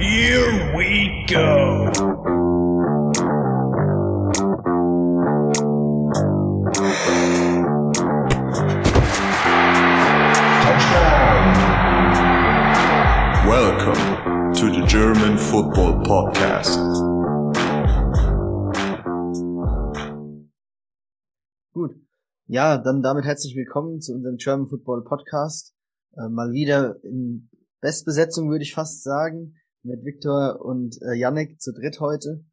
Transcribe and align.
Here 0.00 0.74
we 0.74 1.24
go. 1.28 1.84
Welcome 13.46 14.54
to 14.54 14.70
the 14.72 14.84
German 14.88 15.38
Football 15.38 16.02
Podcast. 16.02 16.80
Gut. 21.72 21.94
Ja, 22.46 22.78
dann 22.78 23.02
damit 23.02 23.24
herzlich 23.24 23.54
willkommen 23.54 24.00
zu 24.00 24.12
unserem 24.12 24.38
German 24.38 24.66
Football 24.66 25.04
Podcast. 25.04 25.72
Äh, 26.16 26.28
mal 26.28 26.50
wieder 26.50 26.96
in 27.04 27.48
Bestbesetzung 27.80 28.50
würde 28.50 28.64
ich 28.64 28.74
fast 28.74 29.04
sagen, 29.04 29.54
mit 29.84 30.04
Viktor 30.04 30.60
und 30.64 31.00
äh, 31.02 31.14
Yannick 31.14 31.60
zu 31.60 31.72
dritt 31.72 32.00
heute. 32.00 32.44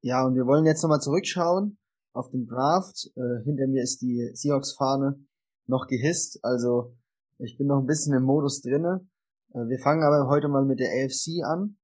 Ja, 0.00 0.24
und 0.24 0.36
wir 0.36 0.46
wollen 0.46 0.64
jetzt 0.64 0.82
nochmal 0.82 1.00
zurückschauen 1.00 1.78
auf 2.12 2.30
den 2.30 2.46
Draft. 2.46 3.10
Äh, 3.16 3.42
hinter 3.44 3.66
mir 3.66 3.82
ist 3.82 4.00
die 4.00 4.30
Seahawks-Fahne 4.32 5.18
noch 5.66 5.86
gehisst, 5.86 6.38
also 6.42 6.96
ich 7.38 7.58
bin 7.58 7.66
noch 7.66 7.78
ein 7.78 7.86
bisschen 7.86 8.14
im 8.14 8.22
Modus 8.22 8.62
drinne. 8.62 9.06
Äh, 9.52 9.68
wir 9.68 9.78
fangen 9.80 10.02
aber 10.02 10.28
heute 10.28 10.48
mal 10.48 10.64
mit 10.64 10.78
der 10.78 10.90
AFC 10.90 11.44
an 11.44 11.76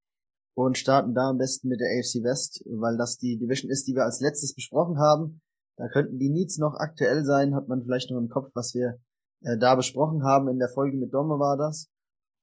und 0.55 0.79
starten 0.79 1.15
da 1.15 1.31
am 1.31 1.39
besten 1.39 1.69
mit 1.69 1.81
der 1.81 1.89
AFC 1.89 2.23
West, 2.23 2.65
weil 2.67 2.97
das 2.97 3.19
die 3.19 3.37
Division 3.37 3.71
ist, 3.71 3.87
die 3.89 3.95
wir 3.95 4.05
als 4.05 4.21
letztes 4.21 4.55
besprochen 4.55 4.99
haben. 4.99 5.41
Da 5.77 5.89
könnten 5.89 6.19
die 6.19 6.31
Needs 6.31 6.59
noch 6.59 6.75
aktuell 6.75 7.25
sein, 7.25 7.55
hat 7.55 7.67
man 7.67 7.83
vielleicht 7.83 8.11
noch 8.11 8.19
im 8.19 8.29
Kopf, 8.29 8.51
was 8.55 8.75
wir 8.75 9.01
äh, 9.43 9.59
da 9.59 9.75
besprochen 9.75 10.23
haben. 10.23 10.49
In 10.49 10.59
der 10.59 10.69
Folge 10.69 10.97
mit 10.97 11.13
Domme 11.13 11.39
war 11.41 11.57
das. 11.57 11.91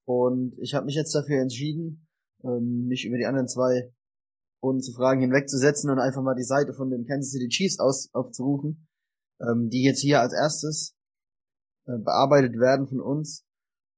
Und 0.06 0.58
ich 0.60 0.74
habe 0.74 0.86
mich 0.86 0.96
jetzt 0.96 1.16
dafür 1.16 1.42
entschieden, 1.42 2.08
ähm, 2.44 2.88
mich 2.88 3.06
über 3.06 3.18
die 3.18 3.26
anderen 3.26 3.48
zwei 3.48 3.92
ohne 4.62 4.80
zu 4.80 4.94
fragen 4.94 5.22
hinwegzusetzen 5.22 5.90
und 5.90 6.00
einfach 6.00 6.22
mal 6.22 6.36
die 6.36 6.44
Seite 6.44 6.74
von 6.74 6.90
den 6.90 7.06
Kansas 7.06 7.32
City 7.32 7.48
Chiefs 7.50 7.80
aus, 7.80 8.10
aufzurufen, 8.14 8.88
ähm, 9.42 9.70
die 9.70 9.84
jetzt 9.84 10.02
hier 10.02 10.22
als 10.22 10.34
erstes 10.34 10.96
äh, 11.88 11.98
bearbeitet 11.98 12.60
werden 12.60 12.88
von 12.88 13.02
uns. 13.02 13.46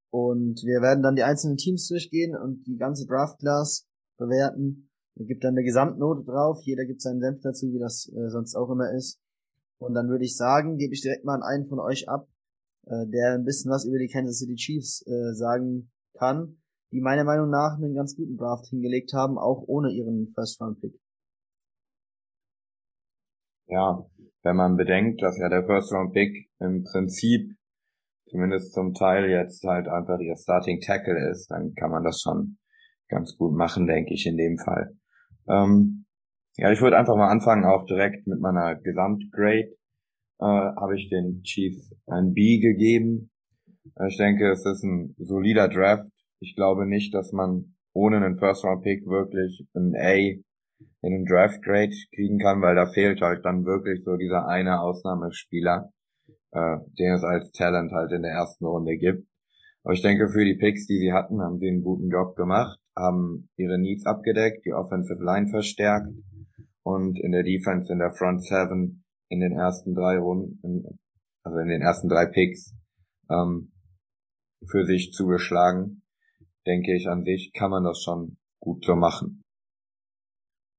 Und 0.09 0.61
wir 0.63 0.81
werden 0.81 1.03
dann 1.03 1.15
die 1.15 1.23
einzelnen 1.23 1.57
Teams 1.57 1.87
durchgehen 1.87 2.35
und 2.35 2.63
die 2.65 2.77
ganze 2.77 3.05
Draft 3.05 3.39
Class 3.39 3.87
bewerten. 4.17 4.89
Da 5.15 5.25
gibt 5.25 5.43
dann 5.43 5.55
eine 5.55 5.63
Gesamtnote 5.63 6.23
drauf. 6.23 6.61
Jeder 6.63 6.85
gibt 6.85 7.01
seinen 7.01 7.19
Senf 7.19 7.41
dazu, 7.41 7.73
wie 7.73 7.79
das 7.79 8.09
äh, 8.09 8.29
sonst 8.29 8.55
auch 8.55 8.69
immer 8.69 8.91
ist. 8.93 9.19
Und 9.79 9.95
dann 9.95 10.07
würde 10.07 10.23
ich 10.23 10.37
sagen, 10.37 10.77
gebe 10.77 10.93
ich 10.93 11.01
direkt 11.01 11.25
mal 11.25 11.35
an 11.35 11.43
einen 11.43 11.65
von 11.65 11.79
euch 11.79 12.07
ab, 12.07 12.27
äh, 12.85 13.07
der 13.07 13.33
ein 13.33 13.43
bisschen 13.43 13.71
was 13.71 13.85
über 13.85 13.97
die 13.97 14.07
Kansas 14.07 14.37
City 14.37 14.55
Chiefs 14.55 15.05
äh, 15.07 15.33
sagen 15.33 15.91
kann, 16.17 16.62
die 16.93 17.01
meiner 17.01 17.23
Meinung 17.23 17.49
nach 17.49 17.75
einen 17.75 17.95
ganz 17.95 18.15
guten 18.15 18.37
Draft 18.37 18.67
hingelegt 18.67 19.13
haben, 19.13 19.39
auch 19.39 19.63
ohne 19.67 19.91
ihren 19.91 20.27
First-Round-Pick. 20.35 20.93
Ja, 23.65 24.05
wenn 24.43 24.55
man 24.55 24.77
bedenkt, 24.77 25.23
dass 25.23 25.39
ja 25.39 25.49
der 25.49 25.65
First-Round-Pick 25.65 26.51
im 26.59 26.83
Prinzip 26.83 27.55
zumindest 28.27 28.73
zum 28.73 28.93
Teil 28.93 29.29
jetzt 29.29 29.63
halt 29.63 29.87
einfach 29.87 30.19
ihr 30.19 30.35
Starting 30.35 30.81
Tackle 30.81 31.29
ist, 31.31 31.49
dann 31.49 31.73
kann 31.73 31.89
man 31.89 32.03
das 32.03 32.21
schon 32.21 32.57
ganz 33.09 33.35
gut 33.37 33.55
machen, 33.55 33.87
denke 33.87 34.13
ich, 34.13 34.27
in 34.27 34.37
dem 34.37 34.57
Fall. 34.57 34.95
Ähm, 35.47 36.05
ja, 36.57 36.71
ich 36.71 36.81
würde 36.81 36.97
einfach 36.97 37.15
mal 37.15 37.31
anfangen, 37.31 37.65
auch 37.65 37.85
direkt 37.85 38.27
mit 38.27 38.39
meiner 38.39 38.75
Gesamtgrade. 38.75 39.75
Äh, 40.39 40.45
habe 40.45 40.95
ich 40.95 41.09
den 41.09 41.41
Chiefs 41.41 41.95
ein 42.05 42.33
B 42.33 42.59
gegeben. 42.59 43.31
Ich 44.07 44.17
denke, 44.17 44.51
es 44.51 44.65
ist 44.65 44.83
ein 44.83 45.15
solider 45.17 45.67
Draft. 45.67 46.12
Ich 46.43 46.55
glaube 46.57 46.85
nicht, 46.85 47.13
dass 47.13 47.31
man 47.31 47.73
ohne 47.93 48.17
einen 48.17 48.37
First-Round-Pick 48.37 49.05
wirklich 49.07 49.65
ein 49.73 49.95
A 49.95 50.11
in 50.11 50.43
einem 51.01 51.25
Draft-Grade 51.25 51.93
kriegen 52.13 52.37
kann, 52.37 52.61
weil 52.61 52.75
da 52.75 52.85
fehlt 52.85 53.21
halt 53.21 53.45
dann 53.45 53.63
wirklich 53.63 54.03
so 54.03 54.17
dieser 54.17 54.45
eine 54.45 54.81
Ausnahmespieler, 54.81 55.93
äh, 56.51 56.77
den 56.99 57.13
es 57.13 57.23
als 57.23 57.49
Talent 57.51 57.93
halt 57.93 58.11
in 58.11 58.23
der 58.23 58.33
ersten 58.33 58.65
Runde 58.65 58.97
gibt. 58.97 59.25
Aber 59.83 59.93
ich 59.93 60.01
denke, 60.01 60.27
für 60.27 60.43
die 60.43 60.55
Picks, 60.55 60.85
die 60.85 60.97
sie 60.97 61.13
hatten, 61.13 61.41
haben 61.41 61.59
sie 61.59 61.69
einen 61.69 61.81
guten 61.81 62.09
Job 62.09 62.35
gemacht, 62.35 62.79
haben 62.93 63.49
ihre 63.55 63.79
Needs 63.79 64.05
abgedeckt, 64.05 64.65
die 64.65 64.73
Offensive 64.73 65.23
Line 65.23 65.47
verstärkt 65.47 66.09
und 66.83 67.19
in 67.21 67.31
der 67.31 67.43
Defense 67.43 67.91
in 67.91 67.99
der 67.99 68.11
Front 68.11 68.43
Seven 68.43 69.05
in 69.29 69.39
den 69.39 69.53
ersten 69.53 69.95
drei 69.95 70.17
Runden, 70.17 70.99
also 71.43 71.57
in 71.59 71.69
den 71.69 71.81
ersten 71.81 72.09
drei 72.09 72.25
Picks, 72.25 72.75
ähm, 73.29 73.71
für 74.69 74.85
sich 74.85 75.13
zugeschlagen. 75.13 76.02
Denke 76.65 76.95
ich, 76.95 77.07
an 77.07 77.23
sich 77.23 77.51
kann 77.53 77.71
man 77.71 77.83
das 77.83 78.01
schon 78.01 78.37
gut 78.59 78.85
so 78.85 78.95
machen. 78.95 79.41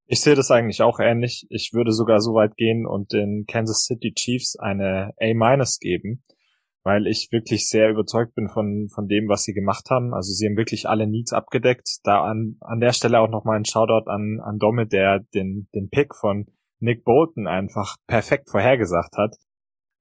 Ich 0.07 0.21
sehe 0.21 0.35
das 0.35 0.51
eigentlich 0.51 0.83
auch 0.83 1.01
ähnlich. 1.01 1.47
Ich 1.49 1.73
würde 1.73 1.93
sogar 1.93 2.21
so 2.21 2.35
weit 2.35 2.57
gehen 2.57 2.87
und 2.87 3.13
den 3.13 3.47
Kansas 3.47 3.85
City 3.85 4.13
Chiefs 4.15 4.57
eine 4.57 5.15
A- 5.19 5.65
geben, 5.81 6.23
weil 6.83 7.07
ich 7.07 7.29
wirklich 7.33 7.69
sehr 7.69 7.91
überzeugt 7.91 8.35
bin 8.35 8.49
von, 8.49 8.89
von 8.95 9.09
dem, 9.09 9.29
was 9.29 9.45
sie 9.45 9.55
gemacht 9.55 9.89
haben. 9.91 10.13
Also 10.13 10.33
sie 10.33 10.47
haben 10.47 10.59
wirklich 10.59 10.89
alle 10.89 11.07
Needs 11.07 11.33
abgedeckt. 11.33 12.01
Da 12.05 12.23
an, 12.23 12.57
an 12.61 12.81
der 12.81 12.93
Stelle 12.93 13.21
auch 13.21 13.31
nochmal 13.31 13.57
ein 13.57 13.65
Shoutout 13.65 14.11
an, 14.11 14.41
an 14.43 14.59
Domme, 14.59 14.87
der 14.87 15.21
den, 15.35 15.69
den 15.75 15.89
Pick 15.89 16.15
von 16.15 16.47
Nick 16.81 17.05
Bolton 17.05 17.47
einfach 17.47 17.97
perfekt 18.07 18.51
vorhergesagt 18.51 19.17
hat. 19.17 19.37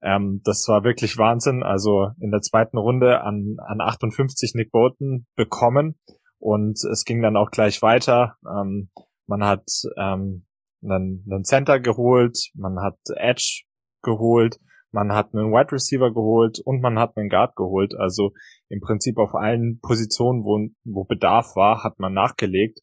Ähm, 0.03 0.41
das 0.43 0.67
war 0.67 0.83
wirklich 0.83 1.17
Wahnsinn. 1.17 1.63
Also 1.63 2.09
in 2.19 2.31
der 2.31 2.41
zweiten 2.41 2.77
Runde 2.77 3.21
an, 3.21 3.55
an 3.65 3.79
58 3.81 4.53
Nick 4.55 4.71
Bolton 4.71 5.25
bekommen 5.35 5.97
und 6.39 6.77
es 6.91 7.05
ging 7.05 7.21
dann 7.21 7.37
auch 7.37 7.51
gleich 7.51 7.81
weiter. 7.81 8.35
Ähm, 8.45 8.89
man 9.27 9.43
hat 9.43 9.65
ähm, 9.97 10.45
einen, 10.83 11.25
einen 11.29 11.45
Center 11.45 11.79
geholt, 11.79 12.37
man 12.53 12.79
hat 12.81 12.97
Edge 13.15 13.63
geholt, 14.01 14.59
man 14.91 15.13
hat 15.13 15.33
einen 15.33 15.51
Wide 15.51 15.71
Receiver 15.71 16.13
geholt 16.13 16.59
und 16.63 16.81
man 16.81 16.99
hat 16.99 17.15
einen 17.15 17.29
Guard 17.29 17.55
geholt. 17.55 17.95
Also 17.97 18.33
im 18.69 18.81
Prinzip 18.81 19.17
auf 19.17 19.33
allen 19.33 19.79
Positionen, 19.81 20.43
wo, 20.43 20.67
wo 20.83 21.05
Bedarf 21.05 21.55
war, 21.55 21.83
hat 21.83 21.99
man 21.99 22.13
nachgelegt. 22.13 22.79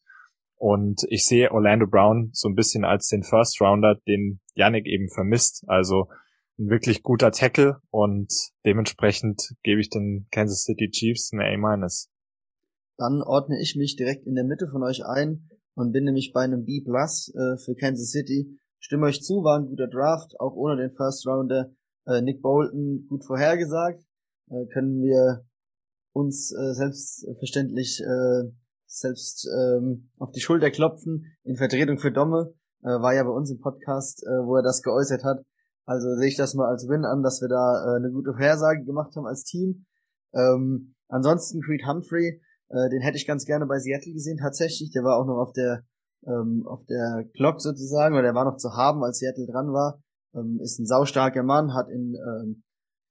Und 0.55 1.01
ich 1.09 1.25
sehe 1.25 1.51
Orlando 1.51 1.87
Brown 1.87 2.29
so 2.33 2.49
ein 2.49 2.55
bisschen 2.55 2.83
als 2.83 3.07
den 3.07 3.23
First 3.23 3.61
Rounder, 3.61 3.95
den 4.07 4.41
Yannick 4.55 4.85
eben 4.87 5.09
vermisst. 5.09 5.63
Also 5.67 6.07
ein 6.61 6.69
wirklich 6.69 7.01
guter 7.01 7.31
Tackle 7.31 7.81
und 7.89 8.31
dementsprechend 8.65 9.55
gebe 9.63 9.81
ich 9.81 9.89
den 9.89 10.27
Kansas 10.31 10.63
City 10.63 10.89
Chiefs 10.89 11.31
eine 11.33 11.43
A-. 11.43 11.87
Dann 12.97 13.21
ordne 13.23 13.59
ich 13.59 13.75
mich 13.75 13.95
direkt 13.95 14.27
in 14.27 14.35
der 14.35 14.43
Mitte 14.43 14.67
von 14.67 14.83
euch 14.83 15.03
ein 15.03 15.49
und 15.73 15.91
bin 15.91 16.03
nämlich 16.03 16.31
bei 16.33 16.41
einem 16.41 16.63
B 16.63 16.81
Plus 16.81 17.33
äh, 17.33 17.57
für 17.57 17.75
Kansas 17.75 18.11
City. 18.11 18.59
Stimme 18.79 19.07
euch 19.07 19.21
zu, 19.21 19.43
war 19.43 19.59
ein 19.59 19.67
guter 19.67 19.87
Draft, 19.87 20.39
auch 20.39 20.53
ohne 20.53 20.77
den 20.77 20.91
First 20.91 21.25
Rounder. 21.25 21.71
Äh, 22.05 22.21
Nick 22.21 22.41
Bolton 22.41 23.07
gut 23.09 23.25
vorhergesagt. 23.25 24.03
Äh, 24.49 24.67
können 24.67 25.01
wir 25.01 25.45
uns 26.13 26.51
äh, 26.51 26.73
selbstverständlich 26.73 28.01
äh, 28.01 28.51
selbst 28.85 29.47
ähm, 29.47 30.09
auf 30.17 30.31
die 30.31 30.41
Schulter 30.41 30.69
klopfen 30.69 31.25
in 31.43 31.55
Vertretung 31.55 31.97
für 31.97 32.11
Domme. 32.11 32.53
Äh, 32.83 32.87
war 32.87 33.15
ja 33.15 33.23
bei 33.23 33.29
uns 33.31 33.49
im 33.49 33.59
Podcast, 33.59 34.23
äh, 34.23 34.45
wo 34.45 34.57
er 34.57 34.63
das 34.63 34.83
geäußert 34.83 35.23
hat. 35.23 35.43
Also 35.85 36.15
sehe 36.15 36.27
ich 36.27 36.37
das 36.37 36.53
mal 36.53 36.69
als 36.69 36.87
Win 36.87 37.05
an, 37.05 37.23
dass 37.23 37.41
wir 37.41 37.49
da 37.49 37.83
äh, 37.85 37.97
eine 37.97 38.11
gute 38.11 38.33
Vorhersage 38.33 38.83
gemacht 38.83 39.15
haben 39.15 39.25
als 39.25 39.43
Team. 39.43 39.85
Ähm, 40.33 40.95
ansonsten 41.07 41.61
Creed 41.61 41.85
Humphrey, 41.87 42.41
äh, 42.69 42.89
den 42.89 43.01
hätte 43.01 43.17
ich 43.17 43.27
ganz 43.27 43.45
gerne 43.45 43.65
bei 43.65 43.79
Seattle 43.79 44.13
gesehen 44.13 44.37
tatsächlich. 44.37 44.91
Der 44.91 45.03
war 45.03 45.17
auch 45.19 45.25
noch 45.25 45.37
auf 45.37 45.53
der 45.53 45.83
ähm, 46.27 46.65
auf 46.67 46.85
der 46.85 47.25
Clock 47.35 47.61
sozusagen, 47.61 48.13
oder 48.13 48.23
der 48.23 48.35
war 48.35 48.45
noch 48.45 48.57
zu 48.57 48.73
haben, 48.73 49.03
als 49.03 49.19
Seattle 49.19 49.47
dran 49.47 49.73
war. 49.73 50.01
Ähm, 50.35 50.59
ist 50.61 50.79
ein 50.79 50.85
saustarker 50.85 51.43
Mann, 51.43 51.73
hat 51.73 51.89
in 51.89 52.15
ähm, 52.15 52.63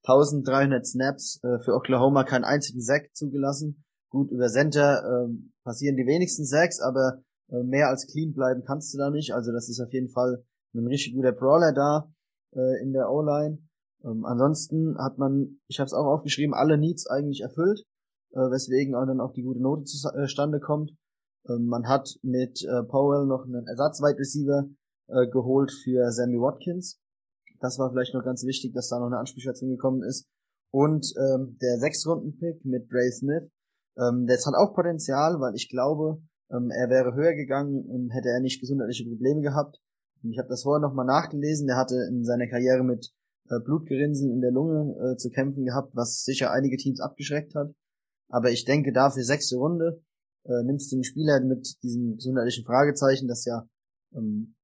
1300 0.04 0.87
Snaps 0.87 1.41
äh, 1.42 1.58
für 1.64 1.75
Oklahoma 1.75 2.25
keinen 2.25 2.44
einzigen 2.44 2.81
Sack 2.81 3.10
zugelassen. 3.12 3.84
Gut, 4.10 4.31
über 4.31 4.48
Center 4.48 5.02
ähm, 5.04 5.52
passieren 5.64 5.97
die 5.97 6.06
wenigsten 6.06 6.44
Sacks, 6.44 6.81
aber 6.81 7.23
äh, 7.50 7.62
mehr 7.62 7.88
als 7.88 8.06
clean 8.06 8.32
bleiben 8.32 8.62
kannst 8.64 8.94
du 8.94 8.99
da 8.99 9.11
nicht. 9.11 9.34
Also 9.34 9.52
das 9.52 9.69
ist 9.69 9.81
auf 9.81 9.93
jeden 9.93 10.08
Fall 10.08 10.43
ein 10.75 10.87
richtig 10.87 11.14
guter 11.14 11.32
Brawler 11.32 11.73
da 11.73 12.11
äh, 12.55 12.82
in 12.82 12.93
der 12.93 13.11
O-Line. 13.11 13.58
Ähm, 14.05 14.25
ansonsten 14.25 14.97
hat 14.99 15.19
man, 15.19 15.61
ich 15.69 15.79
habe 15.79 15.87
es 15.87 15.94
auch 15.94 16.06
aufgeschrieben, 16.06 16.55
alle 16.55 16.79
Needs 16.79 17.06
eigentlich 17.06 17.41
erfüllt 17.43 17.85
äh, 18.32 18.50
weswegen 18.50 18.94
auch 18.94 19.06
dann 19.06 19.20
auch 19.20 19.32
die 19.32 19.43
gute 19.43 19.61
Note 19.61 19.85
zustande 19.85 20.58
äh, 20.58 20.61
kommt. 20.61 20.93
Ähm, 21.49 21.67
man 21.67 21.88
hat 21.88 22.08
mit 22.23 22.62
äh, 22.64 22.82
Powell 22.85 23.26
noch 23.26 23.44
einen 23.44 23.67
Ersatzwide 23.67 24.19
Receiver 24.19 24.69
äh, 25.08 25.26
geholt 25.29 25.73
für 25.73 26.11
Sammy 26.12 26.38
Watkins. 26.38 27.00
Das 27.61 27.79
war 27.79 27.91
vielleicht 27.91 28.14
noch 28.14 28.25
ganz 28.25 28.44
wichtig, 28.44 28.73
dass 28.73 28.88
da 28.88 28.99
noch 28.99 29.06
eine 29.06 29.19
Ansprechstation 29.19 29.70
gekommen 29.70 30.02
ist. 30.02 30.26
Und 30.73 31.12
ähm, 31.19 31.58
der 31.61 31.79
Sechs-Runden-Pick 31.79 32.64
mit 32.64 32.88
Ray 32.93 33.11
Smith, 33.11 33.50
ähm, 33.99 34.26
das 34.26 34.47
hat 34.47 34.55
auch 34.55 34.75
Potenzial, 34.75 35.41
weil 35.41 35.55
ich 35.55 35.69
glaube, 35.69 36.23
ähm, 36.50 36.70
er 36.70 36.88
wäre 36.88 37.14
höher 37.14 37.35
gegangen, 37.35 37.85
ähm, 37.91 38.11
hätte 38.11 38.29
er 38.29 38.41
nicht 38.41 38.61
gesundheitliche 38.61 39.08
Probleme 39.08 39.41
gehabt. 39.41 39.81
Ich 40.22 40.38
habe 40.38 40.49
das 40.49 40.62
vorher 40.62 40.81
nochmal 40.81 41.06
nachgelesen. 41.06 41.67
Der 41.67 41.76
hatte 41.76 41.96
in 42.08 42.25
seiner 42.25 42.46
Karriere 42.46 42.84
mit 42.84 43.11
äh, 43.49 43.58
Blutgerinnseln 43.61 44.32
in 44.32 44.40
der 44.40 44.52
Lunge 44.52 44.94
äh, 45.00 45.17
zu 45.17 45.31
kämpfen 45.31 45.64
gehabt, 45.64 45.94
was 45.94 46.25
sicher 46.25 46.50
einige 46.50 46.76
Teams 46.76 47.00
abgeschreckt 47.00 47.55
hat. 47.55 47.72
Aber 48.28 48.50
ich 48.50 48.64
denke 48.64 48.93
dafür 48.93 49.25
sechste 49.25 49.56
Runde 49.56 50.02
äh, 50.44 50.62
nimmst 50.64 50.90
du 50.90 50.96
einen 50.96 51.05
Spieler 51.05 51.40
mit 51.40 51.82
diesem 51.82 52.17
gesundheitlichen 52.17 52.64
Fragezeichen, 52.64 53.28
das 53.28 53.44
ja 53.44 53.67
ähm, 54.14 54.55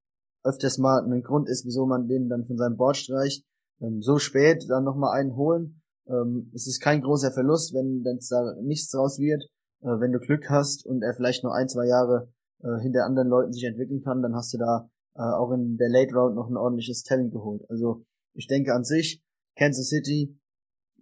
öfters 0.42 0.78
mal 0.78 1.04
ein 1.04 1.22
Grund 1.22 1.48
ist, 1.48 1.64
wieso 1.64 1.86
man 1.86 2.08
den 2.08 2.28
dann 2.28 2.44
von 2.44 2.56
seinem 2.56 2.76
Board 2.76 2.96
streicht, 2.96 3.44
ähm, 3.80 4.02
so 4.02 4.18
spät 4.18 4.64
dann 4.68 4.84
nochmal 4.84 5.18
einen 5.18 5.36
holen. 5.36 5.82
Ähm, 6.06 6.50
es 6.54 6.66
ist 6.66 6.80
kein 6.80 7.02
großer 7.02 7.32
Verlust, 7.32 7.74
wenn 7.74 8.04
es 8.16 8.28
da 8.28 8.54
nichts 8.62 8.90
draus 8.90 9.18
wird. 9.18 9.42
Äh, 9.82 10.00
wenn 10.00 10.12
du 10.12 10.18
Glück 10.18 10.48
hast 10.48 10.86
und 10.86 11.02
er 11.02 11.14
vielleicht 11.14 11.44
noch 11.44 11.52
ein, 11.52 11.68
zwei 11.68 11.86
Jahre 11.86 12.32
äh, 12.62 12.80
hinter 12.80 13.04
anderen 13.04 13.28
Leuten 13.28 13.52
sich 13.52 13.64
entwickeln 13.64 14.02
kann, 14.02 14.22
dann 14.22 14.34
hast 14.34 14.54
du 14.54 14.58
da 14.58 14.88
äh, 15.16 15.22
auch 15.22 15.52
in 15.52 15.76
der 15.76 15.88
Late 15.88 16.14
Round 16.14 16.36
noch 16.36 16.48
ein 16.48 16.56
ordentliches 16.56 17.02
Talent 17.02 17.32
geholt. 17.32 17.62
Also 17.68 18.04
ich 18.34 18.46
denke 18.46 18.74
an 18.74 18.84
sich, 18.84 19.22
Kansas 19.56 19.88
City 19.88 20.38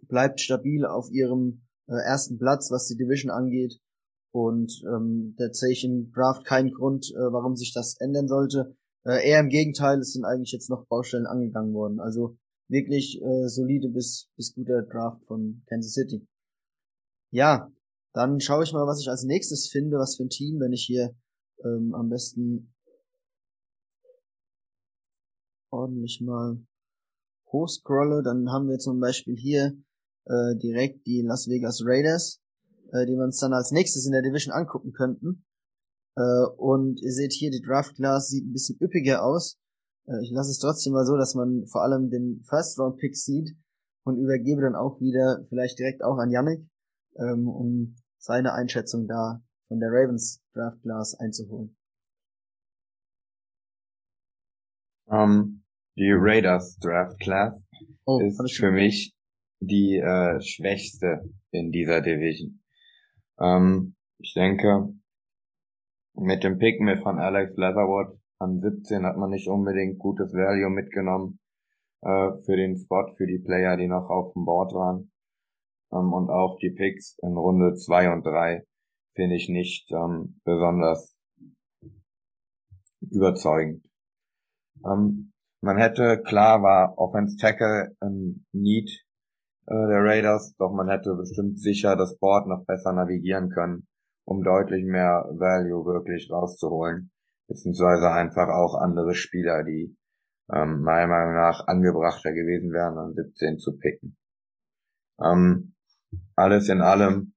bleibt 0.08 0.40
stabil 0.40 0.84
auf 0.84 1.10
ihrem 1.10 1.62
äh, 1.88 1.94
ersten 1.94 2.38
Platz, 2.38 2.70
was 2.70 2.86
die 2.86 2.96
Division 2.96 3.30
angeht. 3.30 3.80
Und 4.32 4.82
ähm, 4.86 5.34
da 5.36 5.52
sehe 5.52 5.72
ich 5.72 5.84
im 5.84 6.10
Draft 6.12 6.44
keinen 6.44 6.72
Grund, 6.72 7.12
äh, 7.14 7.32
warum 7.32 7.56
sich 7.56 7.72
das 7.72 7.96
ändern 8.00 8.28
sollte. 8.28 8.76
Äh, 9.04 9.28
eher 9.28 9.40
im 9.40 9.48
Gegenteil, 9.48 9.98
es 9.98 10.12
sind 10.12 10.24
eigentlich 10.24 10.52
jetzt 10.52 10.70
noch 10.70 10.86
Baustellen 10.86 11.26
angegangen 11.26 11.74
worden. 11.74 12.00
Also 12.00 12.36
wirklich 12.68 13.20
äh, 13.22 13.48
solide 13.48 13.88
bis, 13.88 14.28
bis 14.36 14.54
guter 14.54 14.82
Draft 14.82 15.24
von 15.24 15.62
Kansas 15.68 15.92
City. 15.92 16.26
Ja, 17.30 17.70
dann 18.12 18.40
schaue 18.40 18.64
ich 18.64 18.72
mal, 18.72 18.86
was 18.86 19.00
ich 19.00 19.08
als 19.08 19.24
nächstes 19.24 19.68
finde, 19.68 19.98
was 19.98 20.16
für 20.16 20.24
ein 20.24 20.30
Team, 20.30 20.60
wenn 20.60 20.72
ich 20.72 20.84
hier 20.84 21.14
ähm, 21.64 21.94
am 21.94 22.08
besten 22.08 22.73
ordentlich 25.74 26.20
mal 26.20 26.58
hochscrolle, 27.52 28.22
dann 28.22 28.50
haben 28.50 28.68
wir 28.68 28.78
zum 28.78 29.00
Beispiel 29.00 29.36
hier 29.36 29.76
äh, 30.26 30.56
direkt 30.56 31.06
die 31.06 31.22
Las 31.22 31.48
Vegas 31.48 31.82
Raiders 31.84 32.40
äh, 32.94 33.06
die 33.06 33.16
wir 33.16 33.24
uns 33.24 33.40
dann 33.40 33.52
als 33.52 33.72
nächstes 33.72 34.06
in 34.06 34.12
der 34.12 34.22
Division 34.22 34.54
angucken 34.54 34.92
könnten. 34.92 35.44
Äh, 36.16 36.46
und 36.56 37.02
ihr 37.02 37.12
seht 37.12 37.32
hier, 37.32 37.50
die 37.50 37.60
Draft 37.60 37.96
Class 37.96 38.28
sieht 38.28 38.46
ein 38.46 38.52
bisschen 38.52 38.78
üppiger 38.80 39.24
aus. 39.24 39.58
Äh, 40.06 40.22
ich 40.22 40.30
lasse 40.30 40.50
es 40.50 40.58
trotzdem 40.58 40.92
mal 40.92 41.04
so, 41.04 41.16
dass 41.16 41.34
man 41.34 41.66
vor 41.66 41.82
allem 41.82 42.10
den 42.10 42.42
First 42.44 42.78
Round 42.78 42.98
Pick 42.98 43.16
sieht 43.16 43.56
und 44.04 44.16
übergebe 44.16 44.62
dann 44.62 44.76
auch 44.76 45.00
wieder 45.00 45.44
vielleicht 45.48 45.78
direkt 45.78 46.04
auch 46.04 46.18
an 46.18 46.30
Yannick, 46.30 46.64
ähm, 47.16 47.48
um 47.48 47.96
seine 48.18 48.52
Einschätzung 48.52 49.08
da 49.08 49.42
von 49.68 49.80
der 49.80 49.90
Ravens 49.90 50.40
Draft 50.52 50.80
Class 50.82 51.14
einzuholen. 51.18 51.76
Ähm, 55.08 55.63
die 55.96 56.12
Raiders 56.12 56.76
Draft 56.78 57.18
Class 57.20 57.64
oh, 58.04 58.20
ist 58.20 58.56
für 58.56 58.70
mich 58.70 59.14
die 59.60 59.96
äh, 59.96 60.40
schwächste 60.40 61.22
in 61.50 61.70
dieser 61.70 62.00
Division. 62.00 62.60
Ähm, 63.38 63.94
ich 64.18 64.34
denke, 64.34 64.94
mit 66.14 66.44
dem 66.44 66.58
Pick 66.58 66.80
mit 66.80 67.02
von 67.02 67.18
Alex 67.18 67.56
Leatherwood 67.56 68.18
an 68.38 68.60
17 68.60 69.04
hat 69.04 69.16
man 69.16 69.30
nicht 69.30 69.48
unbedingt 69.48 69.98
gutes 69.98 70.32
Value 70.32 70.70
mitgenommen 70.70 71.38
äh, 72.02 72.32
für 72.44 72.56
den 72.56 72.76
Spot, 72.76 73.08
für 73.16 73.26
die 73.26 73.38
Player, 73.38 73.76
die 73.76 73.88
noch 73.88 74.10
auf 74.10 74.32
dem 74.34 74.44
Board 74.44 74.72
waren. 74.74 75.12
Ähm, 75.92 76.12
und 76.12 76.30
auch 76.30 76.58
die 76.58 76.70
Picks 76.70 77.16
in 77.22 77.36
Runde 77.36 77.74
2 77.74 78.12
und 78.12 78.26
3 78.26 78.64
finde 79.12 79.36
ich 79.36 79.48
nicht 79.48 79.90
ähm, 79.92 80.40
besonders 80.44 81.16
überzeugend. 83.00 83.86
Ähm, 84.84 85.33
man 85.64 85.78
hätte, 85.78 86.22
klar 86.22 86.62
war 86.62 86.98
Offense 86.98 87.36
Tackle 87.36 87.96
ein 88.00 88.46
Need 88.52 88.90
äh, 89.66 89.74
der 89.74 90.04
Raiders, 90.04 90.54
doch 90.56 90.72
man 90.72 90.88
hätte 90.88 91.14
bestimmt 91.14 91.58
sicher 91.58 91.96
das 91.96 92.18
Board 92.18 92.46
noch 92.46 92.64
besser 92.66 92.92
navigieren 92.92 93.48
können, 93.48 93.86
um 94.26 94.42
deutlich 94.42 94.84
mehr 94.84 95.24
Value 95.32 95.86
wirklich 95.86 96.30
rauszuholen, 96.30 97.10
beziehungsweise 97.48 98.10
einfach 98.10 98.48
auch 98.48 98.74
andere 98.74 99.14
Spieler, 99.14 99.64
die 99.64 99.96
ähm, 100.52 100.82
meiner 100.82 101.06
Meinung 101.08 101.34
nach 101.34 101.66
angebrachter 101.66 102.32
gewesen 102.32 102.72
wären, 102.72 102.98
an 102.98 103.14
17 103.14 103.58
zu 103.58 103.78
picken. 103.78 104.18
Ähm, 105.18 105.74
alles 106.36 106.68
in 106.68 106.82
allem 106.82 107.32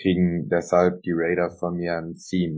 kriegen 0.00 0.48
deshalb 0.48 1.02
die 1.02 1.12
Raiders 1.12 1.58
von 1.58 1.76
mir 1.76 1.98
ein 1.98 2.14
C-. 2.14 2.54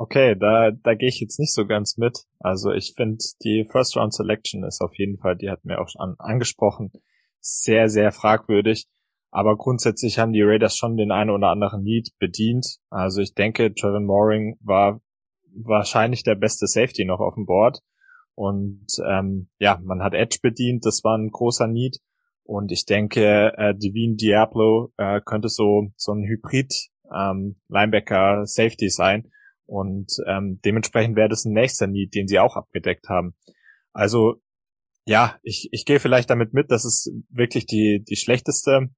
Okay, 0.00 0.36
da, 0.38 0.70
da 0.70 0.94
gehe 0.94 1.08
ich 1.08 1.18
jetzt 1.18 1.40
nicht 1.40 1.52
so 1.52 1.66
ganz 1.66 1.96
mit. 1.96 2.20
Also 2.38 2.70
ich 2.70 2.94
finde, 2.96 3.18
die 3.42 3.66
First 3.68 3.96
Round 3.96 4.14
Selection 4.14 4.62
ist 4.62 4.80
auf 4.80 4.96
jeden 4.96 5.18
Fall, 5.18 5.36
die 5.36 5.50
hat 5.50 5.64
mir 5.64 5.80
auch 5.80 5.88
schon 5.88 6.14
angesprochen, 6.20 6.92
sehr, 7.40 7.88
sehr 7.88 8.12
fragwürdig. 8.12 8.86
Aber 9.32 9.56
grundsätzlich 9.56 10.20
haben 10.20 10.32
die 10.32 10.42
Raiders 10.42 10.76
schon 10.76 10.96
den 10.96 11.10
einen 11.10 11.30
oder 11.30 11.48
anderen 11.48 11.82
Need 11.82 12.10
bedient. 12.20 12.76
Also 12.90 13.20
ich 13.20 13.34
denke, 13.34 13.74
Trevor 13.74 13.98
Mooring 13.98 14.56
war 14.60 15.00
wahrscheinlich 15.52 16.22
der 16.22 16.36
beste 16.36 16.68
Safety 16.68 17.04
noch 17.04 17.18
auf 17.18 17.34
dem 17.34 17.46
Board. 17.46 17.80
Und 18.36 18.86
ähm, 19.04 19.48
ja, 19.58 19.80
man 19.82 20.00
hat 20.04 20.14
Edge 20.14 20.38
bedient, 20.40 20.86
das 20.86 21.02
war 21.02 21.18
ein 21.18 21.30
großer 21.32 21.66
Need. 21.66 21.98
Und 22.44 22.70
ich 22.70 22.84
denke, 22.84 23.52
äh, 23.56 23.74
Devine 23.74 24.14
Diablo 24.14 24.92
äh, 24.96 25.20
könnte 25.24 25.48
so 25.48 25.88
so 25.96 26.12
ein 26.12 26.22
Hybrid 26.22 26.72
ähm, 27.12 27.56
Linebacker 27.68 28.46
Safety 28.46 28.90
sein 28.90 29.32
und 29.68 30.12
ähm, 30.26 30.60
dementsprechend 30.64 31.14
wäre 31.14 31.28
das 31.28 31.44
ein 31.44 31.52
nächster 31.52 31.86
Need, 31.86 32.14
den 32.14 32.26
sie 32.26 32.38
auch 32.38 32.56
abgedeckt 32.56 33.08
haben. 33.08 33.34
Also 33.92 34.40
ja, 35.04 35.38
ich, 35.42 35.68
ich 35.72 35.84
gehe 35.84 36.00
vielleicht 36.00 36.30
damit 36.30 36.54
mit, 36.54 36.70
dass 36.70 36.84
es 36.84 37.12
wirklich 37.28 37.66
die, 37.66 38.02
die 38.08 38.16
schlechteste 38.16 38.88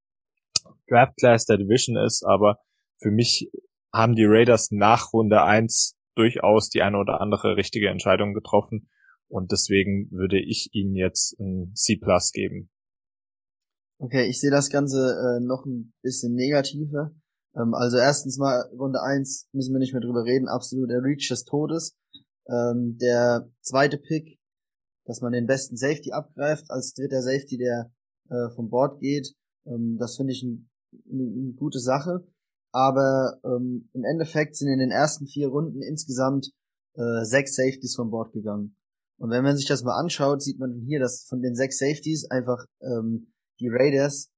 Draft 0.89 1.17
Class 1.17 1.45
der 1.45 1.57
Division 1.57 1.97
ist, 1.97 2.25
aber 2.25 2.59
für 2.99 3.11
mich 3.11 3.51
haben 3.93 4.15
die 4.15 4.25
Raiders 4.25 4.71
nach 4.71 5.13
Runde 5.13 5.43
eins 5.43 5.97
durchaus 6.15 6.69
die 6.69 6.83
eine 6.83 6.99
oder 6.99 7.21
andere 7.21 7.57
richtige 7.57 7.89
Entscheidung 7.89 8.33
getroffen 8.33 8.89
und 9.29 9.51
deswegen 9.53 10.09
würde 10.11 10.41
ich 10.41 10.71
ihnen 10.73 10.95
jetzt 10.95 11.39
ein 11.41 11.73
C 11.75 11.97
Plus 11.97 12.33
geben. 12.33 12.71
Okay, 13.99 14.29
ich 14.29 14.41
sehe 14.41 14.51
das 14.51 14.71
Ganze 14.71 14.99
äh, 14.99 15.45
noch 15.45 15.65
ein 15.67 15.93
bisschen 16.03 16.35
negativer. 16.35 17.13
Ähm, 17.57 17.75
also 17.75 17.97
erstens 17.97 18.39
mal 18.39 18.69
Runde 18.73 19.03
eins 19.03 19.49
müssen 19.53 19.73
wir 19.73 19.79
nicht 19.79 19.93
mehr 19.93 20.03
drüber 20.03 20.25
reden, 20.25 20.49
absolut 20.49 20.91
der 20.91 21.03
Reach 21.03 21.29
des 21.29 21.45
Todes. 21.45 21.97
Ähm, 22.49 22.99
der 22.99 23.49
zweite 23.61 23.99
Pick, 23.99 24.39
dass 25.05 25.21
man 25.21 25.33
den 25.33 25.47
besten 25.47 25.77
Safety 25.77 26.13
abgreift 26.13 26.71
als 26.71 26.95
dritter 26.95 27.23
Safety, 27.23 27.59
der 27.59 27.93
äh, 28.29 28.51
vom 28.55 28.71
Board 28.71 29.01
geht, 29.01 29.35
ähm, 29.67 29.97
das 29.99 30.17
finde 30.17 30.33
ich 30.33 30.43
eine 30.43 30.65
ein 31.09 31.57
gute 31.57 31.79
Sache. 31.79 32.27
Aber 32.73 33.39
ähm, 33.45 33.89
im 33.93 34.05
Endeffekt 34.05 34.57
sind 34.57 34.69
in 34.69 34.79
den 34.79 34.91
ersten 34.91 35.27
vier 35.27 35.49
Runden 35.49 35.83
insgesamt 35.83 36.53
äh, 36.95 37.25
sechs 37.25 37.57
Safeties 37.57 37.97
vom 37.97 38.11
Board 38.11 38.33
gegangen. 38.33 38.77
Und 39.19 39.31
wenn 39.31 39.45
man 39.45 39.57
sich 39.57 39.67
das 39.67 39.83
mal 39.83 39.99
anschaut, 39.99 40.43
sieht 40.43 40.59
man 40.59 40.81
hier, 40.87 41.01
dass 41.01 41.25
von 41.29 41.43
den 41.43 41.55
sechs 41.55 41.79
Safeties 41.79 42.31
einfach 42.31 42.65
ähm, 42.81 43.33
die 43.61 43.69
Raiders 43.69 44.31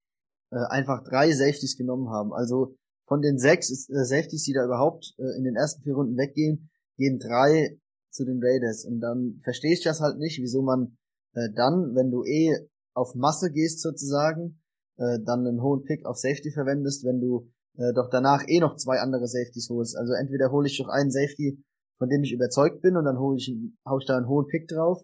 äh, 0.51 0.57
einfach 0.57 1.05
drei 1.05 1.31
Safeties 1.31 1.77
genommen 1.77 2.09
haben. 2.09 2.33
Also 2.33 2.77
von 3.13 3.21
den 3.21 3.37
sechs 3.37 3.69
äh, 3.91 4.05
Safeties, 4.05 4.45
die 4.45 4.55
da 4.55 4.65
überhaupt 4.65 5.13
äh, 5.19 5.37
in 5.37 5.45
den 5.45 5.55
ersten 5.55 5.83
vier 5.83 5.93
Runden 5.93 6.17
weggehen, 6.17 6.71
gehen 6.97 7.19
drei 7.19 7.79
zu 8.11 8.25
den 8.25 8.41
Raiders. 8.43 8.87
Und 8.87 9.01
dann 9.01 9.39
verstehe 9.45 9.75
ich 9.75 9.83
das 9.83 10.01
halt 10.01 10.17
nicht, 10.17 10.41
wieso 10.41 10.63
man 10.63 10.97
äh, 11.35 11.51
dann, 11.55 11.95
wenn 11.95 12.11
du 12.11 12.25
eh 12.25 12.57
auf 12.95 13.15
Masse 13.15 13.51
gehst 13.51 13.83
sozusagen, 13.83 14.63
äh, 14.97 15.19
dann 15.27 15.47
einen 15.47 15.61
hohen 15.61 15.85
Pick 15.85 16.07
auf 16.07 16.17
Safety 16.17 16.53
verwendest, 16.53 17.05
wenn 17.05 17.21
du 17.21 17.51
äh, 17.77 17.93
doch 17.93 18.09
danach 18.09 18.49
eh 18.49 18.61
noch 18.61 18.77
zwei 18.77 18.99
andere 19.01 19.27
Safeties 19.27 19.69
holst. 19.69 19.95
Also 19.95 20.15
entweder 20.15 20.51
hole 20.51 20.67
ich 20.67 20.79
doch 20.79 20.89
einen 20.89 21.11
Safety, 21.11 21.63
von 21.99 22.09
dem 22.09 22.23
ich 22.23 22.33
überzeugt 22.33 22.81
bin 22.81 22.97
und 22.97 23.05
dann 23.05 23.19
hole 23.19 23.37
ich, 23.37 23.55
hau 23.85 23.99
ich 23.99 24.07
da 24.07 24.17
einen 24.17 24.29
hohen 24.29 24.47
Pick 24.47 24.69
drauf. 24.69 25.03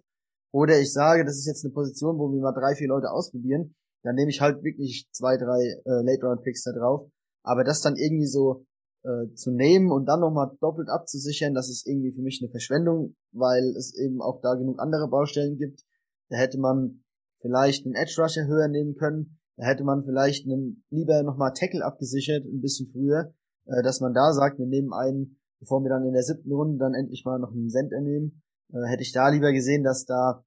Oder 0.50 0.81
ich 0.81 0.95
sage, 0.95 1.27
das 1.27 1.37
ist 1.37 1.47
jetzt 1.47 1.62
eine 1.62 1.75
Position, 1.75 2.19
wo 2.19 2.33
wir 2.33 2.41
mal 2.41 2.59
drei, 2.59 2.75
vier 2.75 2.88
Leute 2.88 3.11
ausprobieren. 3.11 3.75
Dann 4.03 4.15
nehme 4.15 4.31
ich 4.31 4.41
halt 4.41 4.65
wirklich 4.65 5.11
zwei, 5.12 5.37
drei 5.37 5.61
äh, 5.85 6.03
Late-Round-Picks 6.03 6.62
da 6.62 6.73
drauf 6.73 7.11
aber 7.42 7.64
das 7.64 7.80
dann 7.80 7.97
irgendwie 7.97 8.26
so 8.26 8.66
äh, 9.04 9.33
zu 9.35 9.50
nehmen 9.50 9.90
und 9.90 10.07
dann 10.07 10.21
nochmal 10.21 10.50
doppelt 10.61 10.88
abzusichern, 10.88 11.54
das 11.54 11.68
ist 11.68 11.87
irgendwie 11.87 12.12
für 12.12 12.23
mich 12.23 12.40
eine 12.42 12.50
Verschwendung, 12.50 13.16
weil 13.33 13.75
es 13.76 13.95
eben 13.97 14.21
auch 14.21 14.40
da 14.40 14.54
genug 14.54 14.80
andere 14.80 15.09
Baustellen 15.09 15.57
gibt. 15.57 15.85
Da 16.28 16.37
hätte 16.37 16.59
man 16.59 17.04
vielleicht 17.40 17.87
einen 17.87 17.95
Edge 17.95 18.16
Rusher 18.18 18.47
höher 18.47 18.68
nehmen 18.68 18.97
können. 18.97 19.38
Da 19.57 19.66
hätte 19.66 19.85
man 19.85 20.04
vielleicht 20.04 20.47
einen, 20.47 20.85
lieber 20.90 21.23
nochmal 21.23 21.52
Tackle 21.52 21.85
abgesichert, 21.85 22.45
ein 22.45 22.61
bisschen 22.61 22.88
früher, 22.88 23.33
äh, 23.66 23.83
dass 23.83 24.00
man 24.00 24.14
da 24.14 24.33
sagt, 24.33 24.59
wir 24.59 24.66
nehmen 24.66 24.92
einen, 24.92 25.38
bevor 25.61 25.83
wir 25.83 25.90
dann 25.90 26.04
in 26.04 26.12
der 26.12 26.23
siebten 26.23 26.52
Runde 26.52 26.78
dann 26.78 26.95
endlich 26.95 27.25
mal 27.25 27.38
noch 27.38 27.52
einen 27.52 27.68
Cent 27.68 27.92
nehmen. 27.92 28.42
Äh, 28.73 28.87
hätte 28.88 29.02
ich 29.02 29.12
da 29.12 29.28
lieber 29.28 29.52
gesehen, 29.52 29.83
dass 29.85 30.04
da 30.04 30.45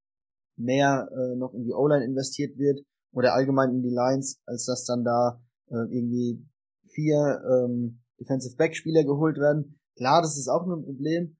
mehr 0.57 1.10
äh, 1.12 1.36
noch 1.36 1.53
in 1.53 1.63
die 1.63 1.74
O-Line 1.74 2.05
investiert 2.05 2.57
wird 2.57 2.81
oder 3.12 3.33
allgemein 3.33 3.71
in 3.71 3.81
die 3.81 3.93
Lines, 3.93 4.41
als 4.45 4.65
dass 4.65 4.86
dann 4.86 5.03
da 5.03 5.41
äh, 5.69 5.88
irgendwie 5.89 6.45
vier 6.93 7.41
ähm, 7.50 8.01
Defensive 8.19 8.55
Back 8.55 8.75
Spieler 8.75 9.03
geholt 9.03 9.38
werden. 9.38 9.79
Klar, 9.95 10.21
das 10.21 10.38
ist 10.38 10.48
auch 10.48 10.65
nur 10.65 10.77
ein 10.77 10.86
Problem, 10.86 11.38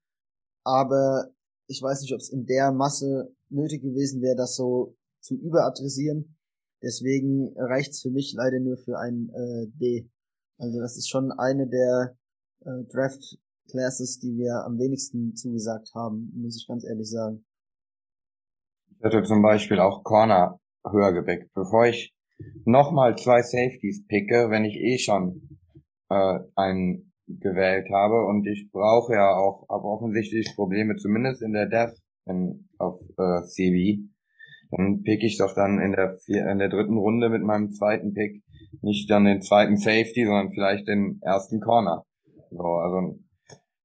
aber 0.64 1.30
ich 1.66 1.80
weiß 1.80 2.02
nicht, 2.02 2.12
ob 2.12 2.20
es 2.20 2.30
in 2.30 2.46
der 2.46 2.72
Masse 2.72 3.34
nötig 3.48 3.82
gewesen 3.82 4.20
wäre, 4.22 4.36
das 4.36 4.56
so 4.56 4.96
zu 5.20 5.34
überadressieren. 5.34 6.36
Deswegen 6.82 7.54
reicht's 7.56 8.02
für 8.02 8.10
mich 8.10 8.34
leider 8.36 8.58
nur 8.58 8.76
für 8.76 8.98
ein 8.98 9.30
äh, 9.30 9.66
D. 9.78 10.10
Also 10.58 10.80
das 10.80 10.96
ist 10.96 11.08
schon 11.08 11.32
eine 11.32 11.68
der 11.68 12.16
äh, 12.60 12.84
Draft 12.92 13.38
Classes, 13.70 14.18
die 14.18 14.36
wir 14.36 14.64
am 14.64 14.78
wenigsten 14.78 15.34
zugesagt 15.34 15.94
haben, 15.94 16.32
muss 16.34 16.56
ich 16.56 16.66
ganz 16.66 16.84
ehrlich 16.84 17.08
sagen. 17.08 17.44
Ich 18.90 19.04
hätte 19.04 19.22
zum 19.22 19.42
Beispiel 19.42 19.78
auch 19.78 20.02
Corner 20.04 20.60
höher 20.84 21.12
gebackt. 21.12 21.52
Bevor 21.54 21.86
ich 21.86 22.14
nochmal 22.64 23.16
zwei 23.16 23.42
Safeties 23.42 24.06
picke, 24.06 24.50
wenn 24.50 24.64
ich 24.64 24.76
eh 24.76 24.98
schon 24.98 25.58
äh, 26.08 26.38
einen 26.54 27.12
gewählt 27.26 27.88
habe 27.90 28.26
und 28.26 28.46
ich 28.46 28.70
brauche 28.70 29.14
ja 29.14 29.36
auch, 29.36 29.66
habe 29.68 29.84
offensichtlich 29.84 30.54
Probleme, 30.54 30.96
zumindest 30.96 31.42
in 31.42 31.52
der 31.52 31.66
Death 31.66 31.94
in, 32.26 32.68
auf 32.78 33.00
äh, 33.18 33.42
CB, 33.42 34.04
dann 34.70 35.02
pick 35.02 35.22
ich 35.22 35.38
doch 35.38 35.54
dann 35.54 35.80
in 35.80 35.92
der 35.92 36.16
vier, 36.24 36.48
in 36.48 36.58
der 36.58 36.68
dritten 36.68 36.96
Runde 36.96 37.28
mit 37.28 37.42
meinem 37.42 37.70
zweiten 37.70 38.14
Pick 38.14 38.42
nicht 38.80 39.10
dann 39.10 39.24
den 39.24 39.42
zweiten 39.42 39.76
Safety, 39.76 40.24
sondern 40.24 40.50
vielleicht 40.50 40.88
den 40.88 41.20
ersten 41.22 41.60
Corner. 41.60 42.04
So, 42.50 42.64
also 42.64 43.18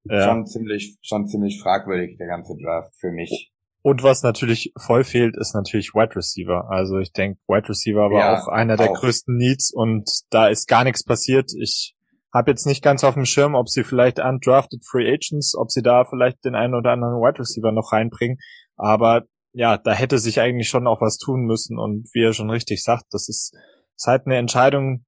ja. 0.04 0.22
schon 0.22 0.46
ziemlich 0.46 0.98
schon 1.02 1.26
ziemlich 1.26 1.60
fragwürdig 1.60 2.16
der 2.18 2.26
ganze 2.26 2.56
Draft 2.56 2.94
für 2.98 3.12
mich. 3.12 3.52
Und 3.88 4.02
was 4.02 4.22
natürlich 4.22 4.74
voll 4.76 5.02
fehlt, 5.02 5.34
ist 5.38 5.54
natürlich 5.54 5.94
Wide 5.94 6.14
Receiver. 6.14 6.68
Also 6.68 6.98
ich 6.98 7.10
denke, 7.10 7.40
Wide 7.48 7.70
Receiver 7.70 8.10
war 8.10 8.18
ja, 8.20 8.38
auch 8.38 8.46
einer 8.46 8.76
der 8.76 8.90
auch. 8.90 9.00
größten 9.00 9.34
Needs 9.34 9.72
und 9.72 10.06
da 10.28 10.48
ist 10.48 10.68
gar 10.68 10.84
nichts 10.84 11.04
passiert. 11.04 11.52
Ich 11.58 11.96
habe 12.30 12.50
jetzt 12.50 12.66
nicht 12.66 12.84
ganz 12.84 13.02
auf 13.02 13.14
dem 13.14 13.24
Schirm, 13.24 13.54
ob 13.54 13.70
sie 13.70 13.84
vielleicht 13.84 14.20
undrafted 14.20 14.84
Free 14.84 15.10
Agents, 15.10 15.54
ob 15.56 15.70
sie 15.70 15.80
da 15.80 16.04
vielleicht 16.04 16.44
den 16.44 16.54
einen 16.54 16.74
oder 16.74 16.90
anderen 16.90 17.14
Wide 17.14 17.38
Receiver 17.38 17.72
noch 17.72 17.90
reinbringen. 17.90 18.36
Aber 18.76 19.22
ja, 19.54 19.78
da 19.78 19.92
hätte 19.92 20.18
sich 20.18 20.38
eigentlich 20.38 20.68
schon 20.68 20.86
auch 20.86 21.00
was 21.00 21.16
tun 21.16 21.46
müssen. 21.46 21.78
Und 21.78 22.10
wie 22.12 22.24
er 22.24 22.34
schon 22.34 22.50
richtig 22.50 22.84
sagt, 22.84 23.04
das 23.12 23.30
ist, 23.30 23.56
ist 23.96 24.06
halt 24.06 24.26
eine 24.26 24.36
Entscheidung, 24.36 25.06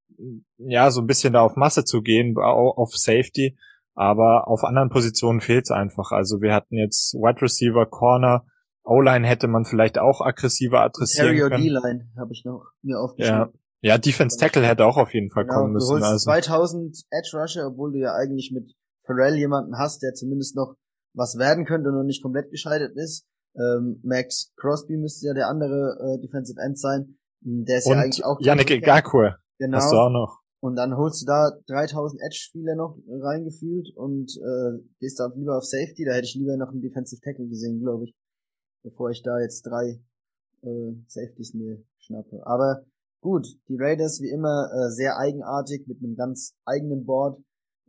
ja, 0.56 0.90
so 0.90 1.02
ein 1.02 1.06
bisschen 1.06 1.34
da 1.34 1.42
auf 1.42 1.54
Masse 1.54 1.84
zu 1.84 2.00
gehen, 2.00 2.34
auf 2.38 2.96
Safety. 2.96 3.58
Aber 3.94 4.48
auf 4.48 4.64
anderen 4.64 4.88
Positionen 4.88 5.42
fehlt 5.42 5.66
es 5.66 5.70
einfach. 5.70 6.12
Also 6.12 6.40
wir 6.40 6.54
hatten 6.54 6.78
jetzt 6.78 7.12
Wide 7.12 7.42
Receiver, 7.42 7.84
Corner, 7.84 8.46
O-Line 8.84 9.26
hätte 9.26 9.46
man 9.46 9.64
vielleicht 9.64 9.98
auch 9.98 10.20
aggressiver 10.20 10.80
adressieren 10.80 11.36
Terry 11.36 11.50
können. 11.50 11.62
D-Line 11.62 12.08
habe 12.18 12.32
ich 12.32 12.44
noch 12.44 12.72
mir 12.82 12.98
aufgeschrieben. 12.98 13.38
Ja. 13.38 13.52
Ja, 13.82 13.96
Defense 13.96 14.36
Tackle 14.38 14.66
hätte 14.66 14.84
auch 14.84 14.98
auf 14.98 15.14
jeden 15.14 15.30
Fall 15.30 15.44
genau, 15.44 15.60
kommen 15.60 15.72
müssen. 15.72 15.88
Du 15.88 15.94
holst 15.94 16.06
also. 16.06 16.30
2000 16.30 17.04
Edge 17.10 17.30
Rusher, 17.32 17.66
obwohl 17.66 17.92
du 17.92 17.98
ja 17.98 18.12
eigentlich 18.12 18.52
mit 18.52 18.74
Pharrell 19.06 19.36
jemanden 19.36 19.78
hast, 19.78 20.02
der 20.02 20.12
zumindest 20.12 20.54
noch 20.54 20.76
was 21.14 21.38
werden 21.38 21.64
könnte 21.64 21.88
und 21.88 21.96
noch 21.96 22.04
nicht 22.04 22.22
komplett 22.22 22.50
gescheitert 22.50 22.92
ist. 22.94 23.26
Ähm, 23.56 24.00
Max 24.04 24.52
Crosby 24.56 24.96
müsste 24.96 25.26
ja 25.26 25.34
der 25.34 25.48
andere 25.48 25.96
äh, 25.98 26.20
Defensive 26.20 26.60
End 26.60 26.78
sein. 26.78 27.16
Hm, 27.42 27.64
der 27.64 27.78
ist 27.78 27.86
und 27.86 27.94
ja 27.94 28.00
eigentlich 28.00 28.24
auch. 28.24 28.38
Yannick 28.40 28.70
Ngakwe. 28.70 29.36
Genau. 29.58 29.78
Hast 29.78 29.92
du 29.92 29.96
auch 29.96 30.10
noch. 30.10 30.40
Und 30.60 30.76
dann 30.76 30.94
holst 30.94 31.22
du 31.22 31.26
da 31.26 31.50
3000 31.68 32.20
Edge-Spieler 32.20 32.76
noch 32.76 32.98
reingefühlt 33.08 33.96
und 33.96 34.30
äh, 34.36 34.84
gehst 35.00 35.18
da 35.18 35.32
lieber 35.34 35.56
auf 35.56 35.64
Safety. 35.64 36.04
Da 36.04 36.12
hätte 36.12 36.26
ich 36.26 36.34
lieber 36.34 36.56
noch 36.58 36.68
einen 36.68 36.82
Defensive 36.82 37.20
Tackle 37.22 37.48
gesehen, 37.48 37.80
glaube 37.80 38.04
ich, 38.04 38.14
bevor 38.82 39.10
ich 39.10 39.22
da 39.22 39.38
jetzt 39.38 39.62
drei 39.62 40.00
äh, 40.62 40.92
Safeties 41.06 41.54
mir 41.54 41.82
schnappe. 41.98 42.46
Aber 42.46 42.84
Gut, 43.22 43.46
die 43.68 43.76
Raiders 43.76 44.22
wie 44.22 44.30
immer 44.30 44.70
äh, 44.72 44.90
sehr 44.90 45.18
eigenartig 45.18 45.86
mit 45.86 46.02
einem 46.02 46.16
ganz 46.16 46.54
eigenen 46.64 47.04
Board. 47.04 47.38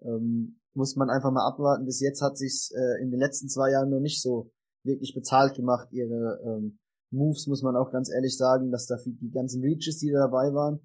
Ähm, 0.02 0.60
muss 0.74 0.98
man 0.98 1.10
einfach 1.10 1.32
mal 1.32 1.48
abwarten. 1.48 1.86
Bis 1.86 2.02
jetzt 2.02 2.22
hat 2.22 2.38
sich's 2.38 2.72
äh, 2.72 3.02
in 3.02 3.12
den 3.12 3.20
letzten 3.20 3.48
zwei 3.48 3.72
Jahren 3.72 3.90
noch 3.90 4.02
nicht 4.02 4.22
so 4.22 4.52
wirklich 4.84 5.14
bezahlt 5.14 5.56
gemacht. 5.56 5.88
Ihre 5.92 6.42
ähm, 6.46 6.80
Moves 7.12 7.48
muss 7.48 7.62
man 7.62 7.78
auch 7.78 7.92
ganz 7.92 8.12
ehrlich 8.12 8.36
sagen, 8.38 8.72
dass 8.72 8.88
da 8.88 8.98
die 9.06 9.32
ganzen 9.32 9.62
Reaches, 9.62 10.00
die 10.00 10.12
da 10.12 10.20
dabei 10.20 10.54
waren, 10.54 10.82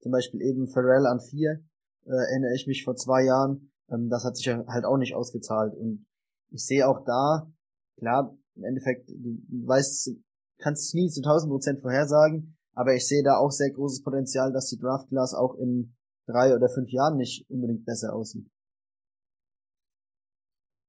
zum 0.00 0.12
Beispiel 0.12 0.40
eben 0.40 0.68
Pharrell 0.68 1.06
an 1.06 1.20
vier, 1.20 1.62
äh, 2.06 2.10
erinnere 2.10 2.54
ich 2.54 2.66
mich 2.66 2.84
vor 2.84 2.96
zwei 2.96 3.24
Jahren, 3.24 3.72
ähm, 3.90 4.08
das 4.08 4.24
hat 4.24 4.36
sich 4.36 4.48
halt 4.48 4.84
auch 4.86 4.96
nicht 4.96 5.14
ausgezahlt. 5.14 5.74
Und 5.74 6.06
ich 6.50 6.64
sehe 6.64 6.88
auch 6.88 7.04
da, 7.04 7.50
klar, 7.98 8.34
im 8.54 8.64
Endeffekt, 8.64 9.08
du 9.08 9.66
weißt, 9.66 10.10
kannst 10.58 10.88
es 10.88 10.94
nie 10.94 11.08
zu 11.08 11.20
1000 11.20 11.50
Prozent 11.50 11.80
vorhersagen, 11.80 12.56
aber 12.74 12.94
ich 12.94 13.06
sehe 13.06 13.22
da 13.22 13.36
auch 13.36 13.50
sehr 13.50 13.70
großes 13.70 14.02
Potenzial, 14.02 14.52
dass 14.52 14.68
die 14.68 14.78
Draft 14.78 15.08
Class 15.08 15.34
auch 15.34 15.54
in 15.56 15.94
drei 16.26 16.54
oder 16.54 16.68
fünf 16.68 16.90
Jahren 16.90 17.16
nicht 17.16 17.48
unbedingt 17.50 17.84
besser 17.84 18.14
aussieht. 18.14 18.48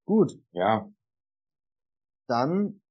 Gut. 0.05 0.39
Ja. 0.51 0.91
Dann 2.27 2.81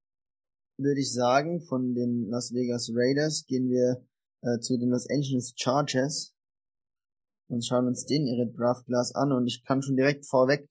würde 0.79 1.00
ich 1.00 1.12
sagen, 1.12 1.61
von 1.61 1.95
den 1.95 2.29
Las 2.29 2.52
Vegas 2.52 2.91
Raiders 2.93 3.45
gehen 3.47 3.71
wir 3.71 4.05
äh, 4.43 4.59
zu 4.61 4.79
den 4.79 4.91
Los 4.91 5.09
Angeles 5.09 5.55
Chargers 5.57 6.35
und 7.49 7.64
schauen 7.64 7.87
uns 7.87 8.07
den 8.07 8.26
ihre 8.26 8.50
Draft 8.50 8.87
Class 8.87 9.14
an 9.14 9.33
und 9.33 9.47
ich 9.47 9.62
kann 9.64 9.83
schon 9.83 9.97
direkt 9.97 10.26
vorweg 10.26 10.69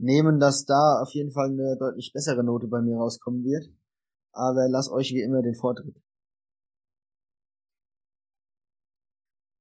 nehmen, 0.00 0.40
dass 0.40 0.64
da 0.64 1.00
auf 1.02 1.10
jeden 1.12 1.30
Fall 1.30 1.50
eine 1.50 1.76
deutlich 1.78 2.12
bessere 2.12 2.42
Note 2.42 2.66
bei 2.66 2.80
mir 2.80 2.96
rauskommen 2.96 3.44
wird. 3.44 3.70
Aber 4.32 4.68
lass 4.68 4.90
euch 4.90 5.12
wie 5.12 5.22
immer 5.22 5.42
den 5.42 5.54
Vortritt. 5.54 5.96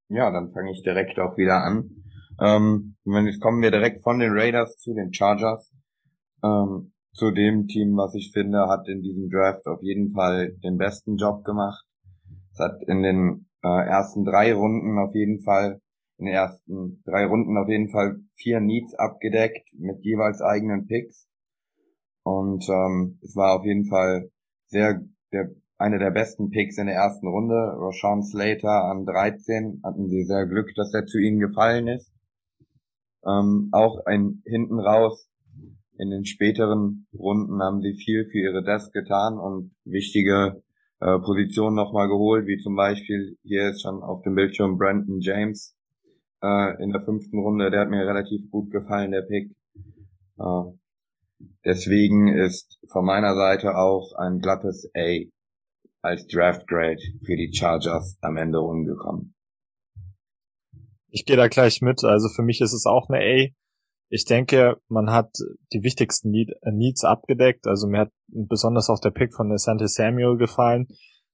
Ja, 0.09 0.31
dann 0.31 0.49
fange 0.49 0.71
ich 0.71 0.81
direkt 0.81 1.19
auch 1.19 1.37
wieder 1.37 1.63
an. 1.63 2.03
Ähm, 2.39 2.95
jetzt 3.05 3.41
kommen 3.41 3.61
wir 3.61 3.71
direkt 3.71 4.01
von 4.01 4.19
den 4.19 4.31
Raiders 4.31 4.77
zu 4.77 4.93
den 4.93 5.13
Chargers. 5.13 5.71
Ähm, 6.43 6.93
zu 7.13 7.31
dem 7.31 7.67
Team, 7.67 7.97
was 7.97 8.15
ich 8.15 8.31
finde, 8.31 8.67
hat 8.67 8.87
in 8.87 9.01
diesem 9.01 9.29
Draft 9.29 9.65
auf 9.67 9.81
jeden 9.81 10.11
Fall 10.11 10.53
den 10.63 10.77
besten 10.77 11.17
Job 11.17 11.43
gemacht. 11.43 11.85
Es 12.53 12.59
hat 12.59 12.81
in 12.87 13.03
den 13.03 13.47
äh, 13.63 13.87
ersten 13.87 14.23
drei 14.23 14.53
Runden 14.53 14.97
auf 14.97 15.13
jeden 15.13 15.41
Fall, 15.41 15.81
in 16.19 16.25
den 16.25 16.35
ersten 16.35 17.01
drei 17.05 17.25
Runden 17.25 17.57
auf 17.57 17.69
jeden 17.69 17.89
Fall 17.89 18.19
vier 18.35 18.59
Needs 18.59 18.93
abgedeckt 18.95 19.69
mit 19.77 20.03
jeweils 20.03 20.41
eigenen 20.41 20.85
Picks. 20.85 21.27
Und 22.23 22.67
ähm, 22.69 23.19
es 23.23 23.35
war 23.35 23.57
auf 23.57 23.65
jeden 23.65 23.85
Fall 23.85 24.29
sehr 24.65 25.01
der 25.31 25.49
eine 25.77 25.97
der 25.97 26.11
besten 26.11 26.49
Picks 26.49 26.77
in 26.77 26.87
der 26.87 26.95
ersten 26.95 27.27
Runde. 27.27 27.55
Rashawn 27.55 28.21
Slater 28.21 28.83
an 28.83 29.05
13 29.05 29.81
hatten 29.83 30.09
sie 30.09 30.23
sehr 30.23 30.45
Glück, 30.45 30.75
dass 30.75 30.93
er 30.93 31.05
zu 31.05 31.17
ihnen 31.17 31.39
gefallen 31.39 31.87
ist. 31.87 32.11
Ähm, 33.25 33.69
auch 33.71 34.05
ein 34.05 34.43
hinten 34.45 34.79
raus 34.79 35.29
in 35.97 36.09
den 36.09 36.25
späteren 36.25 37.07
Runden 37.13 37.61
haben 37.61 37.81
sie 37.81 37.93
viel 37.93 38.25
für 38.25 38.39
ihre 38.39 38.63
Desk 38.63 38.91
getan 38.93 39.37
und 39.37 39.71
wichtige 39.85 40.61
äh, 40.99 41.19
Positionen 41.19 41.75
nochmal 41.75 42.07
geholt, 42.07 42.45
wie 42.45 42.57
zum 42.57 42.75
Beispiel 42.75 43.37
hier 43.43 43.69
ist 43.69 43.81
schon 43.81 44.01
auf 44.03 44.21
dem 44.21 44.35
Bildschirm 44.35 44.77
Brandon 44.77 45.19
James 45.19 45.78
äh, 46.41 46.83
in 46.83 46.91
der 46.91 47.01
fünften 47.01 47.39
Runde. 47.39 47.71
Der 47.71 47.81
hat 47.81 47.89
mir 47.89 48.05
relativ 48.05 48.49
gut 48.49 48.71
gefallen, 48.71 49.11
der 49.11 49.23
Pick. 49.23 49.51
Äh, 50.37 51.43
deswegen 51.65 52.27
ist 52.27 52.79
von 52.91 53.05
meiner 53.05 53.35
Seite 53.35 53.75
auch 53.75 54.13
ein 54.17 54.39
glattes 54.39 54.89
A 54.95 55.25
als 56.01 56.27
Draft 56.27 56.67
Grade 56.67 57.01
für 57.25 57.35
die 57.35 57.51
Chargers 57.53 58.17
am 58.21 58.37
Ende 58.37 58.59
rumgekommen. 58.59 59.35
Ich 61.09 61.25
gehe 61.25 61.37
da 61.37 61.47
gleich 61.47 61.81
mit. 61.81 62.03
Also 62.03 62.29
für 62.29 62.43
mich 62.43 62.61
ist 62.61 62.73
es 62.73 62.85
auch 62.85 63.09
eine 63.09 63.19
A. 63.19 63.47
Ich 64.11 64.25
denke, 64.25 64.77
man 64.87 65.11
hat 65.11 65.31
die 65.73 65.83
wichtigsten 65.83 66.31
Need, 66.31 66.51
Needs 66.63 67.03
abgedeckt. 67.03 67.67
Also 67.67 67.87
mir 67.87 67.99
hat 67.99 68.11
besonders 68.27 68.89
auch 68.89 68.99
der 68.99 69.11
Pick 69.11 69.33
von 69.33 69.51
Asante 69.51 69.87
Samuel 69.87 70.37
gefallen, 70.37 70.87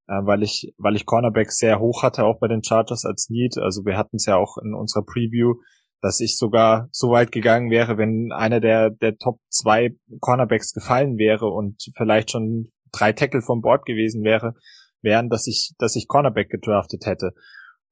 weil 0.08 0.44
ich, 0.44 0.74
weil 0.78 0.96
ich 0.96 1.06
Cornerback 1.06 1.52
sehr 1.52 1.80
hoch 1.80 2.04
hatte, 2.04 2.26
auch 2.26 2.40
bei 2.40 2.48
den 2.48 2.64
Chargers 2.64 3.06
als 3.06 3.30
Need. 3.30 3.58
Also 3.58 3.86
wir 3.86 3.98
hatten 3.98 4.18
es 4.18 4.26
ja 4.26 4.38
auch 4.38 4.58
in 4.58 4.74
unserer 4.74 5.04
Preview, 5.04 5.56
dass 6.02 6.20
ich 6.20 6.38
sogar 6.38 6.88
so 6.92 7.10
weit 7.12 7.32
gegangen 7.32 7.72
wäre, 7.72 7.98
wenn 7.98 8.32
einer 8.32 8.60
der, 8.60 8.92
der 8.92 9.18
Top 9.18 9.40
zwei 9.50 9.96
Cornerbacks 10.20 10.74
gefallen 10.74 11.18
wäre 11.18 11.48
und 11.48 11.92
vielleicht 11.96 12.32
schon 12.32 12.70
drei 12.92 13.12
Tackle 13.12 13.42
vom 13.42 13.62
Board 13.62 13.86
gewesen 13.86 14.24
wäre, 14.24 14.54
wären, 15.02 15.30
dass 15.30 15.48
ich, 15.48 15.74
dass 15.80 15.96
ich 15.96 16.08
Cornerback 16.08 16.50
gedraftet 16.50 17.06
hätte. 17.06 17.34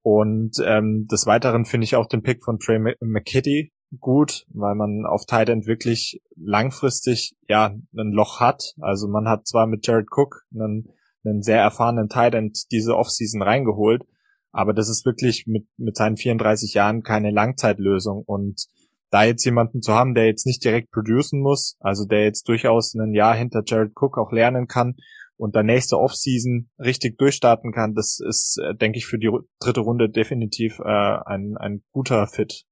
Und 0.01 0.57
ähm, 0.65 1.07
des 1.09 1.25
Weiteren 1.25 1.65
finde 1.65 1.85
ich 1.85 1.95
auch 1.95 2.07
den 2.07 2.23
Pick 2.23 2.43
von 2.43 2.59
Trey 2.59 2.95
McKitty 2.99 3.71
gut, 3.99 4.45
weil 4.49 4.75
man 4.75 5.05
auf 5.05 5.25
Tight 5.25 5.49
End 5.49 5.65
wirklich 5.65 6.21
langfristig 6.35 7.35
ja 7.47 7.67
ein 7.67 8.11
Loch 8.11 8.39
hat. 8.39 8.73
Also 8.81 9.07
man 9.07 9.27
hat 9.27 9.47
zwar 9.47 9.67
mit 9.67 9.87
Jared 9.87 10.07
Cook 10.11 10.43
einen, 10.53 10.89
einen 11.25 11.41
sehr 11.41 11.59
erfahrenen 11.59 12.09
Tight 12.09 12.35
diese 12.71 12.95
Offseason 12.95 13.41
reingeholt, 13.41 14.03
aber 14.51 14.73
das 14.73 14.89
ist 14.89 15.05
wirklich 15.05 15.45
mit, 15.47 15.67
mit 15.77 15.97
seinen 15.97 16.17
34 16.17 16.73
Jahren 16.73 17.01
keine 17.01 17.31
Langzeitlösung. 17.31 18.23
Und 18.23 18.67
da 19.09 19.23
jetzt 19.23 19.43
jemanden 19.45 19.81
zu 19.81 19.93
haben, 19.93 20.13
der 20.13 20.25
jetzt 20.25 20.45
nicht 20.45 20.63
direkt 20.63 20.91
producen 20.91 21.41
muss, 21.41 21.75
also 21.79 22.05
der 22.05 22.23
jetzt 22.23 22.47
durchaus 22.47 22.93
ein 22.93 23.13
Jahr 23.13 23.35
hinter 23.35 23.63
Jared 23.65 23.93
Cook 23.95 24.17
auch 24.17 24.31
lernen 24.31 24.67
kann 24.67 24.95
und 25.37 25.55
dann 25.55 25.65
nächste 25.65 25.97
Offseason 25.97 26.69
richtig 26.79 27.17
durchstarten 27.17 27.71
kann, 27.71 27.95
das 27.95 28.19
ist, 28.19 28.59
äh, 28.63 28.75
denke 28.75 28.97
ich, 28.97 29.05
für 29.05 29.17
die 29.17 29.31
dritte 29.59 29.81
Runde 29.81 30.09
definitiv 30.09 30.79
äh, 30.79 30.83
ein, 30.83 31.57
ein 31.57 31.83
guter 31.91 32.27
Fit. 32.27 32.65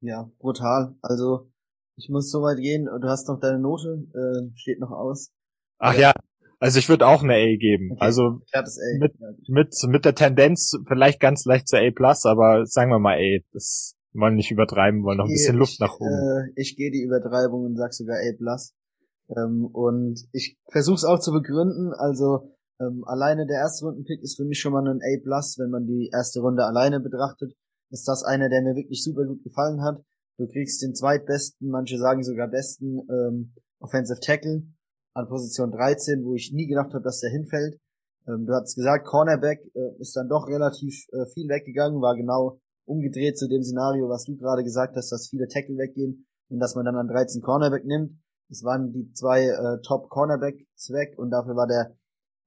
Ja, 0.00 0.30
brutal. 0.38 0.96
Also 1.00 1.50
ich 1.96 2.08
muss 2.10 2.30
so 2.30 2.42
weit 2.42 2.58
gehen. 2.58 2.86
Du 2.86 3.08
hast 3.08 3.28
noch 3.28 3.38
deine 3.40 3.58
Note, 3.58 4.06
äh, 4.14 4.50
steht 4.56 4.80
noch 4.80 4.90
aus. 4.90 5.30
Ach 5.78 5.96
ja, 5.96 6.12
also 6.62 6.78
ich 6.78 6.88
würde 6.88 7.08
auch 7.08 7.24
eine 7.24 7.34
A 7.34 7.56
geben. 7.56 7.90
Okay, 7.90 8.00
also 8.00 8.22
A. 8.52 8.62
Mit, 9.00 9.14
mit, 9.48 9.74
mit 9.88 10.04
der 10.04 10.14
Tendenz 10.14 10.78
vielleicht 10.86 11.18
ganz 11.18 11.44
leicht 11.44 11.66
zur 11.66 11.80
A+, 11.80 12.14
aber 12.22 12.66
sagen 12.66 12.90
wir 12.92 13.00
mal 13.00 13.18
A. 13.18 13.38
Das 13.52 13.96
wollen 14.12 14.36
nicht 14.36 14.52
übertreiben, 14.52 15.02
wollen 15.02 15.18
noch 15.18 15.24
ein 15.24 15.32
bisschen 15.32 15.56
Luft 15.56 15.80
nach 15.80 15.98
oben. 15.98 16.06
Äh, 16.06 16.52
ich 16.54 16.76
gehe 16.76 16.92
die 16.92 17.02
Übertreibung 17.02 17.64
und 17.64 17.76
sag 17.76 17.92
sogar 17.92 18.18
A+. 18.18 18.56
Ähm, 19.36 19.66
und 19.72 20.20
ich 20.32 20.56
versuche 20.70 20.94
es 20.94 21.04
auch 21.04 21.18
zu 21.18 21.32
begründen. 21.32 21.92
Also 21.94 22.54
ähm, 22.80 23.02
alleine 23.06 23.44
der 23.44 23.58
erste 23.58 23.86
Rundenpick 23.86 24.22
ist 24.22 24.36
für 24.36 24.44
mich 24.44 24.60
schon 24.60 24.72
mal 24.72 24.86
ein 24.86 25.00
A+, 25.00 25.40
wenn 25.58 25.70
man 25.70 25.86
die 25.86 26.10
erste 26.14 26.42
Runde 26.42 26.64
alleine 26.64 27.00
betrachtet. 27.00 27.56
Ist 27.90 28.06
das 28.06 28.22
einer, 28.22 28.48
der 28.48 28.62
mir 28.62 28.76
wirklich 28.76 29.02
super 29.02 29.24
gut 29.24 29.42
gefallen 29.42 29.82
hat. 29.82 30.00
Du 30.38 30.46
kriegst 30.46 30.80
den 30.80 30.94
zweitbesten, 30.94 31.70
manche 31.70 31.98
sagen 31.98 32.22
sogar 32.22 32.46
besten 32.46 33.00
ähm, 33.10 33.52
Offensive 33.80 34.20
Tackle 34.20 34.62
an 35.14 35.28
Position 35.28 35.70
13, 35.70 36.24
wo 36.24 36.34
ich 36.34 36.52
nie 36.52 36.66
gedacht 36.66 36.92
habe, 36.94 37.04
dass 37.04 37.20
der 37.20 37.30
hinfällt. 37.30 37.78
Ähm, 38.26 38.46
du 38.46 38.52
hast 38.52 38.74
gesagt, 38.74 39.06
Cornerback 39.06 39.60
äh, 39.74 40.00
ist 40.00 40.16
dann 40.16 40.28
doch 40.28 40.46
relativ 40.48 41.06
äh, 41.12 41.26
viel 41.32 41.48
weggegangen, 41.48 42.00
war 42.00 42.16
genau 42.16 42.60
umgedreht 42.84 43.38
zu 43.38 43.48
dem 43.48 43.62
Szenario, 43.62 44.08
was 44.08 44.24
du 44.24 44.36
gerade 44.36 44.64
gesagt 44.64 44.96
hast, 44.96 45.10
dass 45.10 45.28
viele 45.28 45.48
Tackle 45.48 45.76
weggehen 45.76 46.26
und 46.48 46.58
dass 46.58 46.74
man 46.74 46.84
dann 46.84 46.96
an 46.96 47.08
13 47.08 47.42
Cornerback 47.42 47.84
nimmt. 47.84 48.18
Es 48.50 48.64
waren 48.64 48.92
die 48.92 49.10
zwei 49.12 49.46
äh, 49.46 49.80
Top 49.82 50.08
Cornerbacks 50.08 50.90
weg 50.90 51.18
und 51.18 51.30
dafür 51.30 51.56
war 51.56 51.66
der 51.66 51.96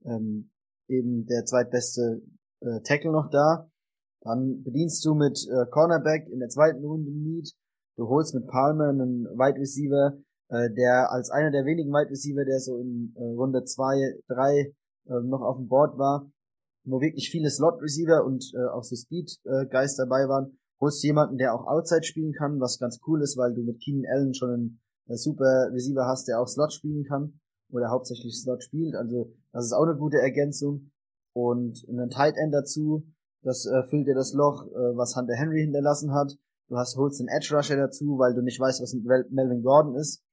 ähm, 0.05 0.51
eben 0.88 1.25
der 1.25 1.45
zweitbeste 1.45 2.22
äh, 2.62 2.81
Tackle 2.84 3.12
noch 3.12 3.29
da. 3.29 3.69
Dann 4.22 4.63
bedienst 4.63 5.03
du 5.05 5.15
mit 5.15 5.48
äh, 5.48 5.65
Cornerback 5.69 6.27
in 6.29 6.39
der 6.39 6.50
zweiten 6.50 6.84
Runde 6.84 7.12
Need. 7.12 7.53
Du 7.95 8.07
holst 8.07 8.36
mit 8.36 8.48
Palmer 8.48 8.89
einen 8.89 9.25
Wide 9.25 9.60
Receiver, 9.60 10.17
äh, 10.49 10.69
der 10.71 11.11
als 11.11 11.29
einer 11.29 11.51
der 11.51 11.65
wenigen 11.65 11.91
Wide 11.91 12.09
Receiver, 12.09 12.45
der 12.45 12.59
so 12.59 12.77
in 12.77 13.13
äh, 13.15 13.23
Runde 13.23 13.63
zwei, 13.63 14.15
drei 14.27 14.73
äh, 15.07 15.19
noch 15.23 15.41
auf 15.41 15.57
dem 15.57 15.67
Board 15.67 15.97
war, 15.97 16.29
wo 16.83 17.01
wirklich 17.01 17.29
viele 17.29 17.49
Slot 17.49 17.81
Receiver 17.81 18.23
und 18.25 18.51
äh, 18.55 18.65
auch 18.67 18.83
so 18.83 18.95
Speed 18.95 19.39
äh, 19.45 19.65
Guys 19.65 19.95
dabei 19.95 20.27
waren, 20.27 20.57
holst 20.79 21.03
jemanden, 21.03 21.37
der 21.37 21.53
auch 21.53 21.65
Outside 21.65 22.03
spielen 22.03 22.33
kann, 22.33 22.59
was 22.59 22.79
ganz 22.79 22.99
cool 23.07 23.21
ist, 23.21 23.37
weil 23.37 23.53
du 23.53 23.63
mit 23.63 23.81
Keenan 23.81 24.05
Allen 24.11 24.33
schon 24.33 24.49
einen 24.49 24.81
äh, 25.07 25.15
super 25.15 25.69
Receiver 25.71 26.05
hast, 26.05 26.27
der 26.27 26.39
auch 26.39 26.47
Slot 26.47 26.73
spielen 26.73 27.05
kann 27.05 27.39
oder 27.71 27.89
hauptsächlich 27.89 28.39
Slot 28.41 28.63
spielt. 28.63 28.95
Also 28.95 29.33
das 29.51 29.65
ist 29.65 29.73
auch 29.73 29.83
eine 29.83 29.97
gute 29.97 30.17
Ergänzung 30.17 30.91
und 31.33 31.85
einen 31.89 32.09
Tight 32.09 32.35
End 32.37 32.53
dazu. 32.53 33.05
Das 33.41 33.65
äh, 33.65 33.83
füllt 33.89 34.07
dir 34.07 34.15
das 34.15 34.33
Loch, 34.33 34.65
äh, 34.67 34.97
was 34.97 35.15
Hunter 35.15 35.35
Henry 35.35 35.61
hinterlassen 35.61 36.13
hat. 36.13 36.37
Du 36.67 36.77
hast 36.77 36.97
holst 36.97 37.19
einen 37.19 37.29
Edge 37.29 37.55
Rusher 37.55 37.77
dazu, 37.77 38.17
weil 38.17 38.33
du 38.33 38.41
nicht 38.41 38.59
weißt, 38.59 38.81
was 38.81 38.95
Melvin 39.29 39.61
Gordon 39.61 39.95
ist. 39.95 40.23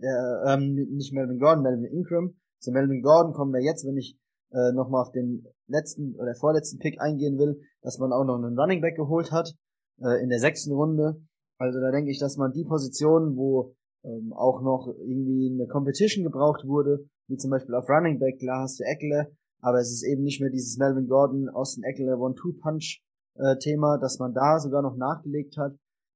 Äh, 0.00 0.52
ähm, 0.52 0.74
nicht 0.74 1.12
Melvin 1.12 1.38
Gordon, 1.38 1.62
Melvin 1.62 1.84
Ingram. 1.84 2.34
Zu 2.58 2.72
Melvin 2.72 3.02
Gordon 3.02 3.32
kommen 3.32 3.52
wir 3.52 3.62
jetzt, 3.62 3.86
wenn 3.86 3.96
ich 3.96 4.18
äh, 4.52 4.72
nochmal 4.72 5.02
auf 5.02 5.12
den 5.12 5.46
letzten 5.66 6.14
oder 6.16 6.34
vorletzten 6.34 6.78
Pick 6.78 7.00
eingehen 7.00 7.38
will, 7.38 7.60
dass 7.82 7.98
man 7.98 8.12
auch 8.12 8.24
noch 8.24 8.36
einen 8.36 8.58
Running 8.58 8.80
Back 8.80 8.96
geholt 8.96 9.32
hat 9.32 9.54
äh, 10.00 10.22
in 10.22 10.28
der 10.28 10.38
sechsten 10.38 10.72
Runde. 10.72 11.20
Also 11.58 11.80
da 11.80 11.90
denke 11.90 12.10
ich, 12.10 12.18
dass 12.18 12.36
man 12.36 12.52
die 12.52 12.64
Positionen, 12.64 13.36
wo 13.36 13.74
ähm, 14.04 14.32
auch 14.32 14.62
noch 14.62 14.88
irgendwie 14.98 15.52
eine 15.52 15.66
Competition 15.68 16.24
gebraucht 16.24 16.66
wurde, 16.66 17.06
wie 17.28 17.36
zum 17.36 17.50
Beispiel 17.50 17.74
auf 17.74 17.88
Running 17.88 18.18
Back, 18.18 18.38
klar 18.38 18.62
hast 18.62 18.80
du 18.80 18.84
Eckler, 18.84 19.28
aber 19.60 19.78
es 19.78 19.92
ist 19.92 20.04
eben 20.04 20.22
nicht 20.22 20.40
mehr 20.40 20.50
dieses 20.50 20.76
Melvin 20.76 21.08
Gordon, 21.08 21.48
Austin 21.48 21.84
Eckler 21.84 22.18
One-Two-Punch 22.18 23.02
äh, 23.36 23.56
Thema, 23.58 23.98
dass 23.98 24.18
man 24.18 24.34
da 24.34 24.58
sogar 24.58 24.82
noch 24.82 24.96
nachgelegt 24.96 25.56
hat 25.56 25.74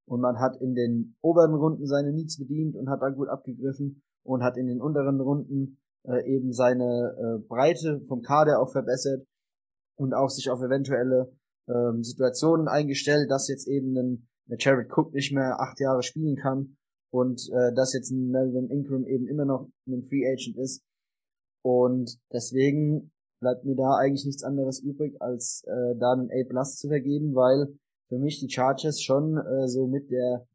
und 0.08 0.20
man 0.20 0.38
hat 0.38 0.60
in 0.60 0.74
den 0.74 1.16
oberen 1.20 1.54
Runden 1.54 1.86
seine 1.86 2.12
Needs 2.12 2.38
bedient 2.38 2.76
und 2.76 2.88
hat 2.88 3.02
da 3.02 3.10
gut 3.10 3.28
abgegriffen 3.28 4.02
und 4.24 4.42
hat 4.42 4.56
in 4.56 4.66
den 4.66 4.80
unteren 4.80 5.20
Runden 5.20 5.78
äh, 6.06 6.24
eben 6.26 6.52
seine 6.52 7.14
äh, 7.18 7.46
Breite 7.46 8.00
vom 8.08 8.22
Kader 8.22 8.60
auch 8.60 8.70
verbessert 8.72 9.26
und 9.96 10.14
auch 10.14 10.30
sich 10.30 10.50
auf 10.50 10.60
eventuelle 10.60 11.30
ähm, 11.68 12.02
Situationen 12.02 12.68
eingestellt, 12.68 13.30
dass 13.30 13.48
jetzt 13.48 13.68
eben 13.68 13.96
ein, 13.96 14.28
ein 14.48 14.56
Jared 14.58 14.90
Cook 14.90 15.12
nicht 15.12 15.32
mehr 15.32 15.60
acht 15.60 15.78
Jahre 15.80 16.02
spielen 16.02 16.36
kann 16.36 16.76
und 17.10 17.48
äh, 17.52 17.74
dass 17.74 17.92
jetzt 17.92 18.10
ein 18.10 18.30
Melvin 18.30 18.70
Ingram 18.70 19.06
eben 19.06 19.26
immer 19.28 19.44
noch 19.44 19.68
ein 19.86 20.02
Free 20.04 20.26
Agent 20.26 20.56
ist. 20.56 20.82
Und 21.62 22.18
deswegen 22.32 23.10
bleibt 23.40 23.64
mir 23.64 23.76
da 23.76 23.96
eigentlich 23.96 24.24
nichts 24.24 24.42
anderes 24.42 24.80
übrig, 24.80 25.20
als 25.20 25.62
äh, 25.66 25.96
da 25.98 26.12
einen 26.12 26.30
A 26.30 26.48
Plus 26.48 26.76
zu 26.76 26.88
vergeben, 26.88 27.34
weil 27.34 27.78
für 28.08 28.18
mich 28.18 28.40
die 28.40 28.50
Chargers 28.50 29.00
schon 29.02 29.36
äh, 29.36 29.68
so 29.68 29.86
mit 29.86 30.10
der 30.10 30.46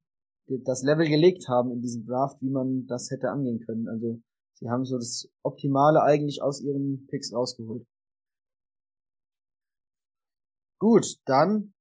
das 0.47 0.83
Level 0.83 1.07
gelegt 1.07 1.47
haben 1.47 1.71
in 1.71 1.81
diesem 1.81 2.05
Draft, 2.05 2.41
wie 2.41 2.49
man 2.49 2.85
das 2.87 3.09
hätte 3.11 3.29
angehen 3.29 3.59
können. 3.65 3.87
Also 3.87 4.21
sie 4.53 4.69
haben 4.69 4.83
so 4.83 4.97
das 4.97 5.29
Optimale 5.41 6.03
eigentlich 6.03 6.41
aus 6.41 6.61
ihren 6.61 7.07
Picks 7.07 7.33
rausgeholt. 7.33 7.87
Gut, 10.79 11.17
dann 11.25 11.73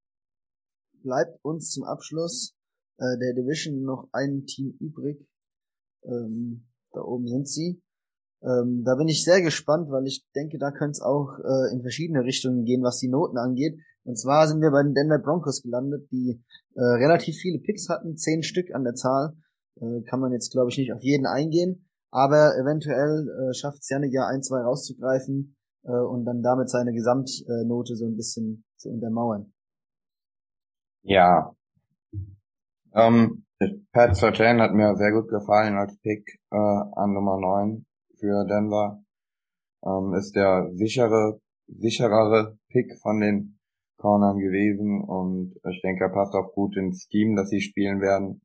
bleibt 1.02 1.44
uns 1.44 1.70
zum 1.70 1.82
Abschluss 1.84 2.54
äh, 2.98 3.18
der 3.18 3.34
Division 3.34 3.82
noch 3.82 4.08
ein 4.12 4.46
Team 4.46 4.76
übrig. 4.78 5.26
Ähm, 6.04 6.68
da 6.92 7.00
oben 7.00 7.26
sind 7.26 7.48
sie. 7.48 7.82
Ähm, 8.42 8.84
da 8.84 8.94
bin 8.96 9.08
ich 9.08 9.24
sehr 9.24 9.42
gespannt, 9.42 9.90
weil 9.90 10.06
ich 10.06 10.24
denke, 10.34 10.58
da 10.58 10.70
könnte 10.70 10.92
es 10.92 11.00
auch 11.00 11.38
äh, 11.38 11.72
in 11.72 11.82
verschiedene 11.82 12.24
Richtungen 12.24 12.64
gehen, 12.64 12.82
was 12.82 12.98
die 12.98 13.08
Noten 13.08 13.38
angeht. 13.38 13.78
Und 14.04 14.18
zwar 14.18 14.48
sind 14.48 14.60
wir 14.60 14.70
bei 14.70 14.82
den 14.82 14.94
Denver 14.94 15.18
Broncos 15.18 15.62
gelandet, 15.62 16.10
die 16.10 16.42
äh, 16.74 16.82
relativ 16.82 17.36
viele 17.36 17.60
Picks 17.60 17.88
hatten, 17.88 18.16
zehn 18.16 18.42
Stück 18.42 18.74
an 18.74 18.84
der 18.84 18.94
Zahl. 18.94 19.34
Äh, 19.80 20.02
kann 20.02 20.20
man 20.20 20.32
jetzt, 20.32 20.50
glaube 20.52 20.70
ich, 20.70 20.78
nicht 20.78 20.92
auf 20.92 21.02
jeden 21.02 21.26
eingehen. 21.26 21.88
Aber 22.10 22.56
eventuell 22.56 23.28
äh, 23.28 23.54
schafft 23.54 23.78
es 23.80 23.88
Janik 23.88 24.12
ja 24.12 24.26
ein, 24.26 24.42
zwei 24.42 24.60
rauszugreifen 24.60 25.56
äh, 25.84 25.92
und 25.92 26.24
dann 26.24 26.42
damit 26.42 26.68
seine 26.68 26.92
Gesamtnote 26.92 27.96
so 27.96 28.06
ein 28.06 28.16
bisschen 28.16 28.64
zu 28.76 28.90
untermauern. 28.90 29.52
Ja, 31.04 31.54
ähm, 32.94 33.44
Pat 33.92 34.16
Sertan 34.16 34.60
hat 34.60 34.72
mir 34.72 34.94
sehr 34.96 35.12
gut 35.12 35.28
gefallen 35.28 35.76
als 35.76 35.98
Pick 36.00 36.40
äh, 36.50 36.56
an 36.56 37.14
Nummer 37.14 37.38
9 37.38 37.86
für 38.18 38.44
Denver. 38.46 39.02
Ähm, 39.84 40.14
ist 40.14 40.34
der 40.36 40.68
sichere, 40.72 41.40
sicherere 41.68 42.58
Pick 42.68 42.92
von 43.00 43.20
den 43.20 43.58
Cornern 44.02 44.38
gewesen 44.38 45.00
und 45.00 45.54
ich 45.70 45.80
denke, 45.80 46.04
er 46.04 46.10
passt 46.10 46.34
auch 46.34 46.52
gut 46.54 46.76
ins 46.76 47.08
Scheme, 47.08 47.36
das 47.36 47.50
sie 47.50 47.60
spielen 47.60 48.00
werden. 48.00 48.42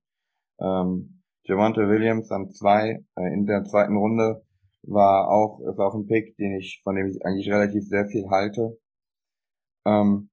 Ähm, 0.59 1.23
Javante 1.45 1.89
Williams 1.89 2.31
an 2.31 2.51
zwei 2.51 3.03
äh, 3.15 3.33
in 3.33 3.47
der 3.47 3.65
zweiten 3.65 3.97
Runde 3.97 4.43
war 4.83 5.29
auch 5.29 5.59
ist 5.67 5.79
auch 5.79 5.95
ein 5.95 6.05
Pick, 6.05 6.37
den 6.37 6.57
ich 6.57 6.81
von 6.83 6.95
dem 6.95 7.07
ich 7.07 7.25
eigentlich 7.25 7.49
relativ 7.49 7.83
sehr 7.87 8.05
viel 8.05 8.29
halte. 8.29 8.77
Ähm, 9.85 10.29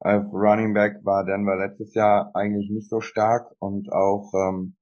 als 0.00 0.24
Running 0.32 0.74
Back 0.74 1.04
war 1.04 1.24
Denver 1.24 1.56
letztes 1.56 1.94
Jahr 1.94 2.32
eigentlich 2.34 2.68
nicht 2.70 2.88
so 2.90 3.00
stark 3.00 3.54
und 3.60 3.92
auch 3.92 4.32
ähm, 4.34 4.76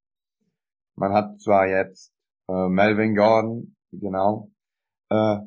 man 0.96 1.12
hat 1.12 1.38
zwar 1.38 1.68
jetzt 1.68 2.14
äh, 2.48 2.68
Melvin 2.68 3.14
Gordon, 3.14 3.76
genau, 3.92 4.50
äh, 5.11 5.38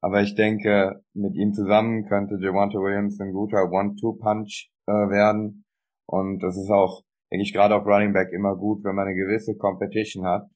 aber 0.00 0.22
ich 0.22 0.34
denke, 0.34 1.02
mit 1.14 1.34
ihm 1.34 1.52
zusammen 1.52 2.06
könnte 2.06 2.38
Javante 2.40 2.78
Williams 2.78 3.20
ein 3.20 3.32
guter 3.32 3.70
One-Two-Punch 3.70 4.70
äh, 4.86 4.92
werden 4.92 5.64
und 6.06 6.42
das 6.42 6.56
ist 6.56 6.70
auch, 6.70 7.02
denke 7.30 7.44
ich, 7.44 7.52
gerade 7.52 7.74
auf 7.74 7.86
Running 7.86 8.12
Back 8.12 8.32
immer 8.32 8.56
gut, 8.56 8.82
wenn 8.84 8.94
man 8.94 9.06
eine 9.06 9.16
gewisse 9.16 9.56
Competition 9.56 10.26
hat 10.26 10.48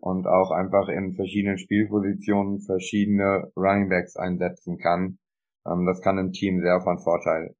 und 0.00 0.26
auch 0.26 0.50
einfach 0.50 0.88
in 0.88 1.14
verschiedenen 1.14 1.58
Spielpositionen 1.58 2.60
verschiedene 2.60 3.50
Running 3.56 3.88
Backs 3.88 4.16
einsetzen 4.16 4.78
kann. 4.78 5.18
Ähm, 5.66 5.86
das 5.86 6.00
kann 6.00 6.18
im 6.18 6.32
Team 6.32 6.60
sehr 6.60 6.80
von 6.80 6.98
Vorteil 6.98 7.54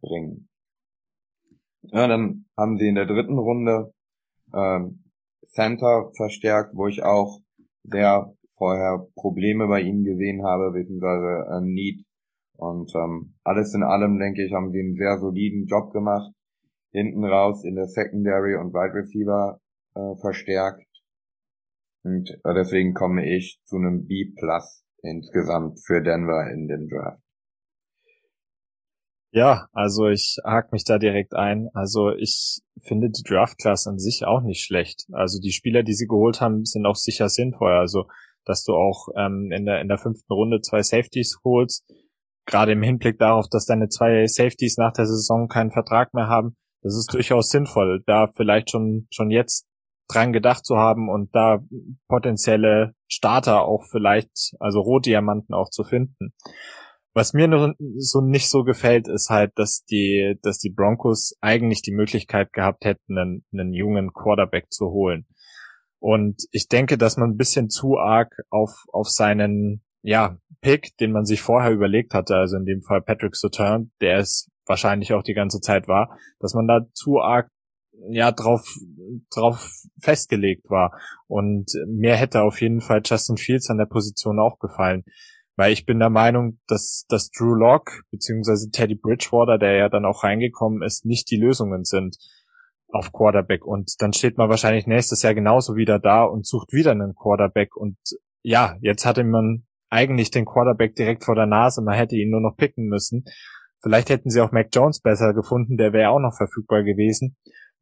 bringen. 0.00 0.48
Ja, 1.82 2.06
dann 2.06 2.46
haben 2.56 2.76
sie 2.76 2.88
in 2.88 2.94
der 2.94 3.06
dritten 3.06 3.38
Runde 3.38 3.92
ähm, 4.54 5.04
Center 5.46 6.10
verstärkt, 6.16 6.76
wo 6.76 6.86
ich 6.86 7.02
auch 7.02 7.40
sehr 7.82 8.32
vorher 8.60 9.06
Probleme 9.14 9.66
bei 9.66 9.80
ihnen 9.80 10.04
gesehen 10.04 10.44
habe, 10.44 10.70
beziehungsweise 10.72 11.48
äh, 11.50 11.60
Need. 11.62 12.04
Und 12.58 12.94
ähm, 12.94 13.34
alles 13.42 13.74
in 13.74 13.82
allem, 13.82 14.18
denke 14.18 14.44
ich, 14.44 14.52
haben 14.52 14.70
sie 14.70 14.80
einen 14.80 14.94
sehr 14.94 15.18
soliden 15.18 15.66
Job 15.66 15.92
gemacht. 15.94 16.30
Hinten 16.92 17.24
raus 17.24 17.64
in 17.64 17.74
der 17.74 17.86
Secondary 17.86 18.56
und 18.56 18.74
Wide 18.74 18.94
Receiver 18.94 19.60
äh, 19.94 20.14
verstärkt. 20.20 20.84
Und 22.04 22.30
äh, 22.44 22.54
deswegen 22.54 22.92
komme 22.92 23.24
ich 23.24 23.60
zu 23.64 23.76
einem 23.76 24.06
B 24.06 24.32
Plus 24.36 24.84
insgesamt 25.02 25.80
für 25.80 26.02
Denver 26.02 26.50
in 26.52 26.68
den 26.68 26.86
Draft. 26.88 27.22
Ja, 29.32 29.68
also 29.72 30.08
ich 30.08 30.38
hake 30.44 30.68
mich 30.72 30.84
da 30.84 30.98
direkt 30.98 31.34
ein. 31.34 31.68
Also 31.72 32.10
ich 32.10 32.60
finde 32.82 33.08
die 33.10 33.22
Draft-Class 33.22 33.86
an 33.86 33.98
sich 33.98 34.24
auch 34.26 34.42
nicht 34.42 34.62
schlecht. 34.62 35.06
Also 35.12 35.40
die 35.40 35.52
Spieler, 35.52 35.82
die 35.82 35.94
sie 35.94 36.06
geholt 36.06 36.40
haben, 36.40 36.64
sind 36.66 36.84
auch 36.84 36.96
sicher 36.96 37.28
sinnvoll. 37.28 37.72
Also 37.72 38.06
dass 38.50 38.64
du 38.64 38.74
auch 38.74 39.08
ähm, 39.16 39.50
in 39.52 39.64
der 39.64 39.80
in 39.80 39.88
der 39.88 39.98
fünften 39.98 40.32
Runde 40.32 40.60
zwei 40.60 40.82
Safeties 40.82 41.38
holst, 41.44 41.86
gerade 42.46 42.72
im 42.72 42.82
Hinblick 42.82 43.18
darauf, 43.18 43.46
dass 43.48 43.66
deine 43.66 43.88
zwei 43.88 44.26
Safeties 44.26 44.76
nach 44.76 44.92
der 44.92 45.06
Saison 45.06 45.48
keinen 45.48 45.70
Vertrag 45.70 46.12
mehr 46.12 46.26
haben, 46.26 46.56
das 46.82 46.96
ist 46.96 47.14
durchaus 47.14 47.50
sinnvoll, 47.50 48.02
da 48.06 48.26
vielleicht 48.36 48.70
schon 48.70 49.06
schon 49.10 49.30
jetzt 49.30 49.66
dran 50.08 50.32
gedacht 50.32 50.66
zu 50.66 50.76
haben 50.76 51.08
und 51.08 51.34
da 51.34 51.60
potenzielle 52.08 52.94
Starter 53.06 53.62
auch 53.62 53.84
vielleicht, 53.90 54.54
also 54.58 54.80
Rohdiamanten 54.80 55.54
auch 55.54 55.70
zu 55.70 55.84
finden. 55.84 56.32
Was 57.12 57.32
mir 57.32 57.48
nur 57.48 57.74
so 57.96 58.20
nicht 58.20 58.48
so 58.48 58.62
gefällt, 58.62 59.08
ist 59.08 59.30
halt, 59.30 59.52
dass 59.56 59.84
die, 59.84 60.38
dass 60.42 60.58
die 60.58 60.70
Broncos 60.70 61.36
eigentlich 61.40 61.82
die 61.82 61.94
Möglichkeit 61.94 62.52
gehabt 62.52 62.84
hätten, 62.84 63.18
einen, 63.18 63.44
einen 63.52 63.72
jungen 63.72 64.12
Quarterback 64.12 64.70
zu 64.70 64.90
holen. 64.90 65.26
Und 66.00 66.42
ich 66.50 66.68
denke, 66.68 66.98
dass 66.98 67.16
man 67.16 67.30
ein 67.30 67.36
bisschen 67.36 67.68
zu 67.68 67.98
arg 67.98 68.34
auf, 68.48 68.84
auf 68.92 69.08
seinen, 69.08 69.82
ja, 70.02 70.38
Pick, 70.62 70.96
den 70.98 71.12
man 71.12 71.24
sich 71.24 71.40
vorher 71.40 71.70
überlegt 71.70 72.14
hatte, 72.14 72.34
also 72.34 72.56
in 72.56 72.64
dem 72.64 72.82
Fall 72.82 73.00
Patrick 73.00 73.36
Saturn, 73.36 73.92
der 74.00 74.18
es 74.18 74.50
wahrscheinlich 74.66 75.12
auch 75.14 75.22
die 75.22 75.34
ganze 75.34 75.60
Zeit 75.60 75.88
war, 75.88 76.18
dass 76.38 76.54
man 76.54 76.66
da 76.66 76.86
zu 76.92 77.18
arg 77.18 77.50
ja 78.08 78.32
drauf 78.32 78.66
drauf 79.30 79.70
festgelegt 80.00 80.70
war. 80.70 80.98
Und 81.26 81.70
mir 81.86 82.16
hätte 82.16 82.42
auf 82.42 82.60
jeden 82.60 82.80
Fall 82.80 83.02
Justin 83.04 83.36
Fields 83.36 83.70
an 83.70 83.78
der 83.78 83.86
Position 83.86 84.38
auch 84.38 84.58
gefallen, 84.58 85.04
weil 85.56 85.72
ich 85.72 85.86
bin 85.86 85.98
der 85.98 86.10
Meinung, 86.10 86.58
dass 86.66 87.04
dass 87.08 87.30
Drew 87.30 87.54
Lock 87.54 88.02
beziehungsweise 88.10 88.70
Teddy 88.70 88.94
Bridgewater, 88.94 89.58
der 89.58 89.76
ja 89.76 89.88
dann 89.88 90.04
auch 90.04 90.24
reingekommen 90.24 90.82
ist, 90.82 91.04
nicht 91.04 91.30
die 91.30 91.36
Lösungen 91.36 91.84
sind 91.84 92.16
auf 92.92 93.12
Quarterback 93.12 93.64
und 93.64 93.94
dann 93.98 94.12
steht 94.12 94.38
man 94.38 94.48
wahrscheinlich 94.48 94.86
nächstes 94.86 95.22
Jahr 95.22 95.34
genauso 95.34 95.76
wieder 95.76 95.98
da 95.98 96.24
und 96.24 96.46
sucht 96.46 96.72
wieder 96.72 96.92
einen 96.92 97.14
Quarterback 97.14 97.76
und 97.76 97.96
ja, 98.42 98.76
jetzt 98.80 99.04
hatte 99.06 99.24
man 99.24 99.64
eigentlich 99.90 100.30
den 100.30 100.46
Quarterback 100.46 100.94
direkt 100.94 101.24
vor 101.24 101.34
der 101.34 101.46
Nase, 101.46 101.82
man 101.82 101.94
hätte 101.94 102.16
ihn 102.16 102.30
nur 102.30 102.40
noch 102.40 102.56
picken 102.56 102.86
müssen. 102.86 103.24
Vielleicht 103.82 104.10
hätten 104.10 104.30
sie 104.30 104.40
auch 104.40 104.52
Mac 104.52 104.68
Jones 104.72 105.00
besser 105.00 105.34
gefunden, 105.34 105.76
der 105.76 105.92
wäre 105.92 106.10
auch 106.10 106.20
noch 106.20 106.36
verfügbar 106.36 106.82
gewesen. 106.82 107.36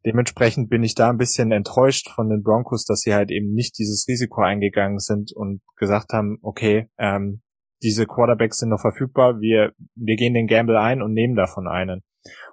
Dementsprechend 0.06 0.70
bin 0.70 0.84
ich 0.84 0.94
da 0.94 1.10
ein 1.10 1.18
bisschen 1.18 1.50
enttäuscht 1.50 2.08
von 2.08 2.28
den 2.28 2.42
Broncos, 2.42 2.84
dass 2.84 3.00
sie 3.00 3.14
halt 3.14 3.30
eben 3.30 3.52
nicht 3.52 3.78
dieses 3.78 4.06
Risiko 4.08 4.42
eingegangen 4.42 5.00
sind 5.00 5.32
und 5.34 5.60
gesagt 5.76 6.12
haben, 6.12 6.38
okay, 6.40 6.88
ähm, 6.98 7.42
diese 7.82 8.06
Quarterbacks 8.06 8.58
sind 8.58 8.70
noch 8.70 8.80
verfügbar, 8.80 9.40
wir, 9.40 9.72
wir 9.94 10.16
gehen 10.16 10.34
den 10.34 10.46
Gamble 10.46 10.78
ein 10.78 11.02
und 11.02 11.12
nehmen 11.12 11.34
davon 11.34 11.68
einen. 11.68 12.02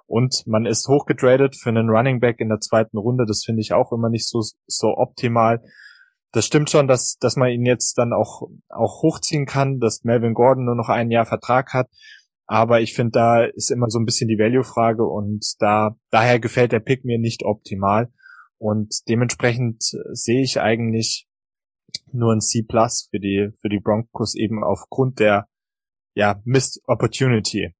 Und 0.06 0.46
man 0.46 0.66
ist 0.66 0.88
hochgetradet 0.88 1.56
für 1.56 1.68
einen 1.68 1.90
Running 1.90 2.20
Back 2.20 2.40
in 2.40 2.48
der 2.48 2.60
zweiten 2.60 2.96
Runde, 2.96 3.24
das 3.26 3.42
finde 3.44 3.60
ich 3.60 3.72
auch 3.72 3.92
immer 3.92 4.08
nicht 4.08 4.28
so, 4.28 4.40
so 4.66 4.96
optimal. 4.96 5.62
Das 6.32 6.46
stimmt 6.46 6.70
schon, 6.70 6.86
dass, 6.86 7.16
dass 7.18 7.36
man 7.36 7.50
ihn 7.50 7.64
jetzt 7.64 7.98
dann 7.98 8.12
auch, 8.12 8.48
auch 8.68 9.02
hochziehen 9.02 9.46
kann, 9.46 9.80
dass 9.80 10.04
Melvin 10.04 10.34
Gordon 10.34 10.64
nur 10.64 10.76
noch 10.76 10.88
ein 10.88 11.10
Jahr 11.10 11.26
Vertrag 11.26 11.72
hat. 11.72 11.88
Aber 12.46 12.80
ich 12.80 12.94
finde, 12.94 13.10
da 13.12 13.44
ist 13.44 13.70
immer 13.70 13.88
so 13.88 13.98
ein 13.98 14.04
bisschen 14.04 14.28
die 14.28 14.38
Value-Frage 14.38 15.04
und 15.04 15.44
da, 15.58 15.96
daher 16.10 16.38
gefällt 16.38 16.72
der 16.72 16.80
Pick 16.80 17.04
mir 17.04 17.18
nicht 17.18 17.42
optimal. 17.44 18.12
Und 18.58 19.08
dementsprechend 19.08 19.82
sehe 20.12 20.42
ich 20.42 20.60
eigentlich 20.60 21.26
nur 22.12 22.32
ein 22.32 22.40
C 22.40 22.62
Plus 22.62 23.08
für 23.10 23.18
die, 23.18 23.50
für 23.60 23.68
die 23.68 23.80
Broncos 23.80 24.34
eben 24.36 24.62
aufgrund 24.62 25.18
der, 25.18 25.48
ja, 26.14 26.40
Missed 26.44 26.80
Opportunity. 26.86 27.74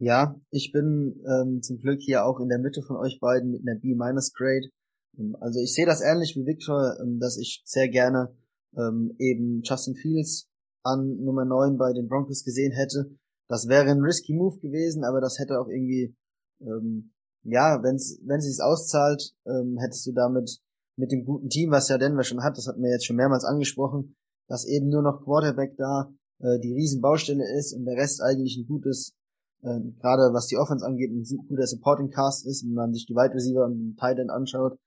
Ja, 0.00 0.40
ich 0.50 0.70
bin 0.72 1.20
ähm, 1.26 1.60
zum 1.60 1.78
Glück 1.78 2.00
hier 2.00 2.24
auch 2.24 2.38
in 2.38 2.48
der 2.48 2.58
Mitte 2.58 2.82
von 2.82 2.96
euch 2.96 3.18
beiden 3.20 3.50
mit 3.50 3.62
einer 3.62 3.78
B-Grade. 3.78 4.70
Ähm, 5.18 5.36
also 5.40 5.60
ich 5.60 5.74
sehe 5.74 5.86
das 5.86 6.00
ähnlich 6.00 6.36
wie 6.36 6.46
Victor, 6.46 6.96
ähm, 7.00 7.18
dass 7.18 7.36
ich 7.36 7.62
sehr 7.64 7.88
gerne 7.88 8.32
ähm, 8.76 9.14
eben 9.18 9.62
Justin 9.64 9.96
Fields 9.96 10.48
an 10.84 11.16
Nummer 11.24 11.44
9 11.44 11.76
bei 11.76 11.92
den 11.92 12.08
Broncos 12.08 12.44
gesehen 12.44 12.72
hätte. 12.72 13.10
Das 13.48 13.66
wäre 13.66 13.90
ein 13.90 14.00
risky 14.00 14.34
Move 14.34 14.60
gewesen, 14.60 15.04
aber 15.04 15.20
das 15.20 15.38
hätte 15.38 15.58
auch 15.58 15.68
irgendwie, 15.68 16.14
ähm, 16.60 17.12
ja, 17.42 17.82
wenn's, 17.82 18.20
wenn 18.24 18.38
es 18.38 18.46
sich 18.46 18.62
auszahlt, 18.62 19.32
ähm, 19.46 19.78
hättest 19.80 20.06
du 20.06 20.12
damit 20.12 20.60
mit 20.96 21.12
dem 21.12 21.24
guten 21.24 21.48
Team, 21.48 21.70
was 21.70 21.88
ja 21.88 21.98
Denver 21.98 22.24
schon 22.24 22.42
hat, 22.42 22.56
das 22.56 22.66
hatten 22.66 22.82
wir 22.82 22.90
jetzt 22.90 23.06
schon 23.06 23.16
mehrmals 23.16 23.44
angesprochen, 23.44 24.16
dass 24.48 24.66
eben 24.66 24.88
nur 24.88 25.02
noch 25.02 25.24
Quarterback 25.24 25.76
da 25.76 26.12
äh, 26.40 26.58
die 26.60 26.74
Riesenbaustelle 26.74 27.44
ist 27.58 27.72
und 27.72 27.84
der 27.84 27.96
Rest 27.96 28.20
eigentlich 28.20 28.58
ein 28.58 28.66
gutes, 28.66 29.14
äh, 29.62 29.80
gerade 30.00 30.32
was 30.32 30.46
die 30.46 30.56
Offense 30.56 30.84
angeht, 30.84 31.10
ein 31.10 31.24
guter 31.48 31.66
Supporting 31.66 32.10
Cast 32.10 32.46
ist, 32.46 32.64
wenn 32.64 32.74
man 32.74 32.92
sich 32.92 33.06
die 33.06 33.14
Wide 33.14 33.34
Receiver 33.34 33.64
und 33.64 33.78
den 33.78 33.96
Tight 33.96 34.18
End 34.18 34.30
anschaut. 34.30 34.78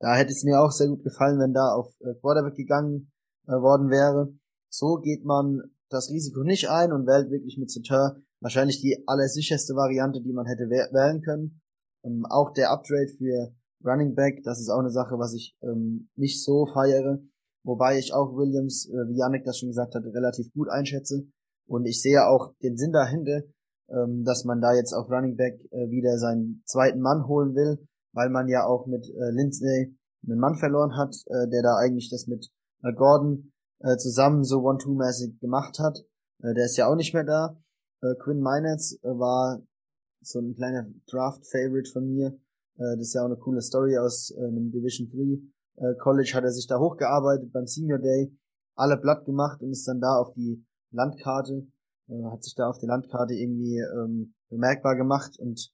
Da 0.00 0.14
hätte 0.14 0.32
es 0.32 0.44
mir 0.44 0.60
auch 0.60 0.70
sehr 0.70 0.88
gut 0.88 1.02
gefallen, 1.02 1.38
wenn 1.38 1.52
da 1.52 1.72
auf 1.74 1.94
äh, 2.00 2.14
Quarterback 2.20 2.54
gegangen 2.54 3.10
äh, 3.46 3.52
worden 3.52 3.90
wäre. 3.90 4.32
So 4.68 4.96
geht 4.96 5.24
man 5.24 5.62
das 5.88 6.10
Risiko 6.10 6.42
nicht 6.42 6.68
ein 6.68 6.92
und 6.92 7.06
wählt 7.06 7.30
wirklich 7.30 7.58
mit 7.58 7.70
Satur 7.70 8.16
wahrscheinlich 8.40 8.80
die 8.80 9.02
allersicherste 9.06 9.74
Variante, 9.74 10.20
die 10.20 10.32
man 10.32 10.46
hätte 10.46 10.68
wählen 10.68 11.22
können. 11.22 11.60
Ähm, 12.04 12.26
auch 12.28 12.52
der 12.52 12.70
Upgrade 12.70 13.08
für 13.08 13.54
Running 13.84 14.14
Back, 14.14 14.42
das 14.44 14.60
ist 14.60 14.68
auch 14.68 14.80
eine 14.80 14.90
Sache, 14.90 15.18
was 15.18 15.34
ich 15.34 15.56
ähm, 15.62 16.08
nicht 16.16 16.42
so 16.42 16.66
feiere. 16.66 17.20
Wobei 17.64 17.98
ich 17.98 18.12
auch 18.12 18.36
Williams, 18.36 18.88
äh, 18.90 19.08
wie 19.08 19.18
Yannick 19.18 19.44
das 19.44 19.58
schon 19.58 19.70
gesagt 19.70 19.94
hat, 19.94 20.04
relativ 20.04 20.52
gut 20.52 20.68
einschätze. 20.68 21.26
Und 21.66 21.86
ich 21.86 22.02
sehe 22.02 22.26
auch 22.26 22.54
den 22.62 22.76
Sinn 22.76 22.92
dahinter, 22.92 23.42
ähm, 23.88 24.24
dass 24.24 24.44
man 24.44 24.60
da 24.60 24.72
jetzt 24.74 24.92
auf 24.92 25.10
Running 25.10 25.36
Back 25.36 25.60
äh, 25.70 25.90
wieder 25.90 26.18
seinen 26.18 26.62
zweiten 26.64 27.00
Mann 27.00 27.26
holen 27.26 27.54
will, 27.54 27.86
weil 28.12 28.30
man 28.30 28.48
ja 28.48 28.66
auch 28.66 28.86
mit 28.86 29.06
äh, 29.08 29.30
Lindsay 29.30 29.96
einen 30.26 30.38
Mann 30.38 30.56
verloren 30.56 30.96
hat, 30.96 31.14
äh, 31.26 31.48
der 31.48 31.62
da 31.62 31.76
eigentlich 31.76 32.10
das 32.10 32.26
mit 32.26 32.50
äh, 32.82 32.92
Gordon 32.92 33.52
äh, 33.80 33.96
zusammen 33.96 34.44
so 34.44 34.62
One-Two-mäßig 34.62 35.40
gemacht 35.40 35.78
hat. 35.78 35.98
Äh, 36.42 36.54
der 36.54 36.64
ist 36.64 36.76
ja 36.76 36.86
auch 36.86 36.96
nicht 36.96 37.14
mehr 37.14 37.24
da. 37.24 37.56
Äh, 38.02 38.14
Quinn 38.16 38.40
Meinertz 38.40 38.98
äh, 39.02 39.08
war 39.08 39.62
so 40.22 40.40
ein 40.40 40.54
kleiner 40.54 40.86
Draft-Favorite 41.10 41.90
von 41.90 42.08
mir. 42.08 42.28
Äh, 42.76 42.96
das 42.96 43.08
ist 43.08 43.14
ja 43.14 43.22
auch 43.22 43.26
eine 43.26 43.36
coole 43.36 43.60
Story 43.60 43.98
aus 43.98 44.30
äh, 44.30 44.40
einem 44.40 44.70
Division 44.70 45.10
3 45.76 45.86
äh, 45.88 45.94
College. 45.96 46.32
Hat 46.34 46.44
er 46.44 46.52
sich 46.52 46.66
da 46.66 46.78
hochgearbeitet 46.78 47.52
beim 47.52 47.66
Senior 47.66 47.98
Day, 47.98 48.34
alle 48.74 48.96
blatt 48.96 49.24
gemacht 49.24 49.60
und 49.62 49.70
ist 49.70 49.86
dann 49.86 50.00
da 50.00 50.16
auf 50.16 50.32
die 50.34 50.64
Landkarte, 50.90 51.66
äh, 52.08 52.24
hat 52.30 52.42
sich 52.42 52.54
da 52.54 52.68
auf 52.68 52.78
die 52.78 52.86
Landkarte 52.86 53.34
irgendwie 53.34 53.78
ähm, 53.78 54.34
bemerkbar 54.48 54.96
gemacht 54.96 55.38
und 55.38 55.70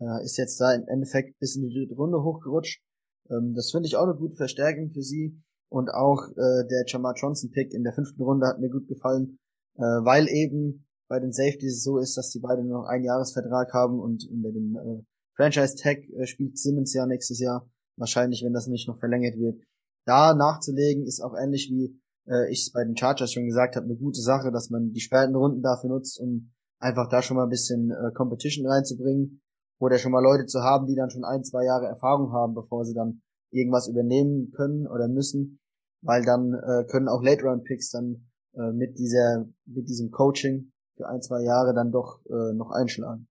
äh, 0.00 0.24
ist 0.24 0.36
jetzt 0.36 0.60
da 0.60 0.72
im 0.72 0.86
Endeffekt 0.88 1.38
bis 1.38 1.56
in 1.56 1.68
die 1.68 1.74
dritte 1.74 1.94
Runde 1.94 2.22
hochgerutscht. 2.22 2.82
Ähm, 3.30 3.54
das 3.54 3.70
finde 3.70 3.86
ich 3.86 3.96
auch 3.96 4.04
eine 4.04 4.16
gute 4.16 4.36
Verstärkung 4.36 4.90
für 4.90 5.02
sie. 5.02 5.40
Und 5.70 5.90
auch 5.90 6.28
äh, 6.36 6.66
der 6.68 6.84
Jamar 6.86 7.14
Johnson 7.16 7.50
Pick 7.50 7.72
in 7.72 7.82
der 7.82 7.92
fünften 7.92 8.22
Runde 8.22 8.46
hat 8.46 8.60
mir 8.60 8.70
gut 8.70 8.86
gefallen, 8.86 9.38
äh, 9.76 9.82
weil 9.82 10.28
eben 10.28 10.86
bei 11.08 11.18
den 11.18 11.32
Safeties 11.32 11.82
so 11.82 11.98
ist, 11.98 12.16
dass 12.16 12.30
die 12.30 12.40
beiden 12.40 12.68
nur 12.68 12.82
noch 12.82 12.88
einen 12.88 13.04
Jahresvertrag 13.04 13.72
haben 13.72 13.98
und 13.98 14.26
unter 14.30 14.52
dem 14.52 14.76
äh, 14.76 15.02
Franchise 15.36 15.76
Tag 15.76 15.98
äh, 16.10 16.26
spielt 16.26 16.58
Simmons 16.58 16.94
ja 16.94 17.06
nächstes 17.06 17.40
Jahr. 17.40 17.68
Wahrscheinlich, 17.96 18.42
wenn 18.44 18.52
das 18.52 18.66
nicht 18.66 18.88
noch 18.88 18.98
verlängert 18.98 19.36
wird. 19.36 19.62
Da 20.06 20.34
nachzulegen 20.34 21.06
ist 21.06 21.20
auch 21.20 21.34
ähnlich 21.34 21.70
wie 21.70 21.98
äh, 22.26 22.50
ich 22.50 22.66
es 22.66 22.72
bei 22.72 22.84
den 22.84 22.96
Chargers 22.96 23.32
schon 23.32 23.46
gesagt 23.46 23.76
habe, 23.76 23.86
eine 23.86 23.96
gute 23.96 24.20
Sache, 24.20 24.50
dass 24.50 24.70
man 24.70 24.92
die 24.92 25.00
späten 25.00 25.34
Runden 25.34 25.62
dafür 25.62 25.90
nutzt, 25.90 26.18
um 26.20 26.52
einfach 26.78 27.08
da 27.08 27.22
schon 27.22 27.36
mal 27.36 27.44
ein 27.44 27.50
bisschen 27.50 27.90
äh, 27.90 28.12
Competition 28.14 28.66
reinzubringen 28.66 29.42
oder 29.78 29.98
schon 29.98 30.12
mal 30.12 30.22
Leute 30.22 30.46
zu 30.46 30.60
haben, 30.60 30.86
die 30.86 30.94
dann 30.94 31.10
schon 31.10 31.24
ein, 31.24 31.44
zwei 31.44 31.64
Jahre 31.64 31.86
Erfahrung 31.86 32.32
haben, 32.32 32.54
bevor 32.54 32.84
sie 32.84 32.94
dann 32.94 33.22
irgendwas 33.50 33.88
übernehmen 33.88 34.50
können 34.52 34.86
oder 34.86 35.08
müssen, 35.08 35.60
weil 36.02 36.22
dann 36.24 36.52
äh, 36.54 36.84
können 36.84 37.08
auch 37.08 37.22
Late 37.22 37.44
Round 37.44 37.64
Picks 37.64 37.90
dann 37.90 38.26
äh, 38.54 38.72
mit 38.72 38.98
dieser 38.98 39.46
mit 39.66 39.88
diesem 39.88 40.10
Coaching 40.10 40.72
für 40.96 41.08
ein 41.08 41.22
zwei 41.22 41.42
Jahre 41.42 41.74
dann 41.74 41.90
doch 41.90 42.20
äh, 42.26 42.52
noch 42.54 42.70
einschlagen. 42.70 43.28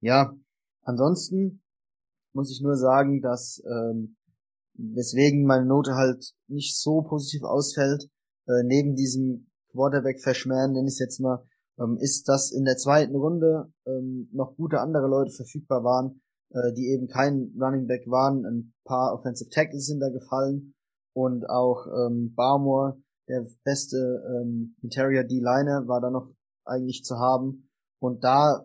Ja, 0.00 0.34
ansonsten 0.82 1.62
muss 2.32 2.50
ich 2.50 2.60
nur 2.62 2.76
sagen, 2.76 3.22
dass 3.22 3.62
ähm, 3.66 4.16
weswegen 4.74 5.46
meine 5.46 5.66
Note 5.66 5.94
halt 5.94 6.34
nicht 6.48 6.78
so 6.78 7.02
positiv 7.02 7.42
ausfällt, 7.44 8.10
äh, 8.46 8.62
neben 8.64 8.94
diesem 8.94 9.48
Quarterback 9.72 10.20
verschmähen, 10.20 10.72
nenne 10.72 10.88
ich 10.88 10.94
es 10.94 10.98
jetzt 10.98 11.20
mal, 11.20 11.44
ähm, 11.78 11.98
ist, 12.00 12.28
dass 12.28 12.52
in 12.52 12.64
der 12.64 12.76
zweiten 12.76 13.14
Runde 13.14 13.72
ähm, 13.86 14.28
noch 14.32 14.56
gute 14.56 14.80
andere 14.80 15.08
Leute 15.08 15.32
verfügbar 15.32 15.84
waren, 15.84 16.20
äh, 16.50 16.72
die 16.72 16.88
eben 16.88 17.08
kein 17.08 17.52
Running 17.60 17.86
Back 17.86 18.06
waren. 18.06 18.44
Ein 18.46 18.74
paar 18.84 19.12
Offensive 19.12 19.50
Tackles 19.50 19.86
sind 19.86 20.00
da 20.00 20.08
gefallen 20.08 20.74
und 21.12 21.48
auch 21.48 21.86
ähm, 21.86 22.34
Barmore, 22.34 23.00
der 23.28 23.46
beste 23.64 23.96
ähm, 23.96 24.76
Interior 24.82 25.24
D-Liner, 25.24 25.88
war 25.88 26.00
da 26.00 26.10
noch 26.10 26.30
eigentlich 26.64 27.04
zu 27.04 27.16
haben. 27.16 27.68
Und 27.98 28.22
da 28.24 28.64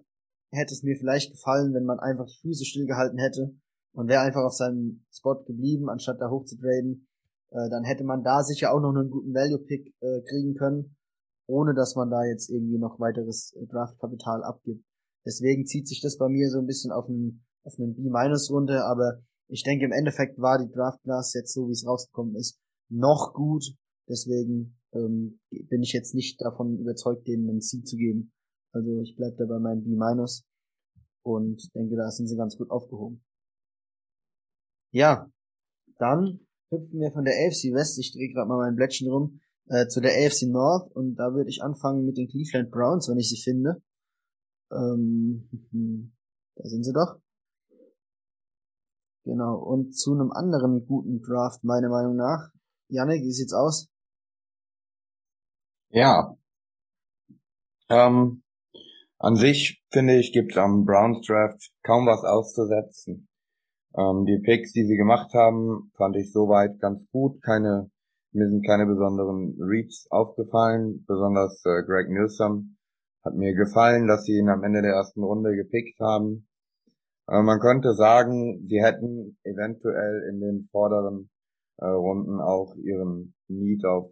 hätte 0.51 0.73
es 0.73 0.83
mir 0.83 0.95
vielleicht 0.97 1.31
gefallen, 1.31 1.73
wenn 1.73 1.85
man 1.85 1.99
einfach 1.99 2.25
die 2.25 2.39
Füße 2.41 2.65
stillgehalten 2.65 3.17
hätte 3.19 3.55
und 3.93 4.07
wäre 4.07 4.21
einfach 4.21 4.43
auf 4.43 4.53
seinem 4.53 5.05
Spot 5.11 5.43
geblieben, 5.43 5.89
anstatt 5.89 6.19
da 6.19 6.29
hoch 6.29 6.45
zu 6.45 6.57
traden. 6.57 7.07
Äh, 7.51 7.69
dann 7.69 7.83
hätte 7.83 8.03
man 8.03 8.23
da 8.23 8.43
sicher 8.43 8.73
auch 8.73 8.79
noch 8.79 8.95
einen 8.95 9.09
guten 9.09 9.33
Value-Pick 9.33 9.93
äh, 10.01 10.21
kriegen 10.29 10.55
können, 10.55 10.95
ohne 11.47 11.73
dass 11.73 11.95
man 11.95 12.09
da 12.09 12.23
jetzt 12.23 12.49
irgendwie 12.49 12.77
noch 12.77 12.99
weiteres 12.99 13.53
äh, 13.55 13.65
Draftkapital 13.67 14.43
abgibt. 14.43 14.83
Deswegen 15.25 15.65
zieht 15.65 15.87
sich 15.87 16.01
das 16.01 16.17
bei 16.17 16.29
mir 16.29 16.49
so 16.49 16.59
ein 16.59 16.65
bisschen 16.65 16.91
auf 16.91 17.07
einen 17.07 17.45
auf 17.63 17.75
einen 17.77 17.93
B-Runde, 17.95 18.83
aber 18.85 19.21
ich 19.47 19.63
denke 19.63 19.85
im 19.85 19.91
Endeffekt 19.91 20.39
war 20.39 20.57
die 20.57 20.71
Draft 20.71 21.03
Class 21.03 21.33
jetzt 21.33 21.53
so, 21.53 21.67
wie 21.67 21.73
es 21.73 21.85
rausgekommen 21.85 22.35
ist, 22.35 22.59
noch 22.89 23.33
gut. 23.33 23.63
Deswegen 24.09 24.79
ähm, 24.93 25.39
bin 25.49 25.83
ich 25.83 25.93
jetzt 25.93 26.15
nicht 26.15 26.41
davon 26.41 26.79
überzeugt, 26.79 27.27
denen 27.27 27.49
einen 27.49 27.61
C 27.61 27.83
zu 27.83 27.97
geben. 27.97 28.31
Also 28.71 29.01
ich 29.01 29.15
bleib 29.15 29.37
da 29.37 29.45
bei 29.45 29.59
meinem 29.59 29.83
B- 29.83 30.25
und 31.23 31.75
denke, 31.75 31.95
da 31.95 32.09
sind 32.09 32.27
sie 32.27 32.37
ganz 32.37 32.57
gut 32.57 32.71
aufgehoben. 32.71 33.23
Ja, 34.91 35.29
dann 35.99 36.39
hüpfen 36.71 37.01
wir 37.01 37.11
von 37.11 37.25
der 37.25 37.33
AFC 37.33 37.73
West, 37.73 37.99
ich 37.99 38.13
drehe 38.13 38.29
gerade 38.29 38.47
mal 38.47 38.57
mein 38.57 38.75
Blättchen 38.75 39.09
rum, 39.09 39.41
äh, 39.67 39.87
zu 39.87 40.01
der 40.01 40.11
AFC 40.11 40.47
North 40.47 40.89
und 40.95 41.15
da 41.15 41.33
würde 41.33 41.49
ich 41.49 41.61
anfangen 41.61 42.05
mit 42.05 42.17
den 42.17 42.27
Cleveland 42.27 42.71
Browns, 42.71 43.09
wenn 43.09 43.19
ich 43.19 43.29
sie 43.29 43.41
finde. 43.41 43.81
Ähm, 44.71 45.49
da 46.55 46.63
sind 46.67 46.83
sie 46.83 46.93
doch. 46.93 47.19
Genau, 49.23 49.57
und 49.59 49.95
zu 49.95 50.13
einem 50.13 50.31
anderen 50.31 50.85
guten 50.85 51.21
Draft, 51.21 51.63
meiner 51.63 51.89
Meinung 51.89 52.15
nach. 52.15 52.49
Janik, 52.87 53.21
wie 53.21 53.31
sieht's 53.31 53.53
aus? 53.53 53.87
Ja. 55.89 56.35
Ähm, 57.89 58.41
an 59.19 59.35
sich, 59.35 59.83
finde 59.91 60.17
ich, 60.17 60.33
gibt 60.33 60.57
am 60.57 60.85
Browns 60.85 61.25
Draft 61.27 61.71
kaum 61.83 62.07
was 62.07 62.23
auszusetzen. 62.23 63.27
Ähm, 63.97 64.25
die 64.25 64.39
Picks, 64.39 64.73
die 64.73 64.85
sie 64.85 64.97
gemacht 64.97 65.33
haben, 65.33 65.91
fand 65.95 66.15
ich 66.15 66.31
soweit 66.31 66.79
ganz 66.79 67.09
gut. 67.11 67.41
Keine, 67.41 67.89
mir 68.31 68.47
sind 68.47 68.65
keine 68.65 68.85
besonderen 68.85 69.57
Reads 69.59 70.07
aufgefallen, 70.11 71.03
besonders 71.07 71.63
äh, 71.65 71.83
Greg 71.83 72.09
Newsom 72.09 72.77
hat 73.23 73.35
mir 73.35 73.53
gefallen, 73.53 74.07
dass 74.07 74.25
sie 74.25 74.37
ihn 74.37 74.49
am 74.49 74.63
Ende 74.63 74.81
der 74.81 74.93
ersten 74.93 75.23
Runde 75.23 75.55
gepickt 75.55 75.99
haben. 75.99 76.47
Äh, 77.27 77.41
man 77.41 77.59
könnte 77.59 77.93
sagen, 77.93 78.63
sie 78.63 78.81
hätten 78.81 79.37
eventuell 79.43 80.27
in 80.29 80.39
den 80.39 80.63
vorderen 80.71 81.29
äh, 81.77 81.85
Runden 81.85 82.39
auch 82.39 82.75
ihren 82.75 83.35
Need 83.47 83.85
auf 83.85 84.07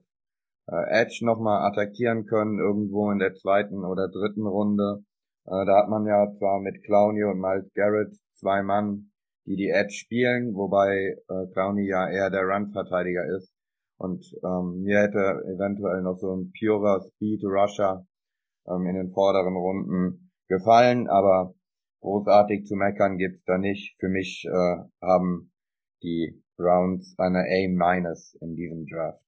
äh, 0.68 1.02
Edge 1.02 1.22
nochmal 1.24 1.68
attackieren 1.68 2.26
können, 2.26 2.60
irgendwo 2.60 3.12
in 3.12 3.20
der 3.20 3.34
zweiten 3.34 3.84
oder 3.84 4.08
dritten 4.10 4.46
Runde. 4.46 5.04
Äh, 5.46 5.65
da 5.65 5.82
hat 5.82 5.89
man 5.89 6.06
ja 6.06 6.32
zwar 6.36 6.60
mit 6.60 6.84
Clowney 6.84 7.24
und 7.24 7.39
Miles 7.39 7.72
Garrett 7.74 8.13
zwei 8.34 8.62
Mann, 8.62 9.12
die 9.49 9.55
die 9.55 9.69
Edge 9.69 9.93
spielen, 9.93 10.53
wobei 10.53 11.17
äh, 11.27 11.51
Clowney 11.53 11.89
ja 11.89 12.07
eher 12.07 12.29
der 12.29 12.43
Run-Verteidiger 12.43 13.25
ist. 13.35 13.51
Und 13.97 14.23
ähm, 14.45 14.83
mir 14.83 14.99
hätte 14.99 15.43
eventuell 15.53 16.03
noch 16.03 16.15
so 16.15 16.33
ein 16.35 16.53
purer 16.57 17.01
Speed-Rusher 17.01 18.05
ähm, 18.67 18.85
in 18.88 18.95
den 18.95 19.09
vorderen 19.09 19.55
Runden 19.55 20.31
gefallen, 20.47 21.09
aber 21.09 21.55
großartig 22.01 22.65
zu 22.65 22.75
meckern 22.75 23.17
gibt's 23.17 23.43
da 23.43 23.57
nicht. 23.57 23.99
Für 23.99 24.07
mich 24.07 24.45
äh, 24.45 24.77
haben 25.01 25.51
die 26.03 26.41
Browns 26.55 27.15
eine 27.17 27.39
A- 27.39 28.05
in 28.41 28.55
diesem 28.55 28.85
Draft. 28.85 29.25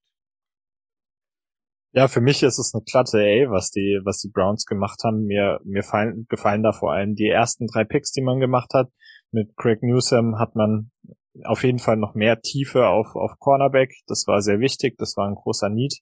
Ja, 1.93 2.07
für 2.07 2.21
mich 2.21 2.41
ist 2.41 2.57
es 2.57 2.73
eine 2.73 2.84
glatte 2.84 3.17
A, 3.17 3.51
was 3.51 3.71
die, 3.71 3.99
was 4.05 4.19
die 4.21 4.29
Browns 4.29 4.65
gemacht 4.65 5.01
haben. 5.03 5.25
Mir, 5.25 5.60
mir 5.65 5.84
fallen, 5.84 6.25
gefallen 6.29 6.63
da 6.63 6.71
vor 6.71 6.93
allem 6.93 7.15
die 7.15 7.27
ersten 7.27 7.67
drei 7.67 7.84
Picks, 7.84 8.13
die 8.13 8.21
man 8.21 8.39
gemacht 8.39 8.73
hat. 8.73 8.89
Mit 9.32 9.56
Craig 9.56 9.82
Newsom 9.82 10.38
hat 10.38 10.56
man 10.56 10.91
auf 11.46 11.63
jeden 11.63 11.80
Fall 11.80 11.98
noch 11.98 12.13
mehr 12.13 12.41
Tiefe 12.41 12.88
auf, 12.88 13.15
auf 13.15 13.39
Cornerback. 13.39 13.94
Das 14.08 14.26
war 14.28 14.41
sehr 14.41 14.60
wichtig. 14.60 14.98
Das 14.98 15.15
war 15.17 15.28
ein 15.28 15.36
großer 15.36 15.70
Need. 15.70 16.00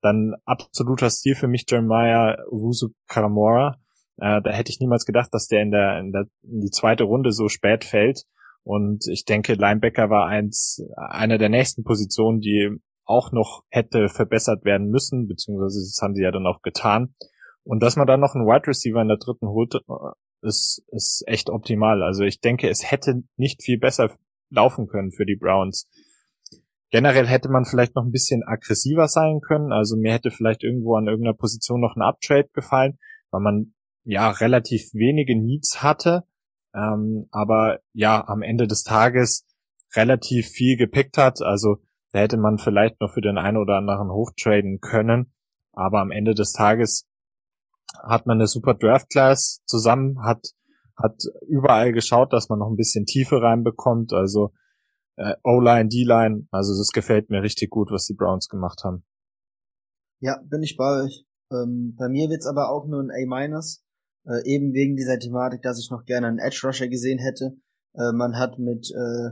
Dann 0.00 0.34
absoluter 0.44 1.10
Stil 1.10 1.34
für 1.34 1.48
mich 1.48 1.64
Jeremiah 1.68 2.36
Wusu 2.50 2.90
Karamora. 3.08 3.76
Äh, 4.18 4.40
da 4.42 4.50
hätte 4.50 4.70
ich 4.70 4.80
niemals 4.80 5.04
gedacht, 5.04 5.28
dass 5.32 5.48
der 5.48 5.62
in 5.62 5.70
der, 5.70 5.98
in 5.98 6.12
der 6.12 6.26
in 6.42 6.60
die 6.60 6.70
zweite 6.70 7.04
Runde 7.04 7.32
so 7.32 7.48
spät 7.48 7.84
fällt. 7.84 8.22
Und 8.62 9.06
ich 9.08 9.24
denke, 9.24 9.54
Linebacker 9.54 10.10
war 10.10 10.26
eins, 10.26 10.82
einer 10.96 11.38
der 11.38 11.48
nächsten 11.48 11.84
Positionen, 11.84 12.40
die 12.40 12.70
auch 13.04 13.32
noch 13.32 13.62
hätte 13.70 14.08
verbessert 14.08 14.64
werden 14.64 14.88
müssen, 14.88 15.26
beziehungsweise 15.26 15.80
das 15.80 15.98
haben 16.02 16.14
sie 16.14 16.22
ja 16.22 16.30
dann 16.30 16.46
auch 16.46 16.60
getan. 16.62 17.14
Und 17.64 17.82
dass 17.82 17.96
man 17.96 18.06
dann 18.06 18.20
noch 18.20 18.34
einen 18.34 18.46
Wide 18.46 18.66
Receiver 18.66 19.00
in 19.00 19.08
der 19.08 19.16
dritten 19.16 19.46
ist, 20.42 20.82
ist 20.92 21.24
echt 21.26 21.50
optimal. 21.50 22.02
Also 22.02 22.24
ich 22.24 22.40
denke, 22.40 22.68
es 22.68 22.90
hätte 22.90 23.22
nicht 23.36 23.62
viel 23.62 23.78
besser 23.78 24.10
laufen 24.50 24.86
können 24.86 25.12
für 25.12 25.26
die 25.26 25.36
Browns. 25.36 25.88
Generell 26.90 27.26
hätte 27.26 27.50
man 27.50 27.64
vielleicht 27.64 27.94
noch 27.94 28.04
ein 28.04 28.12
bisschen 28.12 28.42
aggressiver 28.44 29.08
sein 29.08 29.40
können. 29.40 29.72
Also 29.72 29.96
mir 29.96 30.12
hätte 30.12 30.30
vielleicht 30.30 30.64
irgendwo 30.64 30.96
an 30.96 31.06
irgendeiner 31.06 31.36
Position 31.36 31.80
noch 31.80 31.96
ein 31.96 32.02
Uptrade 32.02 32.48
gefallen, 32.52 32.98
weil 33.30 33.42
man 33.42 33.74
ja 34.04 34.30
relativ 34.30 34.94
wenige 34.94 35.38
Needs 35.38 35.82
hatte. 35.82 36.24
Ähm, 36.74 37.26
aber 37.30 37.80
ja, 37.92 38.26
am 38.26 38.42
Ende 38.42 38.66
des 38.66 38.84
Tages 38.84 39.46
relativ 39.94 40.48
viel 40.48 40.76
gepickt 40.76 41.18
hat. 41.18 41.42
Also 41.42 41.78
da 42.12 42.20
hätte 42.20 42.38
man 42.38 42.58
vielleicht 42.58 43.00
noch 43.00 43.12
für 43.12 43.20
den 43.20 43.36
einen 43.36 43.58
oder 43.58 43.76
anderen 43.76 44.10
hochtraden 44.10 44.80
können. 44.80 45.32
Aber 45.72 46.00
am 46.00 46.10
Ende 46.10 46.34
des 46.34 46.52
Tages 46.52 47.06
hat 48.02 48.26
man 48.26 48.38
eine 48.38 48.46
super 48.46 48.74
Draft 48.74 49.10
Class 49.10 49.62
zusammen, 49.66 50.22
hat, 50.22 50.46
hat 50.96 51.22
überall 51.46 51.92
geschaut, 51.92 52.32
dass 52.32 52.48
man 52.48 52.58
noch 52.58 52.68
ein 52.68 52.76
bisschen 52.76 53.06
Tiefe 53.06 53.40
reinbekommt. 53.40 54.12
Also 54.12 54.52
äh, 55.16 55.34
O-Line, 55.42 55.88
D-Line. 55.88 56.46
Also 56.50 56.76
das 56.76 56.90
gefällt 56.90 57.30
mir 57.30 57.42
richtig 57.42 57.70
gut, 57.70 57.90
was 57.90 58.06
die 58.06 58.14
Browns 58.14 58.48
gemacht 58.48 58.82
haben. 58.84 59.04
Ja, 60.20 60.40
bin 60.44 60.62
ich 60.62 60.76
bei 60.76 61.04
euch. 61.04 61.24
Ähm, 61.50 61.94
bei 61.96 62.08
mir 62.08 62.28
wird's 62.28 62.46
aber 62.46 62.70
auch 62.70 62.86
nur 62.86 63.00
ein 63.00 63.10
A-, 63.10 63.60
äh, 64.26 64.42
eben 64.44 64.72
wegen 64.74 64.96
dieser 64.96 65.18
Thematik, 65.18 65.62
dass 65.62 65.78
ich 65.78 65.90
noch 65.90 66.04
gerne 66.04 66.26
einen 66.26 66.38
Edge 66.38 66.60
Rusher 66.64 66.88
gesehen 66.88 67.18
hätte. 67.18 67.56
Äh, 67.94 68.12
man 68.12 68.36
hat 68.36 68.58
mit 68.58 68.90
äh, 68.90 69.30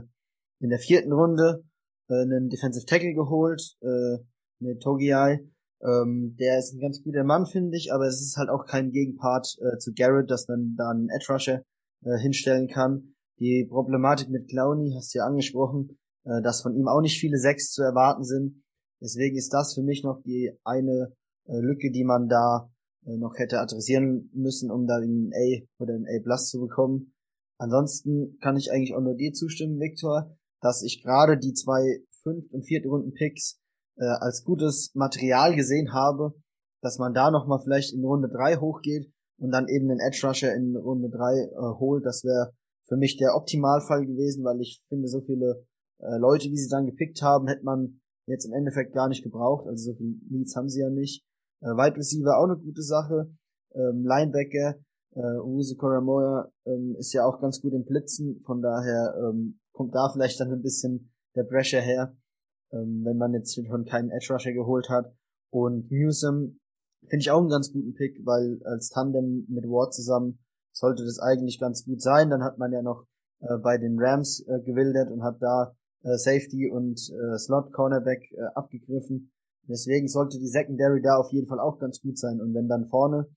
in 0.59 0.69
der 0.69 0.79
vierten 0.79 1.11
Runde 1.11 1.63
äh, 2.09 2.21
einen 2.21 2.49
Defensive 2.49 2.85
Tackle 2.85 3.13
geholt 3.13 3.75
äh, 3.81 4.17
mit 4.59 4.81
Togiai. 4.81 5.47
Ähm, 5.81 6.35
der 6.39 6.57
ist 6.57 6.73
ein 6.73 6.79
ganz 6.79 7.03
guter 7.03 7.23
Mann, 7.23 7.45
finde 7.45 7.77
ich, 7.77 7.93
aber 7.93 8.07
es 8.07 8.21
ist 8.21 8.37
halt 8.37 8.49
auch 8.49 8.65
kein 8.65 8.91
Gegenpart 8.91 9.57
äh, 9.61 9.77
zu 9.77 9.93
Garrett, 9.93 10.31
dass 10.31 10.47
man 10.47 10.75
da 10.77 10.89
einen 10.89 11.09
Edge 11.09 11.31
Rusher 11.31 11.63
äh, 12.03 12.17
hinstellen 12.17 12.67
kann. 12.67 13.13
Die 13.39 13.65
Problematik 13.69 14.29
mit 14.29 14.49
Clowney 14.49 14.93
hast 14.95 15.13
du 15.13 15.19
ja 15.19 15.25
angesprochen, 15.25 15.97
äh, 16.25 16.41
dass 16.41 16.61
von 16.61 16.75
ihm 16.75 16.87
auch 16.87 17.01
nicht 17.01 17.19
viele 17.19 17.37
Sechs 17.37 17.71
zu 17.71 17.83
erwarten 17.83 18.23
sind. 18.23 18.63
Deswegen 19.01 19.37
ist 19.37 19.53
das 19.53 19.75
für 19.75 19.83
mich 19.83 20.03
noch 20.03 20.21
die 20.23 20.51
eine 20.63 21.13
äh, 21.47 21.59
Lücke, 21.59 21.91
die 21.91 22.03
man 22.03 22.27
da 22.27 22.71
äh, 23.05 23.15
noch 23.15 23.37
hätte 23.37 23.59
adressieren 23.59 24.31
müssen, 24.33 24.71
um 24.71 24.87
da 24.87 24.95
einen 24.95 25.31
A 25.33 25.81
oder 25.81 25.93
einen 25.93 26.07
A 26.07 26.19
Plus 26.23 26.49
zu 26.49 26.59
bekommen. 26.59 27.13
Ansonsten 27.59 28.37
kann 28.39 28.57
ich 28.57 28.71
eigentlich 28.71 28.95
auch 28.95 29.01
nur 29.01 29.15
dir 29.15 29.33
zustimmen, 29.33 29.79
Victor 29.79 30.37
dass 30.61 30.83
ich 30.83 31.03
gerade 31.03 31.37
die 31.37 31.53
zwei 31.53 32.01
fünf 32.23 32.51
und 32.51 32.63
vierte 32.63 32.89
Runden 32.89 33.13
Picks 33.13 33.59
äh, 33.97 34.05
als 34.05 34.43
gutes 34.43 34.91
Material 34.95 35.55
gesehen 35.55 35.93
habe, 35.93 36.33
dass 36.81 36.97
man 36.97 37.13
da 37.13 37.31
noch 37.31 37.47
mal 37.47 37.59
vielleicht 37.59 37.93
in 37.93 38.03
Runde 38.03 38.29
drei 38.29 38.57
hochgeht 38.57 39.11
und 39.39 39.51
dann 39.51 39.67
eben 39.67 39.87
den 39.87 39.99
Edge 39.99 40.25
Rusher 40.25 40.53
in 40.53 40.75
Runde 40.75 41.09
drei 41.09 41.33
äh, 41.33 41.79
holt. 41.79 42.05
Das 42.05 42.23
wäre 42.23 42.53
für 42.87 42.97
mich 42.97 43.17
der 43.17 43.35
Optimalfall 43.35 44.05
gewesen, 44.05 44.43
weil 44.43 44.61
ich 44.61 44.81
finde, 44.87 45.07
so 45.07 45.21
viele 45.21 45.65
äh, 45.99 46.17
Leute, 46.17 46.49
wie 46.49 46.57
sie 46.57 46.69
dann 46.69 46.85
gepickt 46.85 47.21
haben, 47.21 47.47
hätte 47.47 47.63
man 47.63 47.99
jetzt 48.27 48.45
im 48.45 48.53
Endeffekt 48.53 48.93
gar 48.93 49.07
nicht 49.07 49.23
gebraucht. 49.23 49.67
Also 49.67 49.91
so 49.91 49.97
viele 49.97 50.15
Needs 50.29 50.55
haben 50.55 50.69
sie 50.69 50.81
ja 50.81 50.89
nicht. 50.89 51.23
Äh, 51.61 51.67
Wide 51.67 51.97
Receiver 51.97 52.37
auch 52.37 52.45
eine 52.45 52.57
gute 52.57 52.81
Sache. 52.81 53.31
Ähm, 53.73 54.05
Linebacker, 54.05 54.75
äh, 55.15 55.39
Use 55.43 55.75
Koramoya 55.75 56.49
ähm, 56.65 56.95
ist 56.97 57.13
ja 57.13 57.25
auch 57.25 57.41
ganz 57.41 57.61
gut 57.61 57.73
im 57.73 57.85
Blitzen. 57.85 58.39
Von 58.45 58.61
daher 58.61 59.15
ähm, 59.19 59.59
kommt 59.73 59.95
da 59.95 60.09
vielleicht 60.11 60.39
dann 60.39 60.51
ein 60.51 60.61
bisschen 60.61 61.11
der 61.35 61.43
Pressure 61.43 61.81
her, 61.81 62.15
ähm, 62.71 63.01
wenn 63.03 63.17
man 63.17 63.33
jetzt 63.33 63.55
schon 63.55 63.85
keinen 63.85 64.09
Edge 64.09 64.27
Rusher 64.31 64.53
geholt 64.53 64.89
hat. 64.89 65.13
Und 65.49 65.91
Newsom 65.91 66.59
finde 67.07 67.21
ich 67.21 67.31
auch 67.31 67.39
einen 67.39 67.49
ganz 67.49 67.71
guten 67.71 67.93
Pick, 67.93 68.25
weil 68.25 68.61
als 68.65 68.89
Tandem 68.89 69.45
mit 69.49 69.65
Ward 69.65 69.93
zusammen 69.93 70.39
sollte 70.71 71.03
das 71.03 71.19
eigentlich 71.19 71.59
ganz 71.59 71.85
gut 71.85 72.01
sein. 72.01 72.29
Dann 72.29 72.43
hat 72.43 72.57
man 72.57 72.71
ja 72.71 72.81
noch 72.81 73.05
äh, 73.41 73.57
bei 73.57 73.77
den 73.77 73.97
Rams 73.99 74.45
äh, 74.47 74.59
gewildert 74.61 75.09
und 75.11 75.23
hat 75.23 75.41
da 75.41 75.75
äh, 76.03 76.17
Safety 76.17 76.69
und 76.69 76.99
äh, 77.11 77.37
Slot 77.37 77.71
Cornerback 77.73 78.31
äh, 78.31 78.43
abgegriffen. 78.55 79.31
Deswegen 79.67 80.07
sollte 80.07 80.39
die 80.39 80.47
Secondary 80.47 81.01
da 81.01 81.17
auf 81.17 81.31
jeden 81.31 81.47
Fall 81.47 81.59
auch 81.59 81.79
ganz 81.79 82.01
gut 82.01 82.17
sein. 82.17 82.39
Und 82.39 82.53
wenn 82.53 82.67
dann 82.67 82.85
vorne 82.85 83.27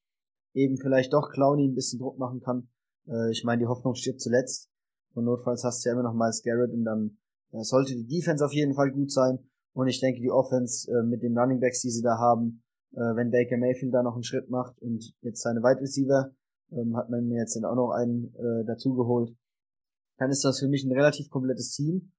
eben 0.55 0.77
vielleicht 0.77 1.13
doch 1.13 1.31
Clowney 1.31 1.69
ein 1.69 1.75
bisschen 1.75 1.99
Druck 1.99 2.19
machen 2.19 2.41
kann, 2.41 2.69
äh, 3.09 3.31
ich 3.31 3.45
meine, 3.45 3.61
die 3.61 3.67
Hoffnung 3.67 3.95
stirbt 3.95 4.21
zuletzt, 4.21 4.71
und 5.15 5.25
notfalls 5.25 5.65
hast 5.65 5.85
du 5.85 5.89
ja 5.89 5.95
immer 5.95 6.05
noch 6.05 6.15
Miles 6.15 6.43
Garrett 6.43 6.73
und 6.73 6.85
dann 6.85 7.19
äh, 7.53 7.63
sollte 7.63 7.95
die 7.95 8.07
Defense 8.07 8.45
auf 8.45 8.53
jeden 8.53 8.75
Fall 8.75 8.91
gut 8.91 9.11
sein. 9.11 9.39
Und 9.73 9.89
ich 9.89 10.01
denke, 10.01 10.21
die 10.21 10.31
Offense 10.31 10.91
äh, 10.91 11.03
mit 11.03 11.23
den 11.23 11.39
Running 11.39 11.61
Backs, 11.61 11.83
die 11.83 11.91
sie 11.91 12.03
da 12.03 12.19
haben, 12.19 12.63
äh, 12.93 13.15
wenn 13.15 13.31
Baker 13.31 13.57
Mayfield 13.57 13.95
da 13.95 14.03
noch 14.03 14.15
einen 14.15 14.25
Schritt 14.25 14.51
macht 14.51 14.79
und 14.81 15.13
jetzt 15.23 15.43
seine 15.43 15.61
Wide 15.61 15.81
Receiver, 15.81 16.33
ähm, 16.73 16.97
hat 16.97 17.11
man 17.11 17.27
mir 17.27 17.39
jetzt 17.39 17.57
dann 17.57 17.65
auch 17.65 17.77
noch 17.77 17.91
einen 17.91 18.35
äh, 18.35 18.65
dazugeholt, 18.67 19.35
dann 20.19 20.31
ist 20.31 20.45
das 20.45 20.61
für 20.61 20.69
mich 20.69 20.85
ein 20.85 20.93
relativ 20.93 21.31
komplettes 21.31 21.71
Team. 21.71 22.13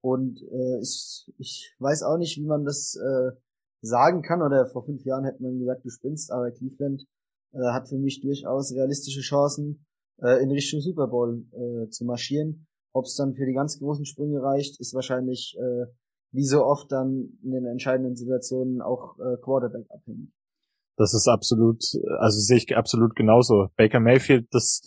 Und 0.00 0.42
äh, 0.42 0.80
ich, 0.80 1.32
ich 1.38 1.74
weiß 1.78 2.04
auch 2.04 2.18
nicht, 2.18 2.36
wie 2.38 2.46
man 2.46 2.64
das 2.64 2.94
äh, 2.96 3.32
sagen 3.80 4.22
kann. 4.22 4.42
Oder 4.42 4.66
vor 4.66 4.84
fünf 4.84 5.04
Jahren 5.04 5.24
hätte 5.24 5.42
man 5.42 5.58
gesagt, 5.58 5.84
du 5.84 5.90
spinnst, 5.90 6.30
aber 6.30 6.50
Cleveland 6.50 7.04
äh, 7.52 7.72
hat 7.72 7.88
für 7.88 7.98
mich 7.98 8.20
durchaus 8.20 8.72
realistische 8.72 9.20
Chancen, 9.20 9.84
äh, 10.22 10.42
in 10.42 10.50
Richtung 10.50 10.80
Super 10.80 11.08
Bowl 11.08 11.44
äh, 11.52 11.88
zu 11.90 12.04
marschieren. 12.04 12.66
Ob 12.98 13.04
es 13.04 13.14
dann 13.14 13.34
für 13.34 13.46
die 13.46 13.52
ganz 13.52 13.78
großen 13.78 14.04
Sprünge 14.04 14.42
reicht, 14.42 14.80
ist 14.80 14.92
wahrscheinlich 14.92 15.56
äh, 15.56 15.86
wie 16.32 16.44
so 16.44 16.64
oft 16.64 16.90
dann 16.90 17.38
in 17.44 17.52
den 17.52 17.64
entscheidenden 17.64 18.16
Situationen 18.16 18.82
auch 18.82 19.16
äh, 19.20 19.36
Quarterback 19.40 19.86
abhängig. 19.88 20.32
Das 20.96 21.14
ist 21.14 21.28
absolut, 21.28 21.80
also 22.18 22.40
sehe 22.40 22.56
ich 22.56 22.76
absolut 22.76 23.14
genauso. 23.14 23.68
Baker 23.76 24.00
Mayfield, 24.00 24.48
das, 24.50 24.82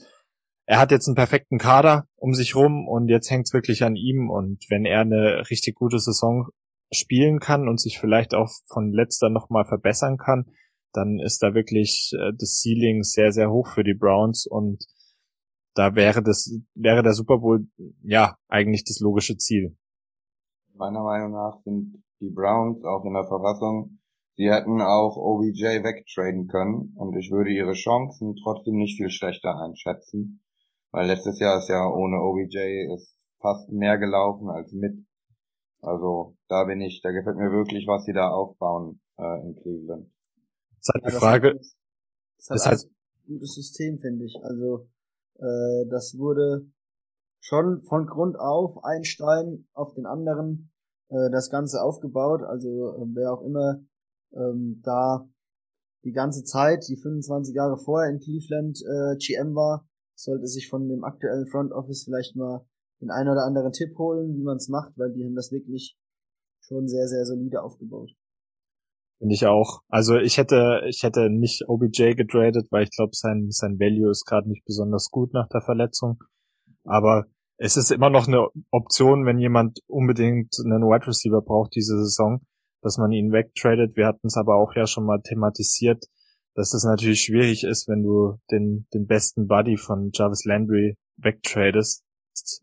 er 0.66 0.82
hat 0.82 0.92
jetzt 0.92 1.08
einen 1.08 1.16
perfekten 1.16 1.58
Kader 1.58 2.06
um 2.18 2.34
sich 2.34 2.54
rum 2.54 2.86
und 2.86 3.08
jetzt 3.08 3.32
hängt 3.32 3.48
es 3.48 3.54
wirklich 3.54 3.84
an 3.84 3.96
ihm. 3.96 4.30
Und 4.30 4.66
wenn 4.70 4.84
er 4.84 5.00
eine 5.00 5.50
richtig 5.50 5.76
gute 5.76 6.00
Saison 6.00 6.50
spielen 6.92 7.40
kann 7.40 7.70
und 7.70 7.80
sich 7.80 7.98
vielleicht 7.98 8.34
auch 8.34 8.50
von 8.68 8.92
letzter 8.92 9.30
nochmal 9.30 9.64
verbessern 9.64 10.18
kann, 10.18 10.52
dann 10.92 11.18
ist 11.20 11.42
da 11.42 11.54
wirklich 11.54 12.12
äh, 12.20 12.34
das 12.38 12.62
Ceiling 12.62 13.04
sehr, 13.04 13.32
sehr 13.32 13.50
hoch 13.50 13.68
für 13.68 13.86
die 13.86 13.96
Browns 13.98 14.46
und 14.46 14.84
da 15.74 15.96
wäre 15.96 16.22
das, 16.22 16.54
wäre 16.76 17.04
der 17.04 17.14
Super 17.14 17.38
Bowl, 17.38 17.68
ja, 18.04 18.38
eigentlich 18.48 18.84
das 18.84 19.00
logische 19.00 19.38
Ziel. 19.38 19.78
Meiner 20.74 21.04
Meinung 21.04 21.32
nach 21.32 21.58
sind 21.64 22.04
die 22.20 22.30
Browns 22.30 22.84
auch 22.84 23.06
in 23.06 23.14
der 23.14 23.26
Verfassung, 23.26 24.00
sie 24.36 24.52
hätten 24.52 24.82
auch 24.82 25.16
OBJ 25.18 25.84
wegtraden 25.84 26.48
können 26.48 26.94
und 26.96 27.16
ich 27.18 27.32
würde 27.32 27.52
ihre 27.52 27.74
Chancen 27.74 28.36
trotzdem 28.36 28.76
nicht 28.76 28.98
viel 28.98 29.10
schlechter 29.10 29.60
einschätzen, 29.60 30.44
weil 30.92 31.08
letztes 31.08 31.40
Jahr 31.40 31.58
ist 31.58 31.70
ja 31.70 31.88
ohne 31.88 32.18
OBJ 32.18 32.94
ist 32.94 33.18
fast 33.40 33.70
mehr 33.70 33.98
gelaufen 33.98 34.50
als 34.50 34.72
mit. 34.72 35.06
Also 35.82 36.38
da 36.48 36.66
bin 36.66 36.80
ich, 36.82 37.02
da 37.02 37.12
gefällt 37.12 37.38
mir 37.38 37.52
wirklich, 37.52 37.88
was 37.88 38.06
sie 38.06 38.14
da 38.14 38.30
aufbauen 38.30 39.02
äh, 39.18 39.42
in 39.42 39.56
Cleveland. 39.56 40.12
Das 40.78 40.88
ist 40.88 40.94
halt 40.94 41.06
die 41.06 41.18
Frage. 41.18 41.60
Das 42.38 42.50
ist 42.50 42.66
halt 42.68 42.84
ein 42.84 43.34
gutes 43.34 43.56
System, 43.56 44.00
finde 44.00 44.26
ich. 44.26 44.36
Also 44.44 44.88
äh, 45.42 45.86
das 45.90 46.18
wurde 46.18 46.68
schon 47.42 47.84
von 47.84 48.06
Grund 48.06 48.40
auf 48.40 48.84
ein 48.84 49.04
Stein 49.04 49.68
auf 49.74 49.94
den 49.94 50.06
anderen 50.06 50.72
äh, 51.10 51.30
das 51.32 51.50
Ganze 51.50 51.82
aufgebaut. 51.82 52.44
Also 52.44 52.70
äh, 52.70 53.06
wer 53.14 53.34
auch 53.34 53.42
immer 53.42 53.84
ähm, 54.34 54.82
da 54.84 55.28
die 56.04 56.12
ganze 56.12 56.44
Zeit, 56.44 56.88
die 56.88 56.98
25 56.98 57.54
Jahre 57.56 57.78
vorher 57.78 58.12
in 58.12 58.20
Cleveland 58.20 58.80
äh, 58.82 59.18
GM 59.18 59.56
war, 59.56 59.88
sollte 60.16 60.48
sich 60.48 60.70
von 60.70 60.88
dem 60.88 61.04
aktuellen 61.04 61.48
Front 61.48 61.72
Office 61.72 62.04
vielleicht 62.06 62.36
mal 62.36 62.66
den 63.02 63.10
einen 63.10 63.30
oder 63.30 63.46
anderen 63.46 63.72
Tipp 63.72 63.98
holen, 63.98 64.36
wie 64.36 64.44
man 64.44 64.58
es 64.58 64.70
macht, 64.70 64.94
weil 64.98 65.12
die 65.12 65.26
haben 65.26 65.36
das 65.36 65.52
wirklich 65.52 65.98
schon 66.62 66.88
sehr, 66.88 67.08
sehr 67.08 67.26
solide 67.26 67.64
aufgebaut. 67.64 68.12
Finde 69.22 69.36
ich 69.36 69.46
auch. 69.46 69.82
Also 69.88 70.18
ich 70.18 70.40
hätte, 70.40 70.82
ich 70.88 71.04
hätte 71.04 71.30
nicht 71.30 71.70
OBJ 71.70 72.16
getradet, 72.16 72.66
weil 72.72 72.86
ich 72.86 72.90
glaube, 72.90 73.12
sein, 73.14 73.52
sein 73.52 73.80
Value 73.80 74.10
ist 74.10 74.26
gerade 74.26 74.50
nicht 74.50 74.66
besonders 74.66 75.12
gut 75.12 75.32
nach 75.32 75.48
der 75.48 75.62
Verletzung. 75.62 76.18
Aber 76.86 77.26
es 77.58 77.78
ist 77.78 77.92
immer 77.92 78.10
noch 78.10 78.28
eine 78.28 78.48
Option, 78.72 79.28
wenn 79.28 79.38
jemand 79.38 79.78
unbedingt 79.86 80.56
einen 80.66 80.82
Wide 80.82 81.06
Receiver 81.06 81.40
braucht 81.40 81.76
diese 81.76 82.00
Saison, 82.00 82.42
dass 82.82 82.98
man 82.98 83.12
ihn 83.12 83.32
wegtradet. 83.32 83.96
Wir 83.96 84.08
hatten 84.08 84.26
es 84.26 84.38
aber 84.38 84.56
auch 84.56 84.76
ja 84.76 84.88
schon 84.88 85.06
mal 85.06 85.22
thematisiert, 85.22 86.04
dass 86.56 86.74
es 86.74 86.84
natürlich 86.84 87.22
schwierig 87.22 87.64
ist, 87.64 87.88
wenn 87.88 88.02
du 88.02 88.40
den, 88.50 88.88
den 88.92 89.06
besten 89.06 89.46
Buddy 89.46 89.78
von 89.78 90.10
Jarvis 90.16 90.46
Landry 90.46 90.98
wegtradest. 91.18 92.04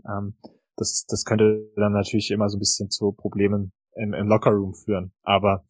Ähm, 0.09 0.35
das, 0.75 1.07
das 1.07 1.25
könnte 1.25 1.71
dann 1.77 1.93
natürlich 1.93 2.33
immer 2.33 2.49
so 2.49 2.57
ein 2.57 2.59
bisschen 2.59 2.91
zu 2.91 3.13
Problemen 3.13 3.71
im, 3.95 4.13
im 4.13 4.27
Lockerroom 4.27 4.75
führen. 4.75 5.13
Aber 5.23 5.65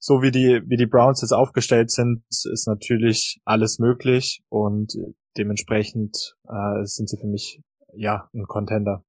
so 0.00 0.22
wie 0.22 0.30
die, 0.30 0.62
wie 0.66 0.76
die 0.76 0.86
Browns 0.86 1.20
jetzt 1.20 1.32
aufgestellt 1.32 1.90
sind, 1.90 2.24
ist 2.28 2.66
natürlich 2.66 3.40
alles 3.44 3.78
möglich 3.78 4.42
und 4.48 4.94
dementsprechend 5.36 6.36
äh, 6.48 6.84
sind 6.84 7.08
sie 7.08 7.18
für 7.18 7.26
mich 7.26 7.62
ja 7.94 8.28
ein 8.34 8.46
Contender. 8.46 9.04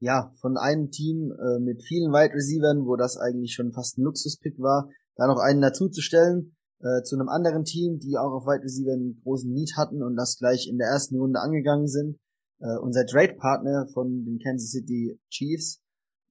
Ja, 0.00 0.32
von 0.40 0.56
einem 0.56 0.90
Team 0.90 1.30
äh, 1.30 1.60
mit 1.60 1.82
vielen 1.84 2.10
Wide 2.10 2.34
Receivern, 2.34 2.86
wo 2.86 2.96
das 2.96 3.18
eigentlich 3.18 3.54
schon 3.54 3.70
fast 3.70 3.98
ein 3.98 4.02
Luxuspick 4.02 4.58
war, 4.58 4.88
da 5.14 5.26
noch 5.26 5.38
einen 5.38 5.60
dazuzustellen, 5.60 6.56
äh, 6.80 7.02
zu 7.02 7.14
einem 7.14 7.28
anderen 7.28 7.64
Team, 7.64 7.98
die 7.98 8.16
auch 8.18 8.32
auf 8.32 8.46
Wide 8.46 8.64
Receiver 8.64 8.94
einen 8.94 9.20
großen 9.22 9.52
Need 9.52 9.76
hatten 9.76 10.02
und 10.02 10.16
das 10.16 10.38
gleich 10.38 10.68
in 10.68 10.78
der 10.78 10.88
ersten 10.88 11.20
Runde 11.20 11.38
angegangen 11.38 11.86
sind. 11.86 12.18
Äh, 12.60 12.78
unser 12.78 13.06
Trade-Partner 13.06 13.86
von 13.92 14.24
den 14.24 14.38
Kansas 14.38 14.70
City 14.70 15.20
Chiefs 15.28 15.80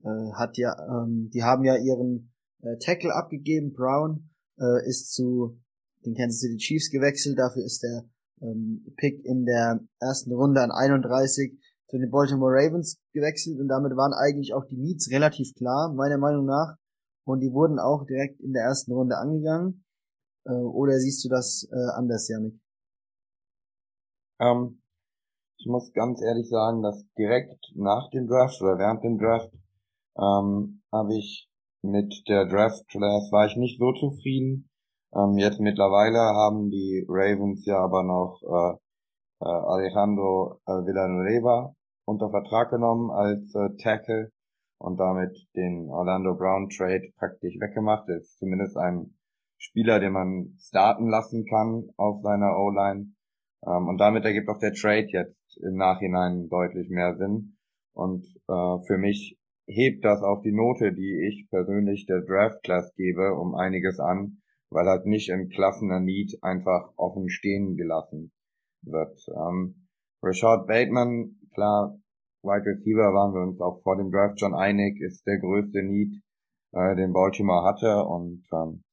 äh, 0.04 0.32
hat 0.34 0.58
ja, 0.58 0.76
ähm, 0.90 1.30
die 1.34 1.44
haben 1.44 1.64
ja 1.64 1.78
ihren 1.78 2.34
äh, 2.62 2.78
Tackle 2.78 3.14
abgegeben. 3.14 3.74
Brown 3.74 4.30
äh, 4.60 4.88
ist 4.88 5.14
zu 5.14 5.60
den 6.06 6.16
Kansas 6.16 6.40
City 6.40 6.58
Chiefs 6.58 6.90
gewechselt. 6.90 7.38
Dafür 7.38 7.64
ist 7.64 7.84
der 7.84 8.06
ähm, 8.42 8.86
Pick 8.98 9.24
in 9.26 9.46
der 9.46 9.82
ersten 10.00 10.34
Runde 10.34 10.62
an 10.62 10.72
31 10.72 11.60
zu 11.88 11.98
den 11.98 12.10
Baltimore 12.10 12.54
Ravens 12.54 13.00
gewechselt 13.12 13.60
und 13.60 13.68
damit 13.68 13.92
waren 13.98 14.14
eigentlich 14.14 14.54
auch 14.54 14.66
die 14.66 14.78
Needs 14.78 15.12
relativ 15.12 15.54
klar, 15.56 15.94
meiner 15.94 16.18
Meinung 16.18 16.46
nach. 16.46 16.78
Und 17.26 17.42
die 17.42 17.52
wurden 17.52 17.80
auch 17.80 18.06
direkt 18.06 18.40
in 18.40 18.54
der 18.54 18.64
ersten 18.64 18.94
Runde 18.94 19.18
angegangen. 19.18 19.84
Äh, 20.46 20.54
oder 20.54 20.98
siehst 20.98 21.24
du 21.24 21.30
das 21.30 21.68
äh, 21.72 21.98
anders, 21.98 22.28
Janik? 22.30 22.60
Ähm, 24.40 24.82
ich 25.58 25.68
muss 25.68 25.94
ganz 25.94 26.22
ehrlich 26.22 26.50
sagen, 26.50 26.82
dass 26.82 27.06
direkt 27.18 27.72
nach 27.76 28.10
dem 28.10 28.26
Draft 28.26 28.60
oder 28.62 28.80
während 28.80 29.04
dem 29.04 29.20
Draft 29.20 29.54
ähm, 30.18 30.82
habe 30.92 31.16
ich 31.16 31.51
mit 31.82 32.24
der 32.28 32.46
Draft 32.46 32.88
Class 32.88 33.32
war 33.32 33.46
ich 33.48 33.58
nicht 33.58 33.80
so 33.80 33.92
zufrieden. 33.94 34.70
Ähm, 35.14 35.38
jetzt 35.38 35.60
mittlerweile 35.60 36.20
haben 36.20 36.70
die 36.70 37.06
Ravens 37.08 37.66
ja 37.66 37.78
aber 37.80 38.04
noch 38.04 38.42
äh, 38.44 39.46
äh, 39.46 39.50
Alejandro 39.50 40.60
äh, 40.66 40.72
Villanueva 40.72 41.74
unter 42.06 42.30
Vertrag 42.30 42.70
genommen 42.70 43.12
als 43.12 43.54
äh, 43.56 43.76
Tackle 43.82 44.32
und 44.80 44.98
damit 44.98 45.38
den 45.56 45.90
Orlando 45.90 46.36
Brown 46.36 46.70
Trade 46.70 47.12
praktisch 47.18 47.56
weggemacht. 47.60 48.08
Er 48.10 48.18
ist 48.18 48.40
zumindest 48.40 48.78
ein 48.78 49.16
Spieler, 49.58 50.00
den 50.00 50.14
man 50.14 50.58
starten 50.60 51.08
lassen 51.08 51.46
kann 51.46 51.90
auf 51.98 52.22
seiner 52.22 52.58
O-Line. 52.58 53.14
Ähm, 53.66 53.88
und 53.88 53.98
damit 54.00 54.26
ergibt 54.26 54.50
auch 54.50 54.58
der 54.58 54.74
Trade 54.74 55.08
jetzt 55.08 55.58
im 55.62 55.76
Nachhinein 55.76 56.50
deutlich 56.50 56.90
mehr 56.90 57.16
Sinn. 57.18 57.58
Und 57.94 58.26
äh, 58.48 58.78
für 58.88 58.98
mich 58.98 59.38
hebt 59.68 60.04
das 60.04 60.22
auch 60.22 60.42
die 60.42 60.52
Note, 60.52 60.94
die 60.94 61.28
ich 61.28 61.48
persönlich 61.50 62.06
der 62.06 62.22
Draft 62.22 62.64
Class 62.64 62.94
gebe, 62.96 63.34
um 63.36 63.56
einiges 63.56 64.00
an, 64.00 64.42
weil 64.70 64.86
halt 64.86 65.06
nicht 65.06 65.30
im 65.30 65.50
klaffender 65.50 66.00
Need 66.00 66.38
einfach 66.42 66.92
offen 66.96 67.30
stehen 67.30 67.76
gelassen 67.76 68.32
wird. 68.82 69.20
Ähm, 69.30 69.88
Rashad 70.24 70.68
Bateman, 70.68 71.36
klar, 71.54 71.98
Wide 72.44 72.66
Receiver 72.66 73.14
waren 73.14 73.34
wir 73.34 73.42
uns 73.42 73.62
auch 73.62 73.82
vor 73.82 73.98
dem 73.98 74.12
Draft 74.12 74.40
schon 74.40 74.56
einig, 74.56 75.00
ist 75.00 75.26
der 75.28 75.40
größte 75.40 75.84
Need, 75.84 76.22
äh, 76.74 76.96
den 76.96 77.14
Baltimore 77.14 77.64
hatte 77.64 78.04
und 78.06 78.44
ähm, 78.54 78.84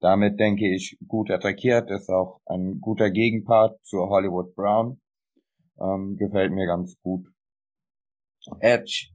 damit 0.00 0.38
denke 0.40 0.72
ich 0.72 0.98
gut 1.06 1.30
attackiert, 1.30 1.90
ist 1.90 2.10
auch 2.10 2.40
ein 2.46 2.80
guter 2.80 3.10
Gegenpart 3.10 3.84
zu 3.84 3.98
Hollywood 4.08 4.54
Brown, 4.54 5.00
ähm, 5.80 6.16
gefällt 6.16 6.52
mir 6.52 6.66
ganz 6.66 6.96
gut. 7.02 7.26
Edge 8.60 9.10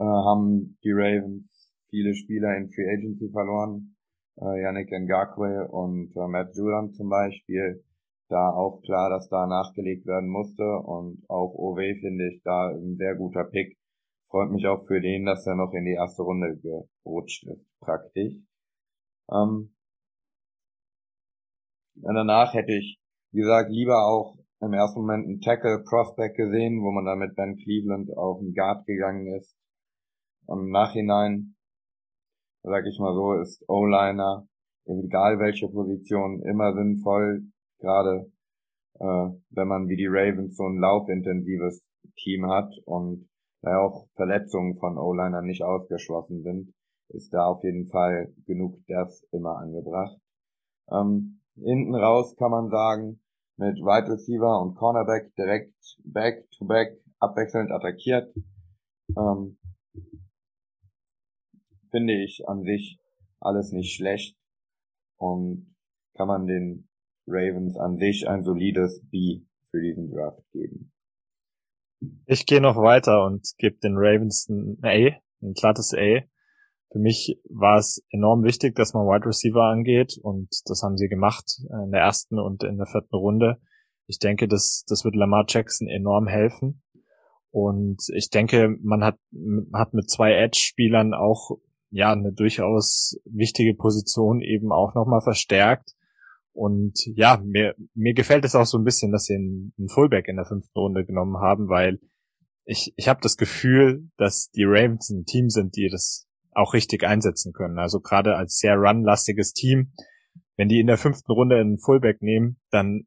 äh, 0.00 0.04
haben 0.04 0.78
die 0.82 0.92
Ravens 0.92 1.76
viele 1.90 2.14
Spieler 2.14 2.56
in 2.56 2.70
Free 2.70 2.90
Agency 2.90 3.30
verloren. 3.30 3.96
Äh, 4.40 4.62
Yannick 4.62 4.90
Ngakwe 4.90 5.68
und 5.68 6.16
äh, 6.16 6.26
Matt 6.26 6.56
Judon 6.56 6.92
zum 6.94 7.10
Beispiel. 7.10 7.84
Da 8.28 8.50
auch 8.50 8.80
klar, 8.82 9.10
dass 9.10 9.28
da 9.28 9.46
nachgelegt 9.46 10.06
werden 10.06 10.30
musste 10.30 10.64
und 10.64 11.22
auch 11.28 11.52
OW 11.52 11.78
finde 12.00 12.28
ich 12.28 12.40
da 12.44 12.68
ein 12.68 12.96
sehr 12.96 13.16
guter 13.16 13.44
Pick. 13.44 13.76
Freut 14.28 14.52
mich 14.52 14.66
auch 14.68 14.86
für 14.86 15.00
den, 15.00 15.26
dass 15.26 15.46
er 15.46 15.56
noch 15.56 15.72
in 15.74 15.84
die 15.84 15.94
erste 15.94 16.22
Runde 16.22 16.56
gerutscht 17.04 17.44
ist, 17.48 17.66
praktisch. 17.80 18.34
Ähm, 19.32 19.74
danach 21.96 22.54
hätte 22.54 22.72
ich, 22.72 23.00
wie 23.32 23.40
gesagt, 23.40 23.70
lieber 23.72 24.06
auch 24.06 24.36
im 24.60 24.72
ersten 24.74 25.00
Moment 25.00 25.26
einen 25.26 25.40
Tackle 25.40 25.82
Prospect 25.82 26.36
gesehen, 26.36 26.80
wo 26.82 26.92
man 26.92 27.04
dann 27.04 27.18
mit 27.18 27.34
Ben 27.34 27.56
Cleveland 27.56 28.16
auf 28.16 28.38
den 28.38 28.54
Guard 28.54 28.86
gegangen 28.86 29.26
ist. 29.34 29.56
Und 30.50 30.64
im 30.64 30.70
Nachhinein, 30.70 31.54
sag 32.64 32.84
ich 32.84 32.98
mal 32.98 33.14
so, 33.14 33.34
ist 33.34 33.64
O-Liner, 33.68 34.48
egal 34.84 35.38
welche 35.38 35.68
Position, 35.68 36.42
immer 36.42 36.74
sinnvoll, 36.74 37.44
gerade 37.78 38.32
äh, 38.94 39.28
wenn 39.50 39.68
man 39.68 39.88
wie 39.88 39.96
die 39.96 40.08
Ravens 40.08 40.56
so 40.56 40.64
ein 40.64 40.78
laufintensives 40.78 41.88
Team 42.16 42.50
hat 42.50 42.74
und 42.84 43.28
da 43.62 43.78
auch 43.78 44.08
Verletzungen 44.16 44.74
von 44.74 44.98
O-Liner 44.98 45.40
nicht 45.40 45.62
ausgeschlossen 45.62 46.42
sind, 46.42 46.74
ist 47.10 47.32
da 47.32 47.46
auf 47.46 47.62
jeden 47.62 47.86
Fall 47.86 48.34
genug 48.46 48.80
das 48.88 49.22
immer 49.30 49.56
angebracht. 49.58 50.18
Ähm, 50.90 51.42
hinten 51.54 51.94
raus 51.94 52.34
kann 52.36 52.50
man 52.50 52.70
sagen, 52.70 53.20
mit 53.56 53.76
Wide 53.76 54.10
Receiver 54.10 54.60
und 54.60 54.74
Cornerback 54.74 55.32
direkt 55.36 55.76
back 56.02 56.50
to 56.58 56.64
back 56.64 56.98
abwechselnd 57.20 57.70
attackiert. 57.70 58.34
Ähm, 59.16 59.58
finde 61.90 62.22
ich 62.22 62.42
an 62.46 62.62
sich 62.64 62.98
alles 63.40 63.72
nicht 63.72 63.94
schlecht 63.94 64.36
und 65.16 65.74
kann 66.14 66.28
man 66.28 66.46
den 66.46 66.88
Ravens 67.26 67.76
an 67.76 67.96
sich 67.96 68.28
ein 68.28 68.42
solides 68.42 69.02
B 69.10 69.42
für 69.70 69.80
diesen 69.80 70.10
Draft 70.10 70.42
geben. 70.52 70.92
Ich 72.26 72.46
gehe 72.46 72.60
noch 72.60 72.76
weiter 72.76 73.24
und 73.24 73.46
gebe 73.58 73.76
den 73.78 73.94
Ravens 73.96 74.48
ein 74.48 74.78
A, 74.82 75.16
ein 75.42 75.52
glattes 75.54 75.94
A. 75.94 76.22
Für 76.92 76.98
mich 76.98 77.38
war 77.48 77.78
es 77.78 78.04
enorm 78.10 78.42
wichtig, 78.42 78.74
dass 78.74 78.94
man 78.94 79.06
Wide 79.06 79.26
Receiver 79.26 79.62
angeht 79.62 80.18
und 80.22 80.48
das 80.64 80.82
haben 80.82 80.96
sie 80.96 81.08
gemacht 81.08 81.60
in 81.84 81.92
der 81.92 82.00
ersten 82.00 82.38
und 82.38 82.64
in 82.64 82.78
der 82.78 82.86
vierten 82.86 83.14
Runde. 83.14 83.60
Ich 84.06 84.18
denke, 84.18 84.48
das, 84.48 84.84
das 84.88 85.04
wird 85.04 85.14
Lamar 85.14 85.44
Jackson 85.48 85.86
enorm 85.86 86.26
helfen. 86.26 86.82
Und 87.52 88.02
ich 88.14 88.30
denke, 88.30 88.76
man 88.82 89.04
hat, 89.04 89.18
hat 89.72 89.94
mit 89.94 90.10
zwei 90.10 90.32
Edge-Spielern 90.32 91.14
auch 91.14 91.58
ja 91.90 92.12
eine 92.12 92.32
durchaus 92.32 93.18
wichtige 93.24 93.74
Position 93.74 94.40
eben 94.40 94.72
auch 94.72 94.94
nochmal 94.94 95.20
verstärkt. 95.20 95.94
Und 96.52 96.98
ja, 97.14 97.40
mir, 97.44 97.74
mir 97.94 98.14
gefällt 98.14 98.44
es 98.44 98.54
auch 98.54 98.66
so 98.66 98.78
ein 98.78 98.84
bisschen, 98.84 99.12
dass 99.12 99.24
sie 99.24 99.34
einen, 99.34 99.72
einen 99.78 99.88
Fullback 99.88 100.28
in 100.28 100.36
der 100.36 100.44
fünften 100.44 100.78
Runde 100.78 101.04
genommen 101.04 101.36
haben, 101.38 101.68
weil 101.68 102.00
ich, 102.64 102.92
ich 102.96 103.08
habe 103.08 103.20
das 103.22 103.36
Gefühl, 103.36 104.08
dass 104.16 104.50
die 104.50 104.64
Ravens 104.64 105.10
ein 105.10 105.24
Team 105.24 105.48
sind, 105.48 105.76
die 105.76 105.88
das 105.88 106.28
auch 106.52 106.74
richtig 106.74 107.04
einsetzen 107.04 107.52
können. 107.52 107.78
Also 107.78 108.00
gerade 108.00 108.36
als 108.36 108.58
sehr 108.58 108.76
runlastiges 108.76 109.52
Team, 109.52 109.92
wenn 110.56 110.68
die 110.68 110.80
in 110.80 110.86
der 110.86 110.98
fünften 110.98 111.32
Runde 111.32 111.56
einen 111.56 111.78
Fullback 111.78 112.20
nehmen, 112.22 112.60
dann 112.70 113.06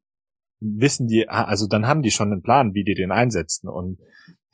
wissen 0.60 1.06
die, 1.06 1.28
also 1.28 1.66
dann 1.68 1.86
haben 1.86 2.02
die 2.02 2.10
schon 2.10 2.32
einen 2.32 2.42
Plan, 2.42 2.74
wie 2.74 2.84
die 2.84 2.94
den 2.94 3.12
einsetzen. 3.12 3.68
Und 3.68 3.98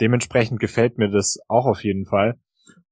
dementsprechend 0.00 0.60
gefällt 0.60 0.98
mir 0.98 1.10
das 1.10 1.38
auch 1.48 1.66
auf 1.66 1.84
jeden 1.84 2.06
Fall. 2.06 2.38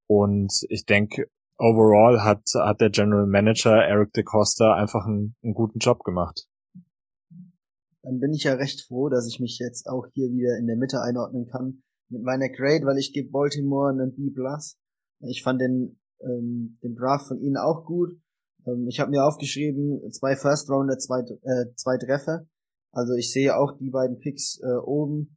Und 0.08 0.64
ich 0.70 0.86
denke, 0.86 1.30
overall 1.58 2.24
hat, 2.24 2.42
hat 2.54 2.80
der 2.80 2.90
General 2.90 3.26
Manager 3.26 3.76
Eric 3.76 4.12
DeCosta 4.14 4.74
einfach 4.74 5.06
einen, 5.06 5.36
einen 5.42 5.54
guten 5.54 5.78
Job 5.78 6.02
gemacht. 6.02 6.46
Dann 8.02 8.20
bin 8.20 8.32
ich 8.32 8.44
ja 8.44 8.54
recht 8.54 8.86
froh, 8.86 9.08
dass 9.08 9.28
ich 9.28 9.38
mich 9.38 9.58
jetzt 9.58 9.86
auch 9.86 10.06
hier 10.14 10.30
wieder 10.30 10.56
in 10.58 10.66
der 10.66 10.76
Mitte 10.76 11.02
einordnen 11.02 11.46
kann 11.46 11.82
mit 12.08 12.22
meiner 12.22 12.48
Grade, 12.48 12.86
weil 12.86 12.98
ich 12.98 13.12
gebe 13.12 13.30
Baltimore 13.30 13.90
einen 13.90 14.14
B+. 14.14 14.32
Ich 15.20 15.42
fand 15.42 15.60
den, 15.60 16.00
ähm, 16.20 16.78
den 16.82 16.94
Draft 16.94 17.28
von 17.28 17.40
ihnen 17.40 17.58
auch 17.58 17.84
gut. 17.84 18.18
Ähm, 18.66 18.86
ich 18.88 19.00
habe 19.00 19.10
mir 19.10 19.24
aufgeschrieben, 19.24 20.00
zwei 20.12 20.36
First 20.36 20.70
Rounder, 20.70 20.96
zwei, 20.98 21.20
äh, 21.20 21.74
zwei 21.74 21.98
Treffer. 21.98 22.46
Also 22.92 23.14
ich 23.14 23.30
sehe 23.30 23.56
auch 23.56 23.76
die 23.76 23.90
beiden 23.90 24.18
Picks 24.18 24.58
äh, 24.62 24.76
oben 24.82 25.36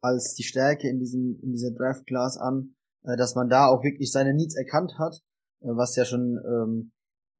als 0.00 0.34
die 0.34 0.42
Stärke 0.42 0.88
in 0.88 0.98
diesem 0.98 1.38
in 1.42 1.52
dieser 1.52 1.72
Draft 1.72 2.06
Class 2.06 2.36
an, 2.36 2.74
dass 3.16 3.34
man 3.34 3.48
da 3.48 3.66
auch 3.66 3.82
wirklich 3.82 4.12
seine 4.12 4.34
Needs 4.34 4.56
erkannt 4.56 4.98
hat, 4.98 5.20
äh, 5.60 5.68
was 5.68 5.96
ja 5.96 6.04
schon 6.04 6.38
ähm, 6.44 6.92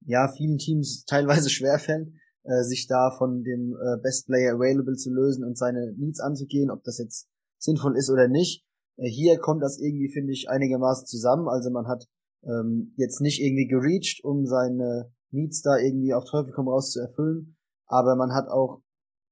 ja 0.06 0.28
vielen 0.28 0.58
Teams 0.58 1.04
teilweise 1.06 1.50
schwerfällt, 1.50 2.08
äh, 2.44 2.62
sich 2.62 2.86
da 2.86 3.10
von 3.10 3.42
dem 3.42 3.76
äh, 3.76 4.00
Best 4.02 4.26
Player 4.26 4.54
Available 4.54 4.96
zu 4.96 5.10
lösen 5.10 5.44
und 5.44 5.58
seine 5.58 5.92
Needs 5.96 6.20
anzugehen, 6.20 6.70
ob 6.70 6.82
das 6.84 6.98
jetzt 6.98 7.28
sinnvoll 7.58 7.96
ist 7.96 8.10
oder 8.10 8.28
nicht. 8.28 8.64
Äh, 8.96 9.08
hier 9.08 9.38
kommt 9.38 9.62
das 9.62 9.78
irgendwie, 9.78 10.10
finde 10.10 10.32
ich, 10.32 10.48
einigermaßen 10.48 11.06
zusammen. 11.06 11.48
Also 11.48 11.70
man 11.70 11.86
hat 11.86 12.06
ähm, 12.44 12.94
jetzt 12.96 13.20
nicht 13.20 13.40
irgendwie 13.40 13.66
gereached, 13.66 14.24
um 14.24 14.46
seine 14.46 15.12
Needs 15.30 15.62
da 15.62 15.76
irgendwie 15.76 16.14
auf 16.14 16.24
Teufel 16.24 16.52
komm 16.52 16.68
raus 16.68 16.92
zu 16.92 17.00
erfüllen, 17.00 17.56
aber 17.86 18.16
man 18.16 18.32
hat 18.32 18.48
auch 18.48 18.80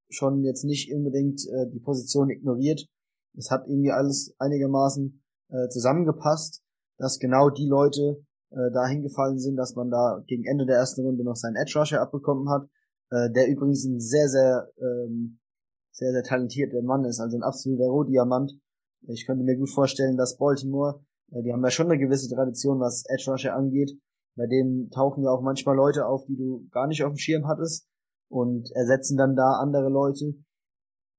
schon 0.09 0.45
jetzt 0.45 0.65
nicht 0.65 0.93
unbedingt 0.93 1.41
äh, 1.49 1.71
die 1.73 1.81
Position 1.81 2.31
ignoriert. 2.31 2.87
Es 3.37 3.51
hat 3.51 3.67
irgendwie 3.67 3.93
alles 3.93 4.35
einigermaßen 4.39 5.23
äh, 5.51 5.69
zusammengepasst, 5.69 6.63
dass 6.99 7.19
genau 7.19 7.51
die 7.51 7.69
Leute 7.69 8.25
äh, 8.51 8.71
da 8.73 8.87
hingefallen 8.87 9.39
sind, 9.39 9.57
dass 9.57 9.75
man 9.75 9.91
da 9.91 10.23
gegen 10.27 10.45
Ende 10.45 10.67
der 10.67 10.77
ersten 10.77 11.03
Runde 11.03 11.25
noch 11.25 11.37
seinen 11.37 11.57
Edge 11.57 11.79
Rusher 11.79 12.01
abbekommen 12.01 12.49
hat, 12.49 12.69
äh, 13.11 13.31
der 13.33 13.49
übrigens 13.49 13.85
ein 13.85 14.01
sehr, 14.01 14.29
sehr, 14.29 14.71
ähm, 14.79 15.39
sehr, 15.93 16.13
sehr 16.13 16.23
talentierter 16.23 16.83
Mann 16.83 17.05
ist, 17.05 17.21
also 17.21 17.37
ein 17.37 17.43
absoluter 17.43 17.87
Rohdiamant. 17.87 18.53
Ich 19.09 19.27
könnte 19.27 19.45
mir 19.45 19.57
gut 19.57 19.71
vorstellen, 19.71 20.17
dass 20.17 20.39
Baltimore, 20.39 21.05
äh, 21.33 21.43
die 21.43 21.53
haben 21.53 21.63
ja 21.63 21.71
schon 21.71 21.91
eine 21.91 21.99
gewisse 21.99 22.35
Tradition, 22.35 22.81
was 22.81 23.05
Edge 23.09 23.31
Rusher 23.31 23.55
angeht. 23.55 23.93
Bei 24.37 24.47
denen 24.47 24.91
tauchen 24.91 25.25
ja 25.25 25.31
auch 25.31 25.43
manchmal 25.43 25.77
Leute 25.77 26.07
auf, 26.07 26.25
die 26.27 26.37
du 26.37 26.69
gar 26.71 26.87
nicht 26.87 27.03
auf 27.05 27.13
dem 27.13 27.19
Schirm 27.19 27.47
hattest 27.47 27.89
und 28.29 28.71
ersetzen 28.73 29.17
dann 29.17 29.35
da 29.35 29.59
andere 29.61 29.89
Leute 29.89 30.35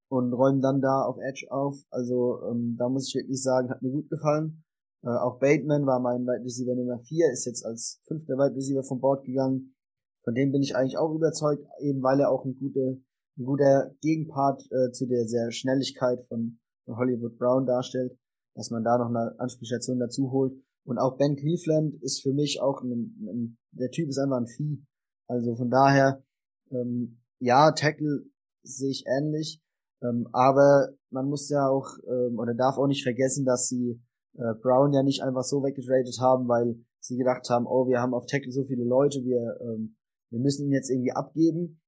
und 0.09 0.33
räumen 0.33 0.61
dann 0.61 0.81
da 0.81 1.03
auf 1.03 1.17
Edge 1.17 1.47
auf. 1.49 1.75
Also 1.89 2.41
ähm, 2.49 2.75
da 2.77 2.89
muss 2.89 3.07
ich 3.07 3.15
wirklich 3.15 3.41
sagen, 3.41 3.69
hat 3.69 3.81
mir 3.81 3.91
gut 3.91 4.09
gefallen. 4.09 4.63
Äh, 5.03 5.09
auch 5.09 5.39
Bateman 5.39 5.85
war 5.85 5.99
mein 5.99 6.25
Wide 6.25 6.43
Receiver 6.43 6.75
Nummer 6.75 6.99
4, 6.99 7.31
ist 7.31 7.45
jetzt 7.45 7.65
als 7.65 8.01
fünfter 8.07 8.35
Wide 8.35 8.55
Receiver 8.55 8.83
vom 8.83 8.99
Board 8.99 9.25
gegangen. 9.25 9.75
Von 10.23 10.33
dem 10.35 10.51
bin 10.51 10.61
ich 10.61 10.75
eigentlich 10.75 10.97
auch 10.97 11.13
überzeugt, 11.13 11.65
eben 11.79 12.01
weil 12.03 12.19
er 12.19 12.31
auch 12.31 12.45
ein 12.45 12.57
guter, 12.57 12.97
ein 13.37 13.45
guter 13.45 13.91
Gegenpart 14.01 14.61
äh, 14.71 14.91
zu 14.91 15.07
der 15.07 15.25
sehr 15.27 15.51
Schnelligkeit 15.51 16.21
von, 16.27 16.59
von 16.85 16.97
Hollywood 16.97 17.37
Brown 17.37 17.65
darstellt, 17.65 18.17
dass 18.55 18.71
man 18.71 18.83
da 18.83 18.97
noch 18.97 19.07
eine 19.07 19.39
Anspielstation 19.39 19.99
dazu 19.99 20.31
holt. 20.31 20.53
Und 20.85 20.97
auch 20.97 21.17
Ben 21.17 21.35
Cleveland 21.35 22.01
ist 22.01 22.21
für 22.21 22.33
mich 22.33 22.61
auch 22.61 22.81
ein, 22.81 23.15
ein 23.21 23.57
der 23.71 23.91
Typ 23.91 24.09
ist 24.09 24.17
einfach 24.17 24.37
ein 24.37 24.47
Vieh. 24.47 24.83
Also 25.27 25.55
von 25.55 25.69
daher, 25.69 26.23
ähm, 26.71 27.21
ja, 27.39 27.71
Tackle 27.71 28.25
sehe 28.63 28.91
ich 28.91 29.05
ähnlich. 29.05 29.61
Ähm, 30.01 30.27
aber 30.31 30.89
man 31.09 31.27
muss 31.27 31.49
ja 31.49 31.67
auch 31.67 31.87
ähm, 32.07 32.37
oder 32.37 32.53
darf 32.53 32.77
auch 32.77 32.87
nicht 32.87 33.03
vergessen, 33.03 33.45
dass 33.45 33.67
sie 33.67 33.99
äh, 34.35 34.53
Brown 34.61 34.93
ja 34.93 35.03
nicht 35.03 35.23
einfach 35.23 35.43
so 35.43 35.63
weggetradet 35.63 36.17
haben, 36.21 36.47
weil 36.47 36.75
sie 36.99 37.17
gedacht 37.17 37.49
haben, 37.49 37.65
oh, 37.65 37.87
wir 37.87 37.99
haben 37.99 38.13
auf 38.13 38.25
Tackle 38.25 38.51
so 38.51 38.63
viele 38.63 38.83
Leute, 38.83 39.23
wir, 39.23 39.59
ähm, 39.61 39.95
wir 40.29 40.39
müssen 40.39 40.67
ihn 40.67 40.73
jetzt 40.73 40.89
irgendwie 40.89 41.13
abgeben, 41.13 41.81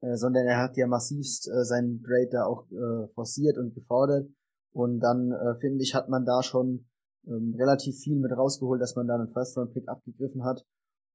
äh, 0.00 0.16
sondern 0.16 0.46
er 0.46 0.62
hat 0.62 0.76
ja 0.76 0.86
massivst 0.86 1.48
äh, 1.48 1.64
seinen 1.64 2.02
Trade 2.02 2.28
da 2.30 2.44
auch 2.44 2.64
äh, 2.70 3.08
forciert 3.14 3.58
und 3.58 3.74
gefordert. 3.74 4.28
Und 4.72 5.00
dann, 5.00 5.32
äh, 5.32 5.58
finde 5.60 5.82
ich, 5.82 5.94
hat 5.94 6.08
man 6.08 6.24
da 6.24 6.42
schon 6.42 6.86
ähm, 7.26 7.54
relativ 7.58 7.98
viel 7.98 8.18
mit 8.18 8.32
rausgeholt, 8.32 8.80
dass 8.80 8.96
man 8.96 9.06
da 9.06 9.16
einen 9.16 9.28
First-Round-Pick 9.28 9.88
abgegriffen 9.88 10.44
hat. 10.44 10.64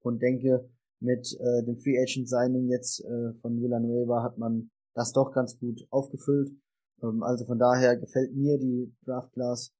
Und 0.01 0.21
denke, 0.21 0.69
mit 0.99 1.35
äh, 1.39 1.63
dem 1.63 1.77
Free 1.77 1.97
Agent 1.99 2.29
Signing 2.29 2.67
jetzt 2.67 3.03
äh, 3.03 3.33
von 3.41 3.61
Villanueva 3.61 4.23
hat 4.23 4.37
man 4.37 4.69
das 4.95 5.11
doch 5.11 5.31
ganz 5.31 5.59
gut 5.59 5.85
aufgefüllt. 5.91 6.51
Ähm, 7.03 7.21
also 7.21 7.45
von 7.45 7.59
daher 7.59 7.97
gefällt 7.97 8.33
mir 8.33 8.57
die 8.57 8.95
Draft 9.05 9.31
Class 9.33 9.71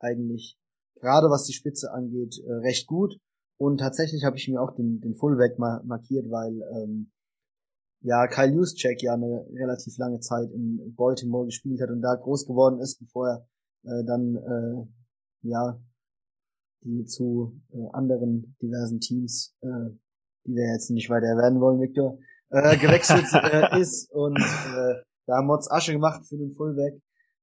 eigentlich 0.00 0.58
gerade 1.02 1.28
was 1.30 1.44
die 1.44 1.52
Spitze 1.52 1.92
angeht 1.92 2.38
äh, 2.46 2.52
recht 2.54 2.86
gut. 2.86 3.20
Und 3.58 3.78
tatsächlich 3.78 4.24
habe 4.24 4.36
ich 4.36 4.48
mir 4.48 4.60
auch 4.60 4.74
den, 4.74 5.00
den 5.00 5.14
Fullback 5.14 5.58
ma 5.58 5.82
markiert, 5.84 6.30
weil 6.30 6.62
ähm, 6.74 7.12
ja 8.00 8.26
Kyle 8.26 8.52
Juszczyk 8.52 9.02
ja 9.02 9.14
eine 9.14 9.46
relativ 9.52 9.96
lange 9.98 10.20
Zeit 10.20 10.50
in 10.50 10.94
Baltimore 10.96 11.46
gespielt 11.46 11.80
hat 11.80 11.90
und 11.90 12.00
da 12.00 12.14
groß 12.14 12.46
geworden 12.46 12.80
ist, 12.80 12.98
bevor 12.98 13.28
er 13.28 13.46
äh, 13.84 14.04
dann 14.04 14.36
äh, 14.36 15.48
ja 15.48 15.80
die 16.84 17.04
zu 17.04 17.60
äh, 17.72 17.86
anderen 17.92 18.56
diversen 18.60 18.98
Teams, 18.98 19.54
äh, 19.60 19.90
die 20.44 20.54
wir 20.54 20.72
jetzt 20.72 20.90
nicht 20.90 21.10
weiter 21.10 21.26
erwähnen 21.26 21.60
wollen, 21.60 21.80
Victor, 21.80 22.18
äh, 22.52 22.76
gewechselt 22.76 23.26
äh, 23.32 23.80
ist 23.80 24.10
und 24.12 24.38
äh, 24.38 25.02
da 25.26 25.42
Mods 25.42 25.70
Asche 25.70 25.92
gemacht 25.92 26.26
für 26.26 26.36
den 26.36 26.52
Fullback. 26.52 27.00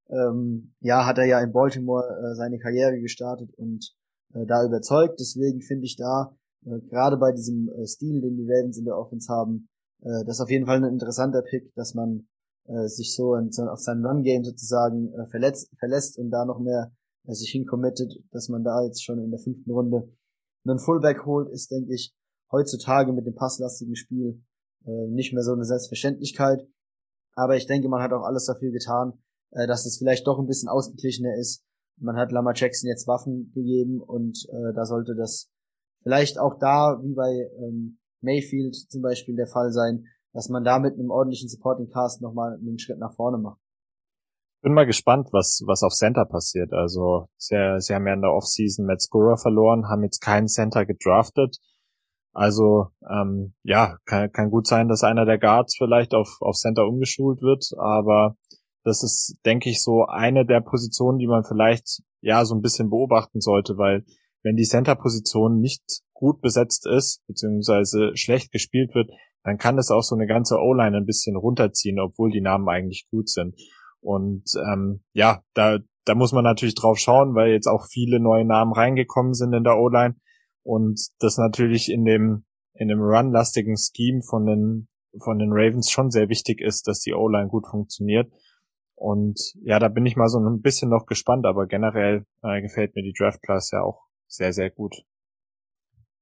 Ähm, 0.09 0.73
ja, 0.79 1.05
hat 1.05 1.17
er 1.17 1.25
ja 1.25 1.39
in 1.39 1.51
Baltimore 1.51 2.05
äh, 2.05 2.35
seine 2.35 2.57
Karriere 2.57 2.99
gestartet 2.99 3.53
und 3.57 3.93
äh, 4.33 4.45
da 4.45 4.63
überzeugt. 4.65 5.19
Deswegen 5.19 5.61
finde 5.61 5.85
ich 5.85 5.97
da, 5.97 6.35
äh, 6.65 6.79
gerade 6.89 7.17
bei 7.17 7.31
diesem 7.31 7.69
äh, 7.69 7.85
Stil, 7.85 8.21
den 8.21 8.37
die 8.37 8.47
Ravens 8.49 8.77
in 8.77 8.85
der 8.85 8.97
Offense 8.97 9.31
haben, 9.31 9.69
äh, 10.01 10.25
das 10.25 10.37
ist 10.37 10.41
auf 10.41 10.49
jeden 10.49 10.65
Fall 10.65 10.77
ein 10.77 10.91
interessanter 10.91 11.41
Pick, 11.41 11.73
dass 11.75 11.93
man 11.93 12.27
äh, 12.67 12.87
sich 12.87 13.15
so, 13.15 13.35
in, 13.35 13.51
so 13.51 13.63
auf 13.63 13.79
sein 13.79 14.03
Run-Game 14.05 14.43
sozusagen 14.43 15.13
äh, 15.13 15.25
verletzt, 15.27 15.71
verlässt 15.77 16.17
und 16.17 16.31
da 16.31 16.45
noch 16.45 16.59
mehr 16.59 16.91
äh, 17.27 17.33
sich 17.33 17.51
hinkommittet, 17.51 18.13
dass 18.31 18.49
man 18.49 18.63
da 18.63 18.83
jetzt 18.83 19.03
schon 19.03 19.19
in 19.19 19.31
der 19.31 19.39
fünften 19.39 19.71
Runde 19.71 20.09
einen 20.67 20.79
Fullback 20.79 21.25
holt, 21.25 21.49
ist, 21.49 21.71
denke 21.71 21.93
ich, 21.93 22.13
heutzutage 22.51 23.13
mit 23.13 23.25
dem 23.25 23.35
passlastigen 23.35 23.95
Spiel 23.95 24.41
äh, 24.85 25.07
nicht 25.07 25.33
mehr 25.33 25.43
so 25.43 25.53
eine 25.53 25.65
Selbstverständlichkeit. 25.65 26.67
Aber 27.35 27.55
ich 27.55 27.67
denke, 27.67 27.89
man 27.89 28.01
hat 28.01 28.13
auch 28.13 28.23
alles 28.23 28.45
dafür 28.45 28.71
getan, 28.71 29.13
äh, 29.51 29.67
dass 29.67 29.85
es 29.85 29.97
vielleicht 29.97 30.27
doch 30.27 30.39
ein 30.39 30.47
bisschen 30.47 30.69
ausgeglichener 30.69 31.35
ist. 31.35 31.63
Man 31.97 32.15
hat 32.15 32.31
Lama 32.31 32.53
Jackson 32.55 32.89
jetzt 32.89 33.07
Waffen 33.07 33.51
gegeben 33.53 34.01
und 34.01 34.45
äh, 34.49 34.73
da 34.73 34.85
sollte 34.85 35.15
das 35.15 35.49
vielleicht 36.01 36.39
auch 36.39 36.57
da, 36.59 36.99
wie 37.03 37.13
bei 37.13 37.49
ähm, 37.59 37.99
Mayfield 38.21 38.75
zum 38.75 39.01
Beispiel 39.01 39.35
der 39.35 39.47
Fall 39.47 39.71
sein, 39.71 40.05
dass 40.33 40.49
man 40.49 40.63
da 40.63 40.79
mit 40.79 40.93
einem 40.93 41.11
ordentlichen 41.11 41.49
Supporting 41.49 41.89
Cast 41.89 42.21
nochmal 42.21 42.55
einen 42.55 42.79
Schritt 42.79 42.99
nach 42.99 43.15
vorne 43.15 43.37
macht. 43.37 43.59
Bin 44.61 44.73
mal 44.73 44.85
gespannt, 44.85 45.29
was, 45.31 45.61
was 45.65 45.83
auf 45.83 45.93
Center 45.93 46.25
passiert. 46.25 46.73
Also, 46.73 47.29
sie, 47.37 47.55
sie 47.79 47.95
haben 47.95 48.05
ja 48.05 48.13
in 48.13 48.21
der 48.21 48.33
Offseason 48.33 48.85
Matt 48.85 49.01
Scorer 49.01 49.37
verloren, 49.37 49.87
haben 49.87 50.03
jetzt 50.03 50.19
keinen 50.19 50.47
Center 50.47 50.85
gedraftet. 50.85 51.57
Also 52.39 52.87
ähm, 53.11 53.53
ja, 53.63 53.97
kann, 54.05 54.31
kann 54.31 54.49
gut 54.49 54.65
sein, 54.65 54.87
dass 54.87 55.03
einer 55.03 55.25
der 55.25 55.37
Guards 55.37 55.75
vielleicht 55.77 56.13
auf, 56.13 56.37
auf 56.39 56.55
Center 56.55 56.87
umgeschult 56.87 57.41
wird, 57.41 57.65
aber 57.77 58.37
das 58.85 59.03
ist, 59.03 59.35
denke 59.45 59.69
ich, 59.69 59.83
so 59.83 60.05
eine 60.05 60.45
der 60.45 60.61
Positionen, 60.61 61.17
die 61.17 61.27
man 61.27 61.43
vielleicht 61.43 62.01
ja 62.21 62.45
so 62.45 62.55
ein 62.55 62.61
bisschen 62.61 62.89
beobachten 62.89 63.41
sollte, 63.41 63.77
weil 63.77 64.05
wenn 64.41 64.55
die 64.55 64.63
Center-Position 64.63 65.59
nicht 65.59 65.83
gut 66.13 66.39
besetzt 66.39 66.87
ist, 66.87 67.21
beziehungsweise 67.27 68.15
schlecht 68.15 68.53
gespielt 68.53 68.95
wird, 68.95 69.11
dann 69.43 69.57
kann 69.57 69.75
das 69.75 69.91
auch 69.91 70.03
so 70.03 70.15
eine 70.15 70.25
ganze 70.25 70.59
O-Line 70.59 70.95
ein 70.95 71.05
bisschen 71.05 71.35
runterziehen, 71.35 71.99
obwohl 71.99 72.31
die 72.31 72.39
Namen 72.39 72.69
eigentlich 72.69 73.05
gut 73.11 73.27
sind. 73.27 73.55
Und 73.99 74.45
ähm, 74.65 75.01
ja, 75.11 75.41
da, 75.55 75.79
da 76.05 76.15
muss 76.15 76.31
man 76.31 76.45
natürlich 76.45 76.75
drauf 76.75 76.99
schauen, 76.99 77.35
weil 77.35 77.51
jetzt 77.51 77.67
auch 77.67 77.85
viele 77.91 78.21
neue 78.21 78.45
Namen 78.45 78.71
reingekommen 78.71 79.33
sind 79.33 79.51
in 79.51 79.65
der 79.65 79.77
O-Line 79.77 80.15
und 80.63 80.99
das 81.19 81.37
natürlich 81.37 81.89
in 81.89 82.05
dem 82.05 82.45
in 82.73 82.87
dem 82.87 83.01
runlastigen 83.01 83.75
Scheme 83.77 84.21
von 84.21 84.45
den 84.45 84.87
von 85.17 85.39
den 85.39 85.51
Ravens 85.51 85.89
schon 85.89 86.11
sehr 86.11 86.29
wichtig 86.29 86.61
ist, 86.61 86.87
dass 86.87 86.99
die 86.99 87.13
O-Line 87.13 87.49
gut 87.49 87.67
funktioniert. 87.67 88.31
Und 88.95 89.39
ja, 89.61 89.79
da 89.79 89.87
bin 89.87 90.05
ich 90.05 90.15
mal 90.15 90.27
so 90.27 90.39
ein 90.39 90.61
bisschen 90.61 90.89
noch 90.89 91.05
gespannt, 91.05 91.45
aber 91.45 91.67
generell 91.67 92.25
äh, 92.43 92.61
gefällt 92.61 92.95
mir 92.95 93.01
die 93.01 93.13
Draft 93.17 93.41
Class 93.41 93.71
ja 93.71 93.81
auch 93.81 94.03
sehr, 94.27 94.53
sehr 94.53 94.69
gut. 94.69 94.93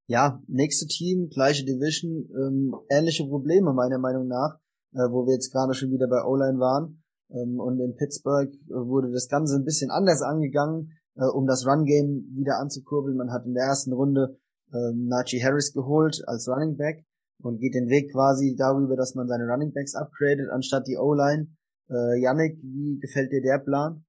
Ja, 0.06 0.42
nächste 0.48 0.88
Team, 0.88 1.28
gleiche 1.30 1.66
Division, 1.66 2.30
ähm, 2.32 2.76
ähnliche 2.90 3.26
Probleme 3.26 3.74
meiner 3.74 3.98
Meinung 3.98 4.28
nach, 4.28 4.60
äh, 4.94 5.10
wo 5.12 5.26
wir 5.26 5.34
jetzt 5.34 5.52
gerade 5.52 5.74
schon 5.74 5.92
wieder 5.92 6.08
bei 6.08 6.24
O-Line 6.24 6.60
waren. 6.60 7.04
Ähm, 7.30 7.60
und 7.60 7.80
in 7.80 7.96
Pittsburgh 7.96 8.54
äh, 8.54 8.74
wurde 8.74 9.12
das 9.12 9.28
Ganze 9.28 9.58
ein 9.58 9.66
bisschen 9.66 9.92
anders 9.92 10.22
angegangen, 10.22 10.94
äh, 11.18 11.26
um 11.26 11.46
das 11.46 11.66
Run-Game 11.66 12.36
wieder 12.36 12.60
anzukurbeln. 12.60 13.18
Man 13.18 13.32
hat 13.32 13.46
in 13.46 13.54
der 13.54 13.66
ersten 13.66 13.94
Runde 13.94 14.38
ähm, 14.74 15.08
Najee 15.08 15.44
Harris 15.44 15.74
geholt 15.74 16.22
als 16.28 16.48
Running 16.48 16.78
Back 16.78 17.06
und 17.42 17.60
geht 17.60 17.76
den 17.76 17.90
Weg 17.90 18.12
quasi 18.12 18.56
darüber, 18.58 18.96
dass 18.96 19.16
man 19.16 19.28
seine 19.28 19.46
Running 19.46 19.74
Backs 19.74 19.96
upgradet, 19.96 20.50
anstatt 20.50 20.88
die 20.88 20.98
O-Line. 20.98 21.48
Äh, 21.90 22.22
Yannick, 22.22 22.58
wie 22.62 23.00
gefällt 23.00 23.32
dir 23.32 23.42
der 23.42 23.60
Plan? 23.60 24.06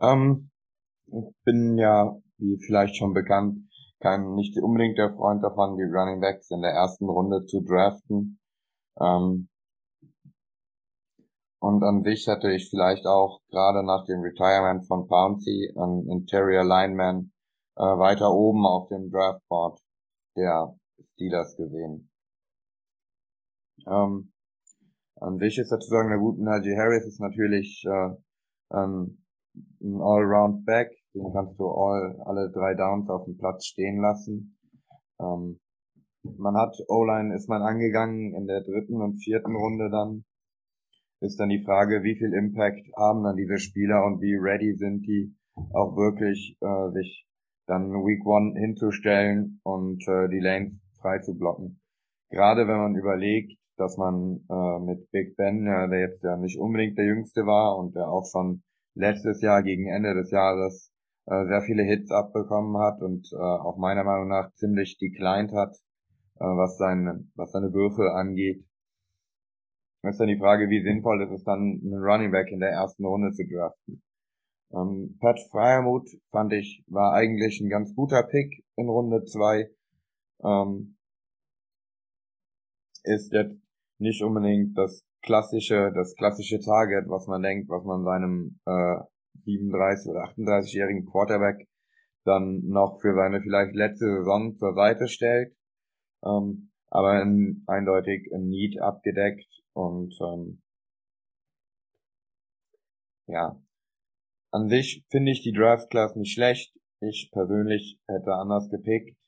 Ähm, 0.00 0.50
ich 1.06 1.34
bin 1.44 1.78
ja, 1.78 2.16
wie 2.38 2.58
vielleicht 2.66 2.96
schon 2.96 3.14
bekannt, 3.14 3.68
kein 4.00 4.34
nicht 4.34 4.56
unbedingt 4.60 4.98
der 4.98 5.12
Freund 5.14 5.42
davon, 5.42 5.76
die 5.76 5.82
Running 5.82 6.20
Backs 6.20 6.50
in 6.50 6.60
der 6.60 6.72
ersten 6.72 7.08
Runde 7.08 7.44
zu 7.46 7.62
draften. 7.62 8.38
Ähm, 9.00 9.48
und 11.64 11.82
an 11.82 12.02
sich 12.02 12.26
hätte 12.26 12.50
ich 12.52 12.68
vielleicht 12.68 13.06
auch 13.06 13.40
gerade 13.48 13.82
nach 13.86 14.04
dem 14.04 14.20
Retirement 14.20 14.86
von 14.86 15.06
Pouncy 15.08 15.72
einen 15.74 16.10
Interior 16.10 16.62
Lineman 16.62 17.32
äh, 17.76 17.80
weiter 17.80 18.30
oben 18.30 18.66
auf 18.66 18.88
dem 18.88 19.10
Draftboard 19.10 19.80
der 20.36 20.76
Steelers 21.02 21.56
gesehen. 21.56 22.10
Ähm, 23.86 24.30
an 25.16 25.38
sich 25.38 25.56
ist 25.56 25.70
sozusagen 25.70 26.10
der 26.10 26.18
gute 26.18 26.44
Najee 26.44 26.76
Harris 26.76 27.06
ist 27.06 27.20
natürlich 27.20 27.82
äh, 27.86 28.10
ähm, 28.70 29.24
ein 29.80 30.02
Allround 30.02 30.66
Back, 30.66 30.90
den 31.14 31.32
kannst 31.32 31.58
du 31.58 31.66
all, 31.66 32.20
alle 32.26 32.50
drei 32.50 32.74
Downs 32.74 33.08
auf 33.08 33.24
dem 33.24 33.38
Platz 33.38 33.64
stehen 33.64 34.02
lassen. 34.02 34.58
Ähm, 35.18 35.60
man 36.24 36.56
hat 36.58 36.76
O-Line 36.88 37.34
ist 37.34 37.48
man 37.48 37.62
angegangen 37.62 38.34
in 38.34 38.46
der 38.46 38.60
dritten 38.60 39.00
und 39.00 39.16
vierten 39.16 39.56
Runde 39.56 39.88
dann. 39.88 40.26
Ist 41.24 41.40
dann 41.40 41.48
die 41.48 41.64
Frage, 41.64 42.02
wie 42.02 42.16
viel 42.16 42.34
Impact 42.34 42.86
haben 42.98 43.24
dann 43.24 43.36
diese 43.36 43.56
Spieler 43.56 44.04
und 44.04 44.20
wie 44.20 44.34
ready 44.34 44.74
sind 44.76 45.06
die 45.06 45.34
auch 45.72 45.96
wirklich 45.96 46.58
äh, 46.60 46.92
sich 46.92 47.26
dann 47.66 47.90
Week 47.92 48.26
One 48.26 48.52
hinzustellen 48.60 49.58
und 49.62 50.06
äh, 50.06 50.28
die 50.28 50.40
Lanes 50.40 50.82
frei 51.00 51.20
zu 51.20 51.34
blocken. 51.34 51.80
Gerade 52.28 52.68
wenn 52.68 52.76
man 52.76 52.94
überlegt, 52.94 53.58
dass 53.78 53.96
man 53.96 54.44
äh, 54.50 54.78
mit 54.84 55.10
Big 55.12 55.34
Ben, 55.36 55.64
ja, 55.64 55.86
der 55.86 56.00
jetzt 56.00 56.22
ja 56.22 56.36
nicht 56.36 56.58
unbedingt 56.58 56.98
der 56.98 57.06
Jüngste 57.06 57.46
war 57.46 57.78
und 57.78 57.94
der 57.94 58.06
auch 58.06 58.26
schon 58.30 58.62
letztes 58.94 59.40
Jahr 59.40 59.62
gegen 59.62 59.88
Ende 59.88 60.12
des 60.12 60.30
Jahres 60.30 60.92
äh, 61.24 61.46
sehr 61.46 61.62
viele 61.62 61.84
Hits 61.84 62.10
abbekommen 62.10 62.76
hat 62.82 63.00
und 63.00 63.32
äh, 63.32 63.36
auch 63.36 63.78
meiner 63.78 64.04
Meinung 64.04 64.28
nach 64.28 64.52
ziemlich 64.56 64.98
declined 64.98 65.54
hat, 65.54 65.74
äh, 66.36 66.44
was, 66.44 66.76
seine, 66.76 67.26
was 67.34 67.50
seine 67.52 67.72
Würfe 67.72 68.12
angeht. 68.12 68.62
Ist 70.08 70.20
dann 70.20 70.28
die 70.28 70.38
Frage, 70.38 70.68
wie 70.68 70.82
sinnvoll 70.82 71.22
ist 71.22 71.30
es 71.30 71.44
dann, 71.44 71.80
einen 71.82 72.02
Running 72.02 72.30
Back 72.30 72.50
in 72.50 72.60
der 72.60 72.70
ersten 72.70 73.06
Runde 73.06 73.32
zu 73.32 73.44
draften. 73.46 74.02
Ähm, 74.72 75.16
Pat 75.20 75.40
Fryermuth 75.50 76.08
fand 76.30 76.52
ich, 76.52 76.84
war 76.88 77.14
eigentlich 77.14 77.60
ein 77.60 77.70
ganz 77.70 77.94
guter 77.94 78.22
Pick 78.22 78.64
in 78.76 78.88
Runde 78.88 79.24
zwei. 79.24 79.70
Ähm, 80.42 80.96
ist 83.04 83.32
jetzt 83.32 83.60
nicht 83.98 84.22
unbedingt 84.22 84.76
das 84.76 85.02
klassische, 85.22 85.90
das 85.94 86.14
klassische 86.16 86.60
Target, 86.60 87.08
was 87.08 87.26
man 87.26 87.42
denkt, 87.42 87.70
was 87.70 87.84
man 87.84 88.04
seinem 88.04 88.60
äh, 88.66 88.96
37 89.38 90.10
oder 90.10 90.24
38-jährigen 90.24 91.06
Quarterback 91.06 91.66
dann 92.24 92.60
noch 92.66 93.00
für 93.00 93.14
seine 93.14 93.40
vielleicht 93.40 93.74
letzte 93.74 94.06
Saison 94.06 94.56
zur 94.56 94.74
Seite 94.74 95.08
stellt. 95.08 95.54
Ähm, 96.24 96.70
aber 96.88 97.22
in, 97.22 97.64
eindeutig 97.66 98.30
ein 98.34 98.48
Need 98.48 98.80
abgedeckt 98.80 99.63
und 99.74 100.16
ähm, 100.20 100.62
ja, 103.26 103.60
an 104.50 104.68
sich 104.68 105.04
finde 105.10 105.32
ich 105.32 105.42
die 105.42 105.52
Draft 105.52 105.90
Class 105.90 106.16
nicht 106.16 106.32
schlecht. 106.32 106.74
Ich 107.00 107.30
persönlich 107.32 108.00
hätte 108.06 108.34
anders 108.34 108.70
gepickt. 108.70 109.18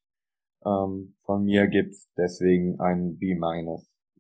Ähm, 0.65 1.17
von 1.25 1.45
mir 1.45 1.67
gibt's 1.67 2.09
deswegen 2.17 2.81
ein 2.81 3.19
B- 3.19 3.39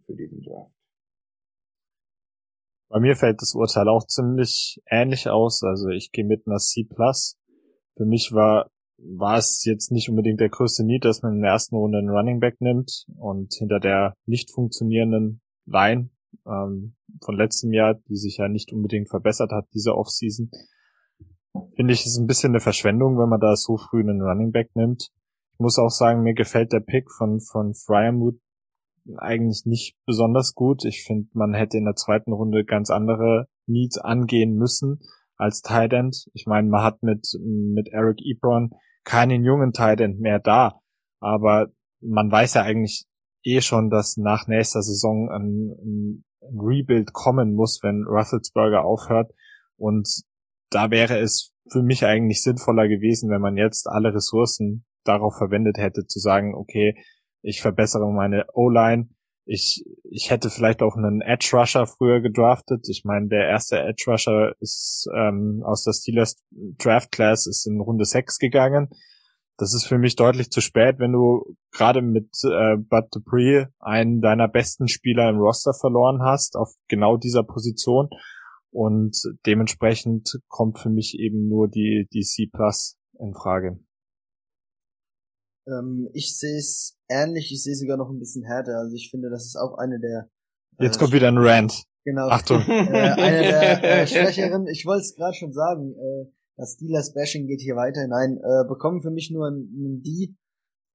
für 0.05 0.15
diesen 0.15 0.43
Draft. 0.43 0.75
Bei 2.89 3.01
mir 3.01 3.17
fällt 3.17 3.43
das 3.43 3.55
Urteil 3.55 3.89
auch 3.89 4.07
ziemlich 4.07 4.81
ähnlich 4.87 5.29
aus. 5.29 5.63
Also 5.63 5.89
ich 5.89 6.13
gehe 6.13 6.25
mit 6.25 6.47
einer 6.47 6.59
C+. 6.59 6.87
Für 7.97 8.05
mich 8.05 8.33
war, 8.33 8.71
war 8.99 9.39
es 9.39 9.65
jetzt 9.65 9.91
nicht 9.91 10.09
unbedingt 10.09 10.41
der 10.41 10.51
größte 10.51 10.85
Need, 10.85 11.05
dass 11.05 11.23
man 11.23 11.35
in 11.35 11.43
der 11.43 11.53
ersten 11.53 11.77
Runde 11.77 11.99
einen 11.99 12.11
Running 12.11 12.41
Back 12.41 12.61
nimmt 12.61 13.07
und 13.17 13.55
hinter 13.55 13.81
der 13.81 14.15
nicht 14.27 14.53
funktionierenden 14.53 15.41
Line 15.67 16.11
ähm, 16.47 16.97
von 17.25 17.37
letztem 17.37 17.73
Jahr, 17.73 17.95
die 18.09 18.17
sich 18.17 18.39
ja 18.39 18.49
nicht 18.49 18.73
unbedingt 18.73 19.09
verbessert 19.09 19.53
hat, 19.53 19.67
diese 19.75 19.95
Offseason, 19.95 20.51
finde 21.77 21.93
ich, 21.93 22.05
ist 22.05 22.19
ein 22.19 22.27
bisschen 22.27 22.53
eine 22.53 22.61
Verschwendung, 22.61 23.19
wenn 23.19 23.29
man 23.29 23.41
da 23.41 23.57
so 23.57 23.77
früh 23.77 24.01
einen 24.01 24.21
Running 24.21 24.53
Back 24.53 24.75
nimmt. 24.75 25.11
Ich 25.55 25.61
muss 25.61 25.79
auch 25.79 25.91
sagen, 25.91 26.23
mir 26.23 26.35
gefällt 26.35 26.73
der 26.73 26.81
Pick 26.81 27.11
von, 27.11 27.41
von 27.41 27.75
Fryermuth 27.75 28.39
eigentlich 29.17 29.65
nicht 29.65 29.97
besonders 30.05 30.55
gut. 30.55 30.85
Ich 30.85 31.05
finde, 31.05 31.29
man 31.33 31.55
hätte 31.55 31.79
in 31.79 31.85
der 31.85 31.95
zweiten 31.95 32.33
Runde 32.33 32.65
ganz 32.65 32.91
andere 32.91 33.47
Needs 33.67 33.99
angehen 33.99 34.57
müssen 34.57 35.01
als 35.37 35.61
Tight 35.63 35.93
End. 35.93 36.29
Ich 36.35 36.47
meine, 36.47 36.69
man 36.69 36.83
hat 36.83 37.03
mit, 37.03 37.27
mit 37.41 37.89
Eric 37.89 38.21
Ebron 38.23 38.71
keinen 39.05 39.45
jungen 39.45 39.73
Tight 39.73 40.01
End 40.01 40.21
mehr 40.21 40.41
da, 40.41 40.81
aber 41.21 41.69
man 42.01 42.31
weiß 42.31 42.55
ja 42.55 42.63
eigentlich 42.63 43.07
eh 43.47 43.61
schon, 43.61 43.91
dass 43.91 44.17
nach 44.17 44.47
nächster 44.49 44.83
Saison 44.83 45.31
ein, 45.31 45.71
ein, 45.83 46.25
Rebuild 46.43 47.13
kommen 47.13 47.55
muss, 47.55 47.81
wenn 47.83 48.05
Russelsberger 48.05 48.85
aufhört 48.85 49.33
und 49.77 50.09
da 50.71 50.91
wäre 50.91 51.19
es 51.19 51.53
für 51.71 51.83
mich 51.83 52.05
eigentlich 52.05 52.43
sinnvoller 52.43 52.89
gewesen, 52.89 53.31
wenn 53.31 53.41
man 53.41 53.57
jetzt 53.57 53.89
alle 53.89 54.15
Ressourcen 54.15 54.85
darauf 55.05 55.37
verwendet 55.37 55.79
hätte, 55.79 56.07
zu 56.07 56.19
sagen, 56.19 56.55
okay, 56.55 56.95
ich 57.43 57.61
verbessere 57.61 58.11
meine 58.13 58.47
O-Line. 58.55 59.09
Ich, 59.45 59.85
ich 60.03 60.31
hätte 60.31 60.51
vielleicht 60.51 60.83
auch 60.83 60.97
einen 60.97 61.21
Edge 61.21 61.51
Rusher 61.53 61.87
früher 61.87 62.21
gedraftet. 62.21 62.87
Ich 62.89 63.03
meine, 63.05 63.29
der 63.29 63.49
erste 63.49 63.79
Edge 63.79 64.05
Rusher 64.09 64.55
ist 64.61 65.09
ähm, 65.17 65.63
aus 65.65 65.85
der 65.85 65.93
Steelers 65.93 66.43
Draft 66.51 67.13
Class 67.13 67.47
ist 67.47 67.67
in 67.67 67.81
Runde 67.81 68.05
6 68.05 68.39
gegangen. 68.39 68.89
Das 69.59 69.73
ist 69.73 69.87
für 69.87 69.97
mich 69.97 70.17
deutlich 70.17 70.51
zu 70.51 70.61
spät, 70.61 70.99
wenn 70.99 71.13
du 71.13 71.57
gerade 71.73 72.03
mit 72.03 72.29
äh, 72.45 72.77
Bud 72.77 73.07
Dupree 73.11 73.67
einen 73.79 74.21
deiner 74.21 74.49
besten 74.49 74.87
Spieler 74.87 75.31
im 75.31 75.39
Roster 75.39 75.73
verloren 75.73 76.21
hast 76.23 76.57
auf 76.57 76.75
genau 76.89 77.17
dieser 77.17 77.43
Position. 77.43 78.11
Und 78.71 79.17
dementsprechend 79.47 80.39
kommt 80.49 80.79
für 80.79 80.91
mich 80.91 81.19
eben 81.19 81.49
nur 81.49 81.69
die, 81.69 82.07
die 82.13 82.21
C 82.21 82.51
Plus 82.53 82.99
in 83.19 83.33
Frage. 83.33 83.79
Ähm, 85.67 86.11
ich 86.13 86.37
sehe 86.37 86.59
es 86.59 86.99
ähnlich, 87.09 87.51
ich 87.51 87.63
sehe 87.63 87.75
sogar 87.75 87.97
noch 87.97 88.11
ein 88.11 88.19
bisschen 88.19 88.45
härter. 88.45 88.79
Also 88.79 88.95
ich 88.95 89.11
finde, 89.11 89.31
das 89.31 89.47
ist 89.47 89.57
auch 89.57 89.79
eine 89.79 89.99
der. 89.99 90.29
Äh, 90.79 90.85
Jetzt 90.85 90.99
kommt 90.99 91.13
wieder 91.13 91.29
ein 91.29 91.39
Rant. 91.39 91.85
Genau. 92.05 92.29
Achtung. 92.29 92.61
Äh, 92.69 93.13
eine 93.17 93.41
der 93.41 94.03
äh, 94.03 94.07
Schwächeren, 94.07 94.67
ich 94.69 94.87
wollte 94.87 95.03
es 95.03 95.17
gerade 95.17 95.35
schon 95.35 95.53
sagen, 95.53 95.95
äh, 95.95 96.31
das 96.57 96.73
Steelers 96.73 97.13
Bashing 97.13 97.47
geht 97.47 97.61
hier 97.61 97.77
weiter. 97.77 98.07
Nein, 98.09 98.39
äh, 98.39 98.67
bekommen 98.67 99.03
für 99.03 99.11
mich 99.11 99.31
nur 99.31 99.49
ein, 99.49 100.03
D, 100.03 100.35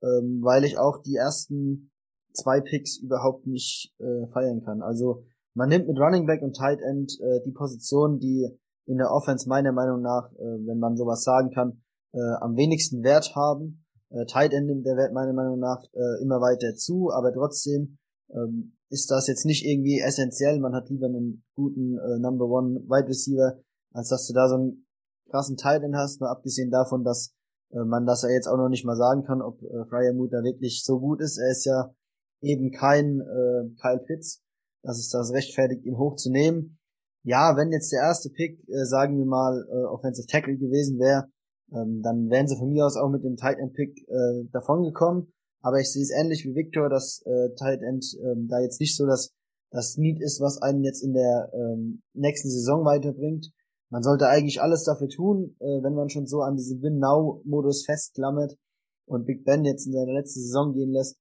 ähm, 0.01 0.41
weil 0.41 0.63
ich 0.63 0.77
auch 0.77 1.01
die 1.01 1.15
ersten 1.15 1.91
zwei 2.33 2.61
Picks 2.61 2.97
überhaupt 2.97 3.45
nicht 3.45 3.93
äh, 3.99 4.27
feiern 4.27 4.63
kann. 4.63 4.81
Also 4.81 5.23
man 5.53 5.69
nimmt 5.69 5.87
mit 5.87 5.99
Running 5.99 6.25
Back 6.25 6.41
und 6.41 6.55
Tight 6.55 6.79
End 6.81 7.19
äh, 7.19 7.41
die 7.45 7.51
Position, 7.51 8.19
die 8.19 8.47
in 8.85 8.97
der 8.97 9.11
Offense 9.11 9.47
meiner 9.47 9.71
Meinung 9.71 10.01
nach, 10.01 10.31
äh, 10.33 10.65
wenn 10.65 10.79
man 10.79 10.97
sowas 10.97 11.23
sagen 11.23 11.51
kann, 11.51 11.81
äh, 12.13 12.19
am 12.39 12.55
wenigsten 12.55 13.03
Wert 13.03 13.35
haben. 13.35 13.85
Äh, 14.09 14.25
Tight 14.25 14.53
End 14.53 14.67
nimmt 14.67 14.85
der 14.85 14.97
Wert 14.97 15.13
meiner 15.13 15.33
Meinung 15.33 15.59
nach 15.59 15.83
äh, 15.93 16.21
immer 16.21 16.41
weiter 16.41 16.75
zu, 16.75 17.11
aber 17.11 17.31
trotzdem 17.33 17.97
ähm, 18.33 18.77
ist 18.89 19.11
das 19.11 19.27
jetzt 19.27 19.45
nicht 19.45 19.65
irgendwie 19.65 19.99
essentiell. 19.99 20.59
Man 20.59 20.73
hat 20.73 20.89
lieber 20.89 21.07
einen 21.07 21.43
guten 21.55 21.97
äh, 21.97 22.19
Number 22.19 22.45
One 22.45 22.81
Wide 22.87 23.07
Receiver, 23.07 23.59
als 23.93 24.09
dass 24.09 24.27
du 24.27 24.33
da 24.33 24.47
so 24.47 24.55
einen 24.55 24.85
krassen 25.31 25.57
Tight 25.57 25.83
End 25.83 25.95
hast. 25.95 26.19
Nur 26.19 26.29
abgesehen 26.29 26.69
davon, 26.69 27.03
dass 27.03 27.33
äh, 27.71 27.83
man 27.83 28.05
das 28.05 28.23
ja 28.23 28.29
jetzt 28.29 28.47
auch 28.47 28.57
noch 28.57 28.69
nicht 28.69 28.85
mal 28.85 28.95
sagen 28.95 29.23
kann, 29.23 29.41
ob 29.41 29.61
äh, 29.63 29.85
Fryermuth 29.85 30.33
da 30.33 30.43
wirklich 30.43 30.83
so 30.83 30.99
gut 30.99 31.21
ist. 31.21 31.37
Er 31.37 31.51
ist 31.51 31.65
ja 31.65 31.93
eben 32.41 32.71
kein 32.71 33.21
äh, 33.21 33.69
Kyle 33.81 34.03
Pitts, 34.05 34.43
dass 34.83 34.99
es 34.99 35.09
das 35.09 35.31
rechtfertigt, 35.31 35.85
ihn 35.85 35.97
hochzunehmen. 35.97 36.77
Ja, 37.23 37.55
wenn 37.55 37.71
jetzt 37.71 37.91
der 37.91 38.01
erste 38.01 38.29
Pick, 38.29 38.67
äh, 38.67 38.85
sagen 38.85 39.17
wir 39.17 39.25
mal, 39.25 39.65
äh, 39.69 39.85
Offensive 39.85 40.27
Tackle 40.27 40.57
gewesen 40.57 40.99
wäre, 40.99 41.29
ähm, 41.71 42.01
dann 42.01 42.29
wären 42.29 42.47
sie 42.47 42.57
von 42.57 42.69
mir 42.69 42.85
aus 42.85 42.97
auch 42.97 43.09
mit 43.09 43.23
dem 43.23 43.37
Tight 43.37 43.59
End 43.59 43.73
Pick 43.73 43.97
äh, 44.09 44.43
davongekommen. 44.51 45.31
Aber 45.61 45.79
ich 45.79 45.91
sehe 45.91 46.01
es 46.01 46.09
ähnlich 46.09 46.43
wie 46.45 46.55
Victor, 46.55 46.89
dass 46.89 47.21
äh, 47.25 47.53
Tight 47.55 47.81
End 47.83 48.03
ähm, 48.23 48.47
da 48.49 48.59
jetzt 48.59 48.79
nicht 48.79 48.97
so 48.97 49.05
das, 49.05 49.31
das 49.69 49.97
Need 49.97 50.19
ist, 50.19 50.41
was 50.41 50.61
einen 50.61 50.83
jetzt 50.83 51.03
in 51.03 51.13
der 51.13 51.51
ähm, 51.53 52.01
nächsten 52.13 52.49
Saison 52.49 52.83
weiterbringt. 52.83 53.51
Man 53.91 54.03
sollte 54.03 54.27
eigentlich 54.27 54.61
alles 54.61 54.85
dafür 54.85 55.09
tun, 55.09 55.57
äh, 55.59 55.83
wenn 55.83 55.93
man 55.93 56.09
schon 56.09 56.25
so 56.25 56.41
an 56.41 56.55
diesem 56.55 56.81
Win-Now-Modus 56.81 57.85
festklammert 57.85 58.57
und 59.05 59.25
Big 59.25 59.43
Ben 59.43 59.65
jetzt 59.65 59.85
in 59.85 59.91
seine 59.91 60.13
letzte 60.13 60.39
Saison 60.39 60.73
gehen 60.73 60.91
lässt, 60.91 61.17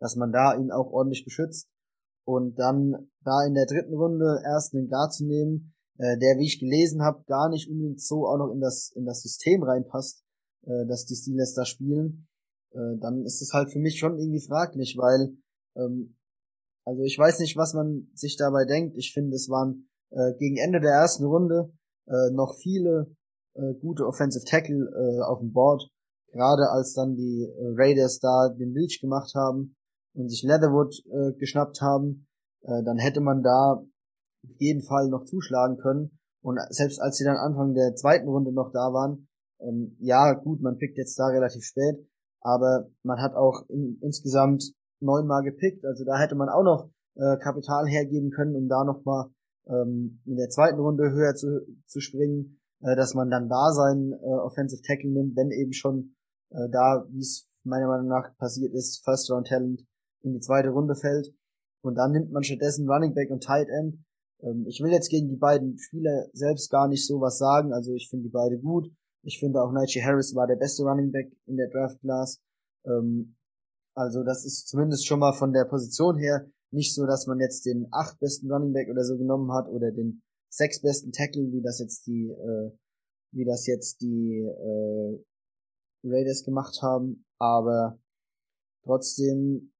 dass 0.00 0.16
man 0.16 0.32
da 0.32 0.54
ihn 0.54 0.72
auch 0.72 0.90
ordentlich 0.90 1.24
beschützt 1.24 1.68
und 2.24 2.58
dann 2.58 3.10
da 3.24 3.44
in 3.46 3.52
der 3.52 3.66
dritten 3.66 3.94
Runde 3.94 4.40
erst 4.42 4.74
einen 4.74 4.88
Guard 4.88 5.12
zu 5.12 5.26
nehmen, 5.26 5.74
äh, 5.98 6.16
der, 6.18 6.38
wie 6.38 6.46
ich 6.46 6.60
gelesen 6.60 7.02
habe, 7.02 7.24
gar 7.26 7.50
nicht 7.50 7.68
unbedingt 7.68 8.00
so 8.00 8.26
auch 8.26 8.38
noch 8.38 8.52
in 8.54 8.60
das 8.60 8.90
in 8.96 9.04
das 9.04 9.20
System 9.20 9.62
reinpasst, 9.62 10.24
äh, 10.64 10.86
dass 10.86 11.04
die 11.04 11.16
Steelers 11.16 11.52
da 11.52 11.66
spielen, 11.66 12.26
äh, 12.70 12.96
dann 13.00 13.22
ist 13.26 13.42
es 13.42 13.52
halt 13.52 13.70
für 13.70 13.80
mich 13.80 13.98
schon 13.98 14.18
irgendwie 14.18 14.40
fraglich, 14.40 14.96
weil 14.96 15.36
ähm, 15.76 16.16
also 16.86 17.02
ich 17.02 17.18
weiß 17.18 17.38
nicht, 17.40 17.56
was 17.58 17.74
man 17.74 18.10
sich 18.14 18.36
dabei 18.36 18.64
denkt. 18.64 18.96
Ich 18.96 19.12
finde, 19.12 19.36
es 19.36 19.50
waren 19.50 19.88
äh, 20.10 20.32
gegen 20.38 20.56
Ende 20.56 20.80
der 20.80 20.92
ersten 20.92 21.24
Runde 21.24 21.70
äh, 22.06 22.30
noch 22.32 22.54
viele 22.56 23.14
äh, 23.54 23.74
gute 23.74 24.06
Offensive 24.06 24.44
Tackle 24.44 24.90
äh, 24.94 25.22
auf 25.22 25.40
dem 25.40 25.52
Board, 25.52 25.88
gerade 26.32 26.70
als 26.70 26.94
dann 26.94 27.14
die 27.14 27.42
äh, 27.44 27.74
Raiders 27.76 28.18
da 28.18 28.48
den 28.48 28.72
Reach 28.72 29.00
gemacht 29.00 29.34
haben 29.34 29.76
und 30.14 30.28
sich 30.28 30.42
Leatherwood 30.42 30.94
äh, 31.06 31.32
geschnappt 31.38 31.80
haben, 31.80 32.26
äh, 32.62 32.82
dann 32.84 32.98
hätte 32.98 33.20
man 33.20 33.42
da 33.42 33.82
auf 34.44 34.56
jeden 34.58 34.82
Fall 34.82 35.08
noch 35.08 35.24
zuschlagen 35.24 35.78
können. 35.78 36.18
Und 36.42 36.58
selbst 36.70 37.00
als 37.00 37.16
sie 37.16 37.24
dann 37.24 37.36
Anfang 37.36 37.74
der 37.74 37.94
zweiten 37.94 38.28
Runde 38.28 38.52
noch 38.52 38.72
da 38.72 38.92
waren, 38.92 39.28
ähm, 39.60 39.96
ja 40.00 40.32
gut, 40.32 40.60
man 40.60 40.76
pickt 40.76 40.98
jetzt 40.98 41.18
da 41.18 41.26
relativ 41.26 41.62
spät, 41.62 42.04
aber 42.40 42.88
man 43.04 43.20
hat 43.20 43.34
auch 43.34 43.68
in, 43.68 43.98
insgesamt 44.02 44.72
neunmal 45.00 45.42
gepickt, 45.42 45.84
also 45.84 46.04
da 46.04 46.18
hätte 46.18 46.34
man 46.34 46.48
auch 46.48 46.64
noch 46.64 46.90
äh, 47.14 47.36
Kapital 47.38 47.86
hergeben 47.86 48.30
können, 48.30 48.56
um 48.56 48.68
da 48.68 48.84
nochmal 48.84 49.30
ähm, 49.66 50.20
in 50.26 50.36
der 50.36 50.48
zweiten 50.48 50.78
Runde 50.78 51.10
höher 51.10 51.34
zu, 51.34 51.66
zu 51.86 52.00
springen, 52.00 52.60
äh, 52.80 52.96
dass 52.96 53.14
man 53.14 53.30
dann 53.30 53.48
da 53.48 53.72
seinen 53.72 54.12
äh, 54.12 54.16
Offensive 54.16 54.82
Tackle 54.82 55.10
nimmt, 55.10 55.36
wenn 55.36 55.50
eben 55.50 55.72
schon 55.72 56.14
äh, 56.50 56.68
da, 56.70 57.06
wie 57.10 57.20
es 57.20 57.48
meiner 57.64 57.86
Meinung 57.86 58.08
nach 58.08 58.36
passiert 58.38 58.74
ist, 58.74 59.04
First 59.04 59.30
Round 59.30 59.46
Talent 59.46 59.84
in 60.22 60.32
die 60.32 60.40
zweite 60.40 60.70
Runde 60.70 60.94
fällt. 60.94 61.32
Und 61.82 61.96
dann 61.96 62.12
nimmt 62.12 62.32
man 62.32 62.44
stattdessen 62.44 62.88
Running 62.88 63.14
Back 63.14 63.30
und 63.30 63.42
Tight 63.42 63.68
End. 63.68 63.98
Ähm, 64.40 64.66
ich 64.66 64.80
will 64.80 64.90
jetzt 64.90 65.10
gegen 65.10 65.28
die 65.28 65.36
beiden 65.36 65.78
Spieler 65.78 66.26
selbst 66.32 66.70
gar 66.70 66.88
nicht 66.88 67.06
so 67.06 67.20
was 67.20 67.38
sagen. 67.38 67.72
Also 67.72 67.94
ich 67.94 68.08
finde 68.08 68.24
die 68.24 68.32
beide 68.32 68.58
gut. 68.58 68.90
Ich 69.24 69.38
finde 69.38 69.62
auch 69.62 69.72
Najee 69.72 70.02
Harris 70.02 70.34
war 70.34 70.46
der 70.46 70.56
beste 70.56 70.82
Running 70.82 71.12
Back 71.12 71.32
in 71.46 71.56
der 71.56 71.68
Draft 71.68 72.00
Class. 72.00 72.40
Ähm, 72.84 73.36
also 73.94 74.24
das 74.24 74.44
ist 74.44 74.68
zumindest 74.68 75.06
schon 75.06 75.20
mal 75.20 75.32
von 75.32 75.52
der 75.52 75.64
Position 75.64 76.18
her 76.18 76.46
nicht 76.72 76.94
so, 76.94 77.06
dass 77.06 77.26
man 77.26 77.38
jetzt 77.38 77.66
den 77.66 77.86
acht 77.90 78.18
besten 78.18 78.50
Running 78.50 78.72
Back 78.72 78.88
oder 78.90 79.04
so 79.04 79.16
genommen 79.16 79.52
hat 79.52 79.68
oder 79.68 79.92
den 79.92 80.22
sechs 80.48 80.80
besten 80.80 81.12
Tackle, 81.12 81.52
wie 81.52 81.62
das 81.62 81.78
jetzt 81.78 82.06
die, 82.06 82.28
äh, 82.30 82.70
wie 83.32 83.44
das 83.44 83.66
jetzt 83.66 84.00
die 84.00 84.40
äh, 84.40 85.18
Raiders 86.04 86.44
gemacht 86.44 86.80
haben. 86.82 87.24
Aber 87.38 87.98
trotzdem, 88.84 89.72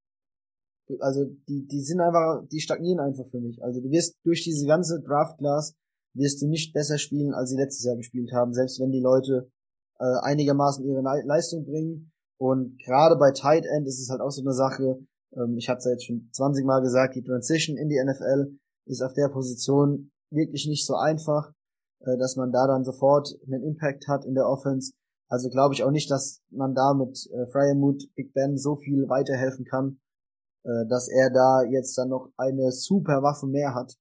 also 1.01 1.25
die, 1.49 1.67
die 1.67 1.81
sind 1.81 2.01
einfach, 2.01 2.47
die 2.51 2.61
stagnieren 2.61 3.01
einfach 3.01 3.27
für 3.29 3.41
mich. 3.41 3.63
Also 3.63 3.81
du 3.81 3.91
wirst 3.91 4.17
durch 4.25 4.43
diese 4.45 4.67
ganze 4.67 5.01
Draft 5.01 5.39
Class 5.39 5.75
wirst 6.15 6.43
du 6.43 6.47
nicht 6.47 6.75
besser 6.75 6.99
spielen, 6.99 7.33
als 7.33 7.51
sie 7.51 7.57
letztes 7.57 7.85
Jahr 7.85 7.97
gespielt 7.97 8.33
haben, 8.33 8.53
selbst 8.53 8.81
wenn 8.81 8.93
die 8.93 9.01
Leute 9.01 9.51
äh, 9.99 10.21
einigermaßen 10.23 10.85
ihre 10.85 11.03
Leistung 11.03 11.65
bringen. 11.65 12.13
Und 12.39 12.79
gerade 12.83 13.17
bei 13.17 13.31
Tight 13.31 13.65
End 13.65 13.87
ist 13.87 14.01
es 14.01 14.11
halt 14.11 14.21
auch 14.21 14.31
so 14.31 14.43
eine 14.43 14.53
Sache, 14.53 14.99
ähm, 15.37 15.57
ich 15.57 15.69
hatte 15.69 15.79
es 15.79 15.85
ja 15.85 15.91
jetzt 15.93 16.07
schon 16.07 16.29
20 16.33 16.65
Mal 16.65 16.81
gesagt, 16.81 17.15
die 17.15 17.23
Transition 17.23 17.77
in 17.77 17.89
die 17.89 18.03
NFL 18.03 18.57
ist 18.87 19.03
auf 19.03 19.13
der 19.15 19.29
Position 19.29 20.11
wirklich 20.31 20.67
nicht 20.67 20.87
so 20.87 20.95
einfach, 20.95 21.53
äh, 22.01 22.17
dass 22.19 22.37
man 22.37 22.53
da 22.53 22.67
dann 22.67 22.85
sofort 22.85 23.29
einen 23.47 23.63
Impact 23.63 24.09
hat 24.09 24.25
in 24.25 24.35
der 24.35 24.49
Offense. 24.49 24.93
Also 25.29 25.49
glaube 25.49 25.75
ich 25.75 25.83
auch 25.83 25.91
nicht, 25.91 26.11
dass 26.11 26.41
man 26.51 26.75
da 26.75 26.95
mit 26.95 27.29
äh, 27.33 27.47
Fryermuth 27.47 28.03
Big 28.15 28.35
Ben 28.35 28.59
so 28.59 28.77
viel 28.77 29.09
weiterhelfen 29.09 29.65
kann, 29.65 29.99
äh, 30.65 30.87
dass 30.89 31.09
er 31.09 31.31
da 31.31 31.63
jetzt 31.71 31.97
dann 31.97 32.09
noch 32.09 32.31
eine 32.37 32.71
super 32.71 33.23
Waffe 33.23 33.47
mehr 33.47 33.75
hat. 33.75 33.95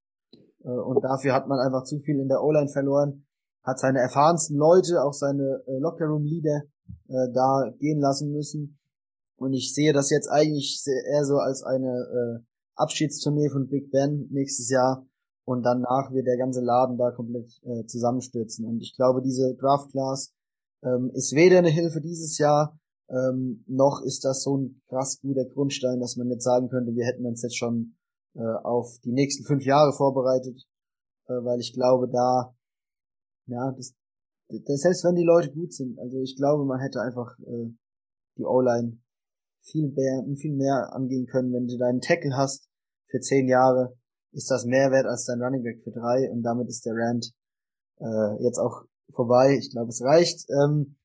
Äh, 0.64 0.68
und 0.68 1.02
dafür 1.02 1.32
hat 1.32 1.48
man 1.48 1.58
einfach 1.58 1.84
zu 1.84 2.00
viel 2.00 2.20
in 2.20 2.28
der 2.28 2.42
O-Line 2.42 2.68
verloren, 2.68 3.26
hat 3.64 3.78
seine 3.78 4.00
erfahrensten 4.00 4.56
Leute, 4.56 5.02
auch 5.02 5.12
seine 5.12 5.62
äh, 5.66 5.78
Lockerroom-Leader 5.78 6.62
äh, 7.08 7.32
da 7.32 7.70
gehen 7.78 8.00
lassen 8.00 8.32
müssen. 8.32 8.78
Und 9.36 9.52
ich 9.52 9.74
sehe 9.74 9.92
das 9.92 10.10
jetzt 10.10 10.28
eigentlich 10.28 10.84
eher 10.86 11.24
so 11.24 11.36
als 11.36 11.62
eine 11.62 11.88
äh, 11.88 12.44
Abschiedstournee 12.76 13.48
von 13.50 13.68
Big 13.68 13.90
Ben 13.90 14.28
nächstes 14.30 14.70
Jahr. 14.70 15.06
Und 15.44 15.64
danach 15.64 16.12
wird 16.12 16.26
der 16.26 16.36
ganze 16.36 16.60
Laden 16.60 16.96
da 16.96 17.10
komplett 17.10 17.48
äh, 17.64 17.84
zusammenstürzen. 17.86 18.64
Und 18.64 18.80
ich 18.80 18.94
glaube, 18.94 19.22
diese 19.22 19.56
Draft 19.56 19.90
Class 19.90 20.32
ähm, 20.84 21.10
ist 21.14 21.34
weder 21.34 21.58
eine 21.58 21.70
Hilfe 21.70 22.00
dieses 22.00 22.38
Jahr, 22.38 22.78
ähm, 23.12 23.64
noch 23.66 24.02
ist 24.04 24.24
das 24.24 24.42
so 24.42 24.56
ein 24.56 24.82
krass 24.88 25.20
guter 25.20 25.44
Grundstein, 25.44 26.00
dass 26.00 26.16
man 26.16 26.30
jetzt 26.30 26.44
sagen 26.44 26.68
könnte, 26.68 26.94
wir 26.94 27.04
hätten 27.04 27.26
uns 27.26 27.42
jetzt 27.42 27.58
schon 27.58 27.94
äh, 28.34 28.40
auf 28.40 28.98
die 29.04 29.12
nächsten 29.12 29.44
fünf 29.44 29.64
Jahre 29.66 29.92
vorbereitet, 29.92 30.64
äh, 31.26 31.34
weil 31.44 31.60
ich 31.60 31.74
glaube, 31.74 32.08
da, 32.08 32.54
ja, 33.46 33.72
das, 33.72 33.94
das, 34.48 34.80
selbst 34.80 35.04
wenn 35.04 35.16
die 35.16 35.24
Leute 35.24 35.52
gut 35.52 35.74
sind, 35.74 35.98
also 35.98 36.18
ich 36.20 36.36
glaube, 36.36 36.64
man 36.64 36.80
hätte 36.80 37.02
einfach 37.02 37.38
äh, 37.40 37.74
die 38.38 38.44
O-Line 38.44 39.01
viel 39.62 39.88
mehr, 39.88 40.24
viel 40.36 40.54
mehr 40.54 40.92
angehen 40.92 41.26
können. 41.26 41.52
Wenn 41.52 41.66
du 41.66 41.78
deinen 41.78 42.00
Tackle 42.00 42.36
hast 42.36 42.68
für 43.10 43.20
zehn 43.20 43.48
Jahre, 43.48 43.94
ist 44.32 44.50
das 44.50 44.64
mehr 44.64 44.90
wert 44.90 45.06
als 45.06 45.26
dein 45.26 45.42
Running 45.42 45.62
Back 45.62 45.82
für 45.82 45.92
drei 45.92 46.30
und 46.30 46.42
damit 46.42 46.68
ist 46.68 46.84
der 46.86 46.94
Rand 46.94 47.32
äh, 48.00 48.42
jetzt 48.42 48.58
auch 48.58 48.84
vorbei. 49.14 49.56
Ich 49.58 49.70
glaube, 49.70 49.88
es 49.88 50.02
reicht. 50.02 50.46
Ähm, 50.50 50.96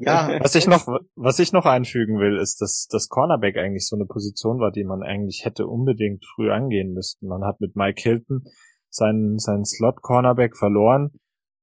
ja, 0.00 0.38
was 0.40 0.54
ich 0.54 0.66
noch, 0.66 0.86
was 1.16 1.38
ich 1.38 1.52
noch 1.52 1.66
einfügen 1.66 2.18
will, 2.18 2.38
ist, 2.38 2.60
dass 2.60 2.88
das 2.90 3.08
Cornerback 3.08 3.56
eigentlich 3.56 3.86
so 3.86 3.96
eine 3.96 4.06
Position 4.06 4.58
war, 4.58 4.72
die 4.72 4.84
man 4.84 5.02
eigentlich 5.02 5.44
hätte 5.44 5.66
unbedingt 5.66 6.24
früh 6.34 6.50
angehen 6.50 6.92
müssten. 6.92 7.26
Man 7.26 7.44
hat 7.44 7.60
mit 7.60 7.76
Mike 7.76 8.00
Hilton 8.02 8.44
seinen, 8.90 9.38
seinen 9.38 9.64
Slot 9.64 10.02
Cornerback 10.02 10.56
verloren. 10.56 11.12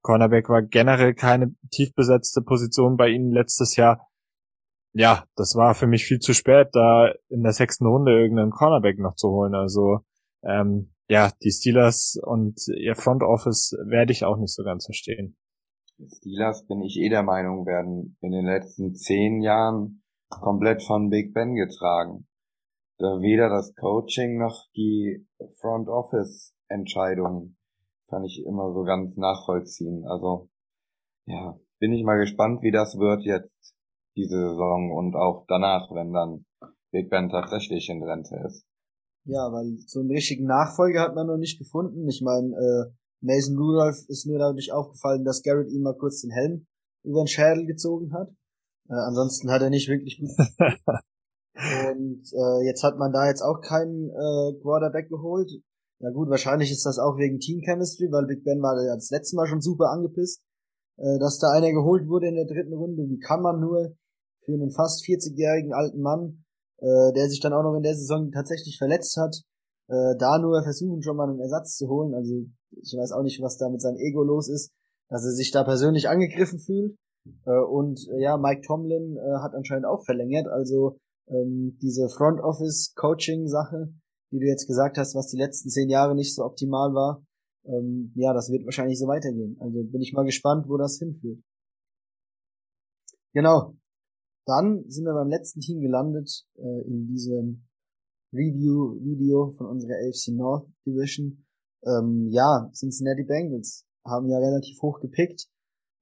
Cornerback 0.01 0.49
war 0.49 0.61
generell 0.61 1.13
keine 1.13 1.53
tief 1.71 1.93
besetzte 1.93 2.41
Position 2.41 2.95
bei 2.95 3.09
ihnen 3.09 3.31
letztes 3.31 3.75
Jahr 3.75 4.08
ja, 4.93 5.23
das 5.35 5.55
war 5.55 5.75
für 5.75 5.87
mich 5.87 6.05
viel 6.05 6.19
zu 6.19 6.33
spät, 6.33 6.69
da 6.73 7.11
in 7.29 7.43
der 7.43 7.53
sechsten 7.53 7.85
Runde 7.85 8.19
irgendeinen 8.19 8.51
Cornerback 8.51 8.99
noch 8.99 9.15
zu 9.15 9.29
holen. 9.29 9.55
Also 9.55 9.99
ähm, 10.43 10.93
ja, 11.07 11.31
die 11.43 11.51
Steelers 11.51 12.19
und 12.21 12.59
ihr 12.67 12.95
Front 12.95 13.23
Office 13.23 13.75
werde 13.85 14.11
ich 14.11 14.25
auch 14.25 14.37
nicht 14.37 14.53
so 14.53 14.63
ganz 14.63 14.85
verstehen. 14.85 15.37
Steelers 16.05 16.65
bin 16.65 16.81
ich 16.81 16.97
eh 16.97 17.09
der 17.09 17.23
Meinung, 17.23 17.65
werden 17.65 18.17
in 18.21 18.31
den 18.31 18.45
letzten 18.45 18.95
zehn 18.95 19.41
Jahren 19.41 20.03
komplett 20.29 20.83
von 20.83 21.09
Big 21.09 21.33
Ben 21.33 21.55
getragen. 21.55 22.27
Da 22.97 23.21
weder 23.21 23.49
das 23.49 23.73
Coaching 23.75 24.37
noch 24.37 24.67
die 24.75 25.27
Front 25.59 25.89
Office 25.89 26.53
Entscheidungen 26.67 27.57
kann 28.09 28.23
ich 28.23 28.43
immer 28.45 28.73
so 28.73 28.83
ganz 28.83 29.15
nachvollziehen. 29.17 30.05
Also 30.05 30.49
ja, 31.25 31.59
bin 31.79 31.93
ich 31.93 32.03
mal 32.03 32.17
gespannt, 32.17 32.61
wie 32.61 32.71
das 32.71 32.97
wird 32.97 33.23
jetzt 33.23 33.75
diese 34.19 34.49
Saison 34.49 34.91
und 34.91 35.15
auch 35.15 35.45
danach, 35.47 35.89
wenn 35.91 36.11
dann 36.13 36.45
Big 36.91 37.09
Ben 37.09 37.29
tatsächlich 37.29 37.89
in 37.89 38.03
Rente 38.03 38.35
ist. 38.45 38.65
Ja, 39.25 39.51
weil 39.51 39.77
so 39.85 39.99
einen 39.99 40.11
richtigen 40.11 40.45
Nachfolger 40.45 41.01
hat 41.01 41.15
man 41.15 41.27
noch 41.27 41.37
nicht 41.37 41.59
gefunden. 41.59 42.07
Ich 42.07 42.21
meine, 42.21 42.55
äh, 42.55 42.91
Mason 43.21 43.57
Rudolph 43.57 44.07
ist 44.07 44.25
nur 44.25 44.39
dadurch 44.39 44.71
aufgefallen, 44.71 45.23
dass 45.23 45.43
Garrett 45.43 45.69
ihm 45.71 45.83
mal 45.83 45.95
kurz 45.95 46.21
den 46.21 46.31
Helm 46.31 46.65
über 47.03 47.21
den 47.23 47.27
Schädel 47.27 47.65
gezogen 47.65 48.13
hat. 48.13 48.29
Äh, 48.89 48.93
ansonsten 48.93 49.51
hat 49.51 49.61
er 49.61 49.69
nicht 49.69 49.87
wirklich 49.87 50.19
gut. 50.19 50.31
und 51.53 52.23
äh, 52.33 52.65
jetzt 52.65 52.83
hat 52.83 52.97
man 52.97 53.11
da 53.11 53.27
jetzt 53.27 53.41
auch 53.41 53.61
keinen 53.61 54.09
äh, 54.09 54.59
Quarterback 54.61 55.09
geholt. 55.09 55.51
Ja 56.01 56.11
gut, 56.11 56.29
wahrscheinlich 56.29 56.71
ist 56.71 56.85
das 56.85 56.97
auch 56.97 57.17
wegen 57.17 57.39
Team 57.39 57.59
Chemistry, 57.59 58.07
weil 58.11 58.25
Big 58.25 58.43
Ben 58.43 58.61
war 58.61 58.81
ja 58.81 58.95
das 58.95 59.09
letzte 59.09 59.35
Mal 59.35 59.47
schon 59.47 59.61
super 59.61 59.91
angepisst, 59.91 60.41
äh, 60.97 61.19
dass 61.19 61.39
da 61.39 61.51
einer 61.51 61.71
geholt 61.71 62.07
wurde 62.07 62.29
in 62.29 62.35
der 62.35 62.45
dritten 62.45 62.73
Runde. 62.73 63.03
Wie 63.09 63.19
kann 63.19 63.41
man 63.41 63.59
nur 63.59 63.95
für 64.49 64.61
einen 64.61 64.71
fast 64.71 65.03
40-jährigen 65.05 65.73
alten 65.73 66.01
Mann, 66.01 66.43
äh, 66.77 67.13
der 67.13 67.29
sich 67.29 67.39
dann 67.39 67.53
auch 67.53 67.63
noch 67.63 67.75
in 67.75 67.83
der 67.83 67.95
Saison 67.95 68.31
tatsächlich 68.31 68.77
verletzt 68.77 69.17
hat, 69.17 69.35
äh, 69.87 70.15
da 70.17 70.39
nur 70.39 70.61
versuchen, 70.63 71.01
schon 71.01 71.17
mal 71.17 71.29
einen 71.29 71.39
Ersatz 71.39 71.77
zu 71.77 71.87
holen. 71.87 72.13
Also 72.13 72.45
ich 72.81 72.95
weiß 72.97 73.11
auch 73.11 73.23
nicht, 73.23 73.41
was 73.41 73.57
da 73.57 73.69
mit 73.69 73.81
seinem 73.81 73.97
Ego 73.97 74.23
los 74.23 74.49
ist, 74.49 74.71
dass 75.09 75.25
er 75.25 75.31
sich 75.31 75.51
da 75.51 75.63
persönlich 75.63 76.09
angegriffen 76.09 76.59
fühlt. 76.59 76.95
Äh, 77.45 77.59
und 77.59 78.07
äh, 78.09 78.21
ja, 78.21 78.37
Mike 78.37 78.61
Tomlin 78.65 79.17
äh, 79.17 79.39
hat 79.41 79.53
anscheinend 79.53 79.85
auch 79.85 80.03
verlängert. 80.05 80.47
Also 80.47 80.97
ähm, 81.27 81.77
diese 81.81 82.09
Front 82.09 82.39
Office 82.41 82.93
Coaching 82.95 83.47
Sache, 83.47 83.93
die 84.31 84.39
du 84.39 84.45
jetzt 84.45 84.67
gesagt 84.67 84.97
hast, 84.97 85.15
was 85.15 85.27
die 85.27 85.37
letzten 85.37 85.69
zehn 85.69 85.89
Jahre 85.89 86.15
nicht 86.15 86.35
so 86.35 86.43
optimal 86.43 86.93
war, 86.93 87.23
ähm, 87.65 88.13
ja, 88.15 88.33
das 88.33 88.49
wird 88.49 88.65
wahrscheinlich 88.65 88.99
so 88.99 89.07
weitergehen. 89.07 89.57
Also 89.59 89.83
bin 89.83 90.01
ich 90.01 90.13
mal 90.13 90.25
gespannt, 90.25 90.65
wo 90.67 90.77
das 90.77 90.97
hinführt. 90.97 91.39
Genau. 93.33 93.75
Dann 94.49 94.83
sind 94.87 95.05
wir 95.05 95.13
beim 95.13 95.29
letzten 95.29 95.59
Team 95.59 95.79
gelandet 95.79 96.43
äh, 96.57 96.81
in 96.87 97.05
diesem 97.05 97.67
Review-Video 98.33 99.51
von 99.51 99.67
unserer 99.67 99.93
AFC 99.93 100.33
North 100.33 100.67
Division. 100.87 101.45
Ähm, 101.85 102.29
ja, 102.31 102.67
Cincinnati 102.73 103.25
Bengals 103.25 103.85
haben 104.03 104.27
ja 104.27 104.39
relativ 104.39 104.81
hoch 104.81 105.01
gepickt, 105.01 105.47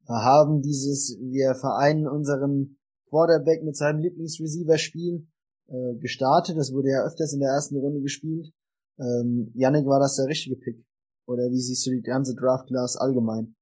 haben 0.08 0.62
dieses, 0.62 1.18
wir 1.20 1.56
vereinen 1.56 2.08
unseren 2.08 2.78
Quarterback 3.10 3.64
mit 3.64 3.76
seinem 3.76 4.00
Lieblingsreceiver-Spiel 4.00 5.28
äh, 5.68 5.96
gestartet. 6.00 6.58
Das 6.58 6.72
wurde 6.72 6.92
ja 6.92 7.06
öfters 7.06 7.34
in 7.34 7.42
der 7.42 7.50
ersten 7.50 7.76
Runde 7.76 8.00
gespielt. 8.00 8.54
Ähm, 8.98 9.52
Yannick, 9.56 9.86
war 9.88 10.00
das 10.00 10.16
der 10.16 10.28
richtige 10.28 10.56
Pick? 10.56 10.86
Oder 11.28 11.52
wie 11.52 11.60
siehst 11.60 11.86
du 11.86 11.92
die 11.92 12.02
ganze 12.02 12.34
Draft-Class 12.34 12.96
allgemein? 12.96 13.58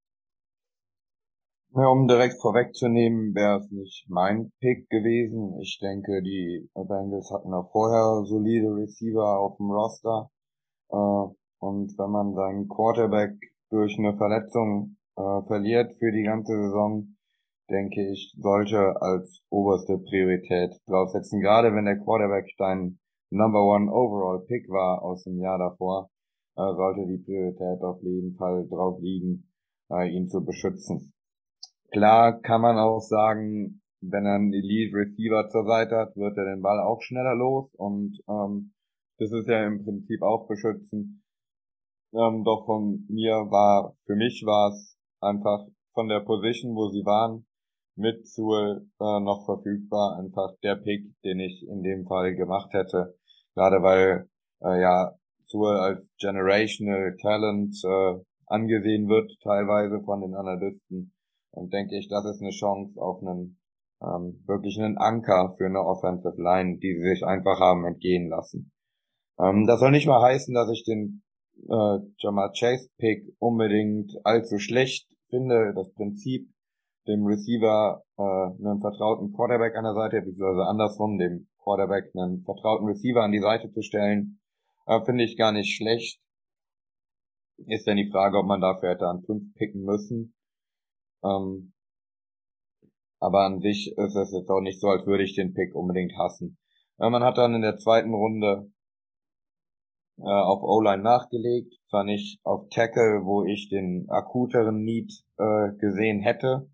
Ja, 1.78 1.89
um 1.89 2.07
direkt 2.07 2.39
vorwegzunehmen, 2.39 3.36
wäre 3.36 3.57
es 3.57 3.69
nicht 3.69 4.05
mein 4.07 4.49
Pick 4.61 4.89
gewesen. 4.89 5.59
Ich 5.59 5.78
denke, 5.82 6.21
die 6.23 6.69
Bengals 6.73 7.30
hatten 7.34 7.53
auch 7.53 7.69
vorher 7.69 8.23
solide 8.23 8.73
Receiver 8.73 9.39
auf 9.39 9.57
dem 9.57 9.71
Roster. 9.71 10.30
Äh, 10.89 10.95
und 11.59 11.97
wenn 11.99 12.11
man 12.11 12.34
seinen 12.34 12.69
Quarterback 12.69 13.36
durch 13.71 13.99
eine 13.99 14.15
Verletzung 14.15 14.95
äh, 15.17 15.41
verliert 15.47 15.93
für 15.99 16.13
die 16.13 16.23
ganze 16.23 16.53
Saison, 16.53 17.17
denke 17.69 18.09
ich, 18.09 18.34
sollte 18.39 18.95
als 19.01 19.41
oberste 19.49 19.97
Priorität 19.97 20.80
draufsetzen. 20.88 21.41
Gerade 21.41 21.76
wenn 21.76 21.84
der 21.84 21.99
Quarterback 21.99 22.47
dein 22.57 22.99
Number 23.32 23.61
One 23.61 23.91
Overall 23.91 24.45
Pick 24.47 24.69
war 24.69 25.03
aus 25.03 25.26
dem 25.26 25.41
Jahr 25.41 25.57
davor, 25.57 26.09
äh, 26.55 26.73
sollte 26.73 27.05
die 27.05 27.21
Priorität 27.21 27.84
auf 27.84 28.01
jeden 28.01 28.34
Fall 28.36 28.65
drauf 28.69 28.97
liegen, 29.01 29.51
ihn 29.89 30.30
zu 30.30 30.43
beschützen. 30.43 31.14
Klar 31.95 32.41
kann 32.41 32.59
man 32.59 32.77
auch 32.77 32.99
sagen, 32.99 33.81
wenn 34.01 34.25
er 34.25 34.35
einen 34.35 34.53
Elite 34.53 34.97
Receiver 34.97 35.47
zur 35.47 35.63
Seite 35.63 35.95
hat, 35.95 36.17
wird 36.17 36.37
er 36.37 36.43
den 36.43 36.61
Ball 36.61 36.81
auch 36.81 37.01
schneller 37.01 37.35
los 37.35 37.73
und 37.75 38.19
ähm, 38.27 38.73
das 39.17 39.31
ist 39.31 39.47
ja 39.47 39.65
im 39.65 39.81
Prinzip 39.81 40.21
auch 40.21 40.45
beschützen. 40.45 41.23
Ähm, 42.13 42.43
doch 42.43 42.65
von 42.65 43.05
mir 43.07 43.49
war, 43.49 43.93
für 44.05 44.17
mich 44.17 44.43
war 44.45 44.71
es 44.71 44.97
einfach 45.21 45.65
von 45.93 46.09
der 46.09 46.19
Position, 46.19 46.75
wo 46.75 46.89
sie 46.89 47.05
waren, 47.05 47.45
mit 47.95 48.27
Sewell 48.27 48.89
äh, 48.99 49.19
noch 49.21 49.45
verfügbar, 49.45 50.19
einfach 50.19 50.51
der 50.63 50.75
Pick, 50.75 51.05
den 51.23 51.39
ich 51.39 51.65
in 51.65 51.81
dem 51.81 52.05
Fall 52.05 52.35
gemacht 52.35 52.73
hätte. 52.73 53.15
Gerade 53.53 53.81
weil 53.81 54.27
äh, 54.59 54.81
ja 54.81 55.13
Sewell 55.45 55.77
als 55.77 56.11
Generational 56.19 57.15
Talent 57.21 57.73
äh, 57.85 58.21
angesehen 58.47 59.07
wird, 59.07 59.31
teilweise 59.41 60.03
von 60.03 60.19
den 60.19 60.35
Analysten. 60.35 61.14
Und 61.55 61.73
denke 61.73 61.97
ich, 61.97 62.07
das 62.09 62.25
ist 62.25 62.41
eine 62.41 62.51
Chance 62.51 63.01
auf 63.01 63.21
einen 63.21 63.57
ähm, 64.01 64.43
wirklich 64.45 64.79
einen 64.79 64.97
Anker 64.97 65.53
für 65.57 65.65
eine 65.65 65.79
Offensive 65.79 66.41
Line, 66.41 66.77
die 66.77 66.93
sie 66.93 67.09
sich 67.09 67.25
einfach 67.25 67.59
haben 67.59 67.85
entgehen 67.85 68.29
lassen. 68.29 68.71
Ähm, 69.39 69.65
das 69.65 69.79
soll 69.79 69.91
nicht 69.91 70.07
mal 70.07 70.21
heißen, 70.21 70.53
dass 70.53 70.69
ich 70.69 70.83
den 70.83 71.23
äh, 71.69 71.97
Jamal 72.17 72.51
Chase 72.57 72.89
Pick 72.97 73.35
unbedingt 73.39 74.13
allzu 74.23 74.57
schlecht 74.59 75.07
finde. 75.29 75.73
Das 75.75 75.91
Prinzip, 75.93 76.49
dem 77.07 77.25
Receiver 77.25 78.03
äh, 78.17 78.21
einen 78.21 78.81
vertrauten 78.81 79.33
Quarterback 79.33 79.75
an 79.75 79.85
der 79.85 79.93
Seite, 79.93 80.21
beziehungsweise 80.21 80.67
andersrum, 80.67 81.17
dem 81.17 81.47
Quarterback 81.63 82.11
einen 82.15 82.43
vertrauten 82.43 82.87
Receiver 82.87 83.23
an 83.23 83.31
die 83.31 83.41
Seite 83.41 83.71
zu 83.71 83.81
stellen, 83.81 84.39
äh, 84.87 85.01
finde 85.05 85.23
ich 85.23 85.37
gar 85.37 85.51
nicht 85.51 85.75
schlecht. 85.75 86.19
Ist 87.67 87.87
dann 87.87 87.97
die 87.97 88.09
Frage, 88.11 88.37
ob 88.37 88.45
man 88.45 88.59
dafür 88.59 88.89
hätte 88.89 89.07
an 89.07 89.23
fünf 89.23 89.53
picken 89.53 89.83
müssen. 89.83 90.33
Ähm, 91.26 91.73
aber 93.19 93.45
an 93.45 93.59
sich 93.59 93.93
ist 93.97 94.15
es 94.15 94.32
jetzt 94.32 94.49
auch 94.49 94.61
nicht 94.61 94.80
so, 94.80 94.88
als 94.89 95.07
würde 95.07 95.23
ich 95.23 95.36
den 95.36 95.53
Pick 95.53 95.73
unbedingt 95.73 96.13
hassen. 96.17 96.57
Äh, 96.99 97.09
man 97.09 97.23
hat 97.23 97.38
dann 97.38 97.55
in 97.55 97.61
der 97.61 97.78
zweiten 97.78 98.13
Runde 98.13 98.71
äh, 100.19 100.23
auf 100.23 100.61
O-Line 100.61 101.01
nachgelegt, 101.01 101.76
zwar 101.89 102.03
nicht 102.03 102.39
auf 102.43 102.69
Tackle, 102.69 103.21
wo 103.26 103.43
ich 103.43 103.69
den 103.69 104.05
akuteren 104.09 104.84
Need 104.84 105.11
äh, 105.38 105.71
gesehen 105.80 106.21
hätte, 106.21 106.69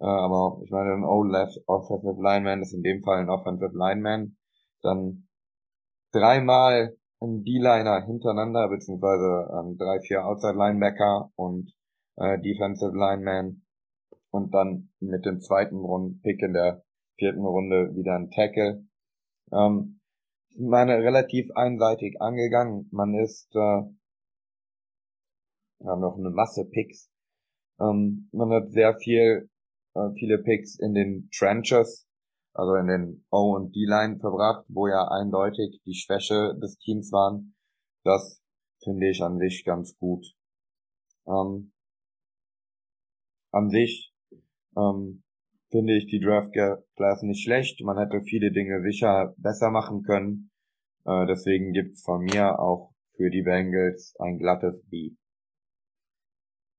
äh, 0.00 0.06
aber 0.06 0.60
ich 0.64 0.70
meine, 0.70 0.92
ein 0.92 1.04
O-Left 1.04 1.60
Offensive 1.66 2.20
Lineman 2.20 2.62
ist 2.62 2.74
in 2.74 2.82
dem 2.82 3.02
Fall 3.02 3.18
ein 3.20 3.30
Offensive 3.30 3.72
Lineman. 3.74 4.36
Dann 4.82 5.28
dreimal 6.12 6.96
ein 7.22 7.44
D-Liner 7.44 8.04
hintereinander, 8.04 8.68
beziehungsweise 8.68 9.48
ähm, 9.52 9.78
drei, 9.78 10.00
vier 10.00 10.26
Outside 10.26 10.58
Linebacker 10.58 11.30
und 11.36 11.72
äh, 12.16 12.38
Defensive 12.40 12.92
Lineman. 12.92 13.63
Und 14.34 14.52
dann 14.52 14.90
mit 14.98 15.24
dem 15.26 15.38
zweiten 15.38 15.76
Rund 15.76 16.20
Pick 16.22 16.42
in 16.42 16.54
der 16.54 16.82
vierten 17.16 17.44
Runde 17.44 17.94
wieder 17.94 18.16
ein 18.16 18.32
Tackle. 18.32 18.84
Ähm, 19.52 20.00
meine 20.58 20.98
relativ 20.98 21.52
einseitig 21.54 22.20
angegangen. 22.20 22.88
Man 22.90 23.14
ist 23.14 23.54
äh, 23.54 23.82
ja, 25.84 25.96
noch 25.96 26.18
eine 26.18 26.30
Masse 26.30 26.64
Picks. 26.64 27.12
Ähm, 27.78 28.28
man 28.32 28.50
hat 28.50 28.70
sehr 28.70 28.96
viel 28.96 29.48
äh, 29.94 30.10
viele 30.18 30.38
Picks 30.38 30.80
in 30.80 30.94
den 30.94 31.30
Trenches, 31.30 32.08
also 32.54 32.74
in 32.74 32.88
den 32.88 33.24
O- 33.30 33.54
und 33.54 33.72
D-Line 33.76 34.18
verbracht, 34.18 34.66
wo 34.68 34.88
ja 34.88 35.06
eindeutig 35.12 35.80
die 35.86 35.94
Schwäche 35.94 36.58
des 36.60 36.76
Teams 36.78 37.12
waren. 37.12 37.54
Das 38.02 38.42
finde 38.82 39.08
ich 39.10 39.22
an 39.22 39.38
sich 39.38 39.64
ganz 39.64 39.96
gut. 39.96 40.26
Ähm, 41.28 41.72
an 43.52 43.70
sich 43.70 44.13
ähm, 44.76 45.22
finde 45.70 45.96
ich 45.96 46.06
die 46.06 46.20
Draft 46.20 46.52
Class 46.52 47.22
nicht 47.22 47.42
schlecht. 47.42 47.80
Man 47.82 47.98
hätte 47.98 48.20
viele 48.22 48.52
Dinge 48.52 48.82
sicher 48.82 49.34
besser 49.38 49.70
machen 49.70 50.02
können. 50.02 50.50
Äh, 51.04 51.26
deswegen 51.26 51.72
gibt's 51.72 52.02
von 52.02 52.22
mir 52.24 52.58
auch 52.58 52.92
für 53.16 53.30
die 53.30 53.42
Bengals 53.42 54.14
ein 54.18 54.38
glattes 54.38 54.84
B. 54.88 55.10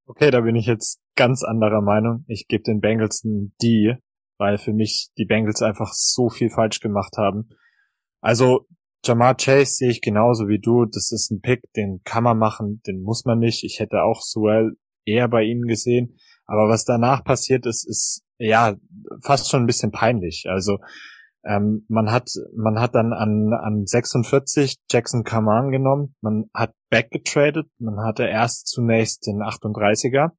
Okay, 0.08 0.30
da 0.30 0.42
bin 0.42 0.56
ich 0.56 0.68
jetzt 0.68 1.02
ganz 1.16 1.44
anderer 1.44 1.82
Meinung. 1.82 2.26
Ich 2.28 2.48
gebe 2.48 2.64
den 2.64 2.80
Bengals 2.80 3.24
ein 3.24 3.54
D, 3.62 3.98
weil 4.38 4.58
für 4.58 4.74
mich 4.74 5.10
die 5.18 5.26
Bengals 5.26 5.62
einfach 5.62 5.92
so 5.94 6.30
viel 6.30 6.50
falsch 6.50 6.80
gemacht 6.80 7.18
haben. 7.18 7.50
Also 8.22 8.68
Jamar 9.04 9.36
Chase 9.36 9.76
sehe 9.76 9.90
ich 9.90 10.02
genauso 10.02 10.48
wie 10.48 10.60
du. 10.60 10.86
Das 10.86 11.12
ist 11.12 11.32
ein 11.32 11.42
Pick, 11.42 11.62
den 11.76 12.02
kann 12.04 12.24
man 12.24 12.38
machen, 12.38 12.82
den 12.88 13.02
muss 13.02 13.26
man 13.26 13.40
nicht. 13.40 13.64
Ich 13.64 13.80
hätte 13.80 14.04
auch 14.04 14.22
Suell 14.22 14.78
eher 15.06 15.28
bei 15.28 15.44
ihnen 15.44 15.64
gesehen. 15.64 16.18
Aber 16.46 16.70
was 16.70 16.86
danach 16.86 17.24
passiert 17.24 17.66
ist, 17.66 17.88
ist 17.88 18.24
ja 18.38 18.76
fast 19.22 19.50
schon 19.50 19.64
ein 19.64 19.68
bisschen 19.68 19.92
peinlich. 19.92 20.46
Also 20.48 20.78
ähm, 21.46 21.86
man 21.88 22.12
hat 22.12 22.30
man 22.56 22.80
hat 22.80 22.96
dann 22.96 23.14
an 23.14 23.54
an 23.54 23.86
46 23.86 24.78
Jackson 24.90 25.24
Kaman 25.24 25.72
genommen, 25.72 26.16
man 26.22 26.46
hat 26.54 26.74
backgetradet, 26.90 27.68
man 27.78 28.00
hatte 28.04 28.24
erst 28.24 28.68
zunächst 28.68 29.28
den 29.28 29.44
38er 29.44 30.32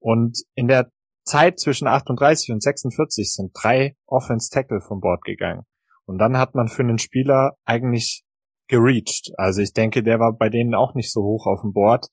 und 0.00 0.42
in 0.54 0.68
der 0.68 0.90
Zeit 1.24 1.58
zwischen 1.58 1.88
38 1.88 2.52
und 2.52 2.62
46 2.62 3.32
sind 3.32 3.52
drei 3.54 3.96
Offense 4.06 4.50
Tackle 4.50 4.82
vom 4.82 5.00
Bord 5.00 5.24
gegangen 5.24 5.62
und 6.04 6.18
dann 6.18 6.36
hat 6.36 6.54
man 6.54 6.68
für 6.68 6.82
einen 6.82 6.98
Spieler 6.98 7.56
eigentlich 7.64 8.24
gereached. 8.68 9.32
Also 9.36 9.62
ich 9.62 9.72
denke, 9.72 10.02
der 10.02 10.20
war 10.20 10.36
bei 10.36 10.50
denen 10.50 10.74
auch 10.74 10.94
nicht 10.94 11.12
so 11.12 11.22
hoch 11.22 11.46
auf 11.46 11.62
dem 11.62 11.72
Board. 11.72 12.08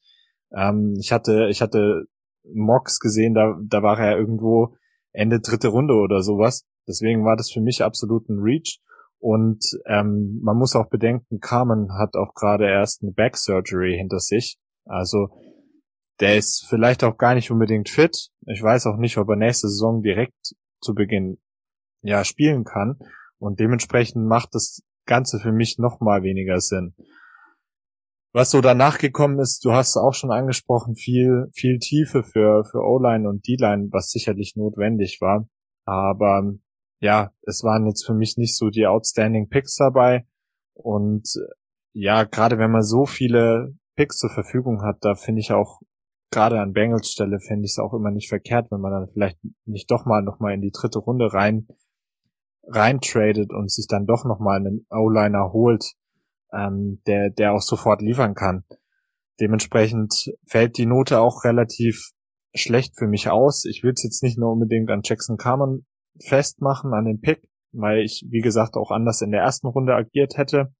Ähm, 0.55 0.95
ich 0.99 1.11
hatte 1.11 1.47
ich 1.49 1.61
hatte 1.61 2.05
Mox 2.43 2.99
gesehen, 2.99 3.33
da 3.33 3.57
da 3.63 3.83
war 3.83 3.99
er 3.99 4.17
irgendwo 4.17 4.75
Ende 5.13 5.39
dritte 5.39 5.69
Runde 5.69 5.93
oder 5.95 6.21
sowas. 6.21 6.65
Deswegen 6.87 7.23
war 7.25 7.35
das 7.35 7.51
für 7.51 7.61
mich 7.61 7.83
absolut 7.83 8.29
ein 8.29 8.39
Reach. 8.39 8.79
Und 9.19 9.63
ähm, 9.85 10.39
man 10.41 10.57
muss 10.57 10.75
auch 10.75 10.89
bedenken, 10.89 11.39
Carmen 11.39 11.93
hat 11.99 12.15
auch 12.15 12.33
gerade 12.33 12.65
erst 12.65 13.03
eine 13.03 13.11
Back 13.11 13.37
Surgery 13.37 13.95
hinter 13.95 14.19
sich. 14.19 14.57
Also 14.85 15.29
der 16.19 16.37
ist 16.37 16.65
vielleicht 16.67 17.03
auch 17.03 17.17
gar 17.17 17.35
nicht 17.35 17.51
unbedingt 17.51 17.89
fit. 17.89 18.29
Ich 18.47 18.61
weiß 18.61 18.87
auch 18.87 18.97
nicht, 18.97 19.17
ob 19.17 19.29
er 19.29 19.35
nächste 19.35 19.67
Saison 19.67 20.01
direkt 20.01 20.55
zu 20.81 20.95
Beginn 20.95 21.37
ja 22.01 22.23
spielen 22.23 22.63
kann. 22.63 22.97
Und 23.37 23.59
dementsprechend 23.59 24.25
macht 24.25 24.53
das 24.53 24.81
Ganze 25.05 25.39
für 25.39 25.51
mich 25.51 25.77
noch 25.77 25.99
mal 25.99 26.23
weniger 26.23 26.59
Sinn. 26.59 26.95
Was 28.33 28.51
so 28.51 28.61
danach 28.61 28.97
gekommen 28.97 29.39
ist, 29.39 29.65
du 29.65 29.73
hast 29.73 29.97
auch 29.97 30.13
schon 30.13 30.31
angesprochen, 30.31 30.95
viel, 30.95 31.47
viel 31.53 31.79
Tiefe 31.79 32.23
für, 32.23 32.63
für 32.63 32.79
O-Line 32.79 33.27
und 33.27 33.45
D-Line, 33.45 33.89
was 33.91 34.09
sicherlich 34.09 34.55
notwendig 34.55 35.19
war. 35.19 35.49
Aber 35.85 36.53
ja, 37.01 37.31
es 37.41 37.63
waren 37.63 37.87
jetzt 37.87 38.05
für 38.05 38.13
mich 38.13 38.37
nicht 38.37 38.55
so 38.55 38.69
die 38.69 38.87
outstanding 38.87 39.49
Picks 39.49 39.75
dabei. 39.75 40.25
Und 40.73 41.27
ja, 41.93 42.23
gerade 42.23 42.57
wenn 42.57 42.71
man 42.71 42.83
so 42.83 43.05
viele 43.05 43.75
Picks 43.97 44.17
zur 44.17 44.29
Verfügung 44.29 44.81
hat, 44.81 44.99
da 45.01 45.15
finde 45.15 45.41
ich 45.41 45.51
auch, 45.51 45.81
gerade 46.31 46.61
an 46.61 46.71
Bengals 46.71 47.09
Stelle 47.09 47.39
finde 47.39 47.65
ich 47.65 47.71
es 47.71 47.79
auch 47.79 47.93
immer 47.93 48.11
nicht 48.11 48.29
verkehrt, 48.29 48.71
wenn 48.71 48.79
man 48.79 48.93
dann 48.93 49.09
vielleicht 49.09 49.39
nicht 49.65 49.91
doch 49.91 50.05
mal 50.05 50.21
noch 50.21 50.39
mal 50.39 50.53
in 50.53 50.61
die 50.61 50.71
dritte 50.71 50.99
Runde 50.99 51.33
rein 51.33 51.67
rein 52.63 53.01
tradet 53.01 53.51
und 53.51 53.71
sich 53.71 53.87
dann 53.87 54.05
doch 54.05 54.23
noch 54.23 54.39
mal 54.39 54.57
einen 54.57 54.85
O-Liner 54.89 55.51
holt, 55.51 55.93
ähm, 56.53 57.01
der 57.07 57.29
der 57.29 57.53
auch 57.53 57.61
sofort 57.61 58.01
liefern 58.01 58.33
kann. 58.33 58.63
Dementsprechend 59.39 60.31
fällt 60.45 60.77
die 60.77 60.85
Note 60.85 61.19
auch 61.19 61.43
relativ 61.43 62.11
schlecht 62.53 62.97
für 62.97 63.07
mich 63.07 63.29
aus. 63.29 63.65
Ich 63.65 63.83
will 63.83 63.93
es 63.93 64.03
jetzt 64.03 64.23
nicht 64.23 64.37
nur 64.37 64.51
unbedingt 64.51 64.89
an 64.91 65.01
Jackson 65.03 65.37
Carmen 65.37 65.85
festmachen 66.19 66.93
an 66.93 67.05
den 67.05 67.21
Pick, 67.21 67.47
weil 67.71 68.03
ich, 68.03 68.25
wie 68.29 68.41
gesagt, 68.41 68.75
auch 68.75 68.91
anders 68.91 69.21
in 69.21 69.31
der 69.31 69.41
ersten 69.41 69.67
Runde 69.67 69.95
agiert 69.95 70.37
hätte. 70.37 70.73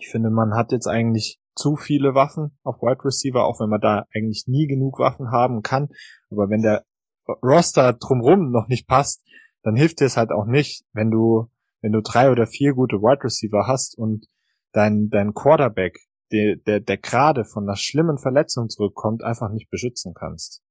Ich 0.00 0.08
finde, 0.08 0.30
man 0.30 0.54
hat 0.54 0.72
jetzt 0.72 0.86
eigentlich 0.86 1.38
zu 1.54 1.76
viele 1.76 2.14
Waffen 2.14 2.58
auf 2.62 2.82
Wide 2.82 3.04
Receiver, 3.04 3.44
auch 3.44 3.60
wenn 3.60 3.70
man 3.70 3.80
da 3.80 4.04
eigentlich 4.14 4.44
nie 4.46 4.66
genug 4.66 4.98
Waffen 4.98 5.30
haben 5.30 5.62
kann. 5.62 5.88
Aber 6.30 6.50
wenn 6.50 6.62
der 6.62 6.84
Roster 7.42 7.94
drumrum 7.94 8.50
noch 8.50 8.68
nicht 8.68 8.86
passt, 8.86 9.24
dann 9.62 9.76
hilft 9.76 10.00
dir 10.00 10.06
es 10.06 10.16
halt 10.16 10.30
auch 10.30 10.46
nicht, 10.46 10.84
wenn 10.92 11.10
du, 11.10 11.48
wenn 11.80 11.92
du 11.92 12.00
drei 12.00 12.30
oder 12.30 12.46
vier 12.46 12.74
gute 12.74 12.96
Wide 12.96 13.24
Receiver 13.24 13.66
hast 13.66 13.98
und 13.98 14.26
dein, 14.72 15.08
dein 15.10 15.34
Quarterback, 15.34 15.98
der, 16.32 16.56
der, 16.56 16.80
der 16.80 16.98
gerade 16.98 17.44
von 17.44 17.64
einer 17.64 17.76
schlimmen 17.76 18.18
Verletzung 18.18 18.68
zurückkommt, 18.68 19.22
einfach 19.22 19.50
nicht 19.50 19.70
beschützen 19.70 20.14
kannst. 20.14 20.62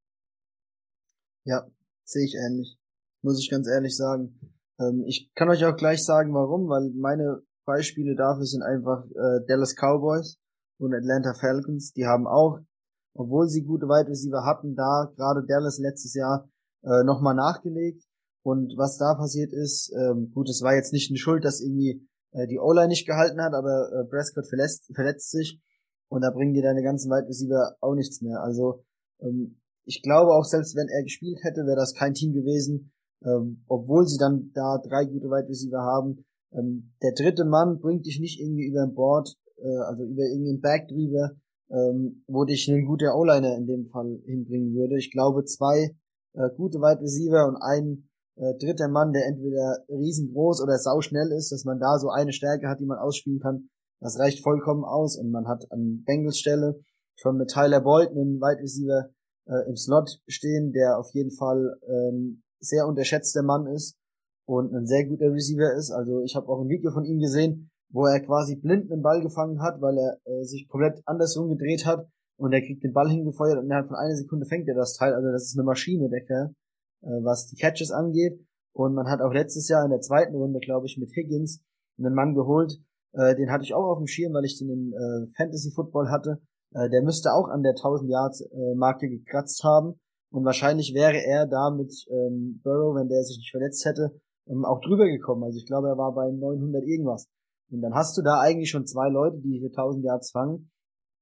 Ja, 1.46 1.68
sehe 2.04 2.26
ich 2.26 2.36
ähnlich. 2.36 2.78
Muss 3.22 3.40
ich 3.40 3.50
ganz 3.50 3.68
ehrlich 3.68 3.96
sagen. 3.96 4.40
Ähm, 4.80 5.04
ich 5.08 5.32
kann 5.34 5.50
euch 5.50 5.66
auch 5.66 5.76
gleich 5.76 6.04
sagen, 6.04 6.34
warum, 6.34 6.70
weil 6.70 6.92
meine 6.96 7.42
Beispiele 7.66 8.16
dafür 8.16 8.46
sind 8.46 8.64
einfach 8.64 9.06
äh, 9.06 9.46
Dallas 9.48 9.76
Cowboys 9.76 10.40
und 10.80 10.94
Atlanta 10.94 11.34
Falcons. 11.34 11.94
Die 11.94 12.06
haben 12.06 12.28
auch, 12.28 12.60
obwohl 13.14 13.48
sie 13.48 13.64
gute 13.64 13.88
Wide 13.88 14.10
Receiver 14.10 14.46
hatten, 14.46 14.76
da 14.76 15.12
gerade 15.16 15.46
Dallas 15.46 15.80
letztes 15.80 16.14
Jahr 16.14 16.50
äh, 16.84 17.04
nochmal 17.04 17.36
nachgelegt. 17.36 18.04
Und 18.44 18.78
was 18.78 18.98
da 18.98 19.16
passiert 19.16 19.52
ist, 19.52 19.92
ähm, 19.98 20.32
gut, 20.34 20.48
es 20.48 20.62
war 20.62 20.76
jetzt 20.76 20.94
nicht 20.94 21.12
eine 21.12 21.18
Schuld, 21.18 21.44
dass 21.44 21.60
irgendwie 21.60 22.08
äh, 22.32 22.48
die 22.48 22.60
O-Line 22.60 22.90
nicht 22.90 23.08
gehalten 23.08 23.42
hat, 23.42 23.54
aber 23.54 23.90
äh, 23.92 24.06
Prescott 24.06 24.48
verletzt, 24.48 24.90
verletzt 24.94 25.32
sich 25.32 25.62
und 26.10 26.22
da 26.22 26.32
bringen 26.32 26.54
dir 26.54 26.64
deine 26.64 26.84
ganzen 26.84 27.10
Wide 27.10 27.28
Receiver 27.28 27.76
auch 27.82 27.96
nichts 27.96 28.22
mehr. 28.22 28.42
Also 28.42 28.84
ähm, 29.20 29.60
ich 29.86 30.02
glaube 30.02 30.34
auch 30.34 30.46
selbst 30.46 30.76
wenn 30.76 30.88
er 30.90 31.04
gespielt 31.04 31.40
hätte, 31.44 31.66
wäre 31.66 31.78
das 31.78 31.94
kein 31.94 32.14
Team 32.14 32.34
gewesen, 32.34 32.92
ähm, 33.26 33.64
obwohl 33.68 34.06
sie 34.08 34.18
dann 34.18 34.52
da 34.54 34.78
drei 34.78 35.06
gute 35.06 35.28
Wide 35.28 35.50
Receiver 35.50 35.80
haben. 35.82 36.26
Ähm, 36.54 36.94
der 37.02 37.14
dritte 37.14 37.46
Mann 37.46 37.80
bringt 37.80 38.06
dich 38.06 38.20
nicht 38.20 38.40
irgendwie 38.40 38.68
über 38.68 38.84
ein 38.84 38.94
Board, 38.94 39.34
äh, 39.58 39.78
also 39.88 40.04
über 40.04 40.24
irgendeinen 40.24 40.62
Back 40.62 40.88
drüber, 40.88 41.32
ähm, 41.70 42.24
wo 42.28 42.46
dich 42.46 42.68
ein 42.68 42.86
guter 42.86 43.16
O-Liner 43.16 43.56
in 43.56 43.66
dem 43.66 43.86
Fall 43.86 44.20
hinbringen 44.26 44.74
würde. 44.74 44.98
Ich 44.98 45.12
glaube, 45.12 45.46
zwei 45.46 45.96
äh, 46.34 46.50
gute 46.56 46.80
Wide 46.80 47.02
Receiver 47.02 47.48
und 47.48 47.58
ein 47.58 48.07
äh, 48.38 48.58
dritter 48.58 48.88
Mann, 48.88 49.14
der 49.14 49.26
entweder 49.28 49.78
riesengroß 49.90 50.62
oder 50.62 50.78
sauschnell 50.78 51.32
ist, 51.32 51.52
dass 51.52 51.66
man 51.66 51.80
da 51.80 51.98
so 52.00 52.10
eine 52.10 52.34
Stärke 52.34 52.68
hat, 52.68 52.80
die 52.80 52.86
man 52.86 53.00
ausspielen 53.00 53.40
kann, 53.40 53.70
das 54.00 54.20
reicht 54.20 54.44
vollkommen 54.44 54.84
aus 54.84 55.18
und 55.18 55.32
man 55.32 55.48
hat 55.48 55.72
an 55.72 56.04
Bengals 56.06 56.38
Stelle 56.38 56.80
schon 57.16 57.38
mit 57.38 57.50
Tyler 57.50 57.82
Boyd 57.82 58.10
einen 58.12 58.40
Wide 58.40 58.62
Receiver 58.62 59.10
äh, 59.48 59.68
im 59.68 59.76
Slot 59.76 60.22
stehen, 60.28 60.72
der 60.72 61.00
auf 61.00 61.10
jeden 61.14 61.32
Fall 61.32 61.80
ein 61.88 62.44
sehr 62.60 62.88
unterschätzter 62.88 63.44
Mann 63.44 63.68
ist 63.68 63.98
und 64.46 64.74
ein 64.74 64.86
sehr 64.86 65.06
guter 65.06 65.32
Receiver 65.32 65.74
ist. 65.74 65.92
Also 65.92 66.22
ich 66.22 66.36
habe 66.36 66.48
auch 66.48 66.62
ein 66.62 66.70
Video 66.70 66.92
von 66.92 67.06
ihm 67.06 67.20
gesehen, 67.20 67.70
wo 67.90 68.06
er 68.06 68.20
quasi 68.20 68.56
blind 68.56 68.92
einen 68.92 69.02
Ball 69.02 69.22
gefangen 69.22 69.62
hat, 69.62 69.82
weil 69.82 69.98
er 69.98 70.18
äh, 70.26 70.44
sich 70.44 70.68
komplett 70.68 71.02
andersrum 71.06 71.50
gedreht 71.50 71.86
hat 71.86 72.08
und 72.38 72.54
er 72.54 72.62
kriegt 72.62 72.84
den 72.84 72.94
Ball 72.94 73.10
hingefeuert 73.10 73.58
und 73.58 73.66
innerhalb 73.66 73.88
von 73.88 73.98
einer 73.98 74.16
Sekunde 74.16 74.46
fängt 74.46 74.68
er 74.68 74.76
das 74.76 74.94
Teil. 74.94 75.14
Also 75.14 75.32
das 75.32 75.44
ist 75.44 75.58
eine 75.58 75.66
Maschine, 75.66 76.10
der 76.10 76.22
Kerl, 76.22 76.54
äh, 77.02 77.24
was 77.24 77.48
die 77.48 77.56
Catches 77.56 77.92
angeht. 77.92 78.40
Und 78.74 78.94
man 78.94 79.08
hat 79.08 79.22
auch 79.22 79.34
letztes 79.34 79.68
Jahr 79.70 79.84
in 79.84 79.92
der 79.92 80.02
zweiten 80.02 80.36
Runde, 80.36 80.60
glaube 80.60 80.86
ich, 80.86 80.98
mit 80.98 81.12
Higgins 81.16 81.64
einen 81.98 82.14
Mann 82.14 82.36
geholt, 82.36 82.80
äh, 83.14 83.36
den 83.36 83.52
hatte 83.52 83.64
ich 83.64 83.74
auch 83.74 83.90
auf 83.90 83.98
dem 83.98 84.08
Schirm, 84.08 84.34
weil 84.34 84.46
ich 84.46 84.60
den 84.60 84.70
in 84.70 84.94
äh, 84.94 85.28
Fantasy 85.36 85.72
Football 85.72 86.10
hatte. 86.10 86.42
Äh, 86.74 86.90
der 86.90 87.02
müsste 87.02 87.34
auch 87.34 87.48
an 87.48 87.64
der 87.64 87.72
1000 87.72 88.10
Yards 88.10 88.42
äh, 88.42 88.76
Marke 88.76 89.10
gekratzt 89.10 89.64
haben. 89.64 90.00
Und 90.30 90.46
wahrscheinlich 90.46 90.94
wäre 90.94 91.18
er 91.24 91.48
da 91.48 91.72
mit 91.72 91.94
ähm, 92.10 92.60
Burrow, 92.64 92.96
wenn 92.96 93.08
der 93.08 93.24
sich 93.24 93.38
nicht 93.38 93.52
verletzt 93.52 93.86
hätte, 93.86 94.20
ähm, 94.48 94.66
auch 94.66 94.82
drüber 94.82 95.06
gekommen. 95.06 95.44
Also 95.44 95.58
ich 95.58 95.66
glaube, 95.66 95.88
er 95.88 95.98
war 95.98 96.14
bei 96.14 96.30
900 96.30 96.84
irgendwas. 96.84 97.28
Und 97.72 97.82
dann 97.82 97.94
hast 97.94 98.18
du 98.18 98.22
da 98.22 98.40
eigentlich 98.40 98.70
schon 98.70 98.86
zwei 98.86 99.10
Leute, 99.10 99.40
die 99.40 99.60
für 99.60 99.68
1000 99.68 100.04
Yards 100.04 100.32
fangen. 100.32 100.70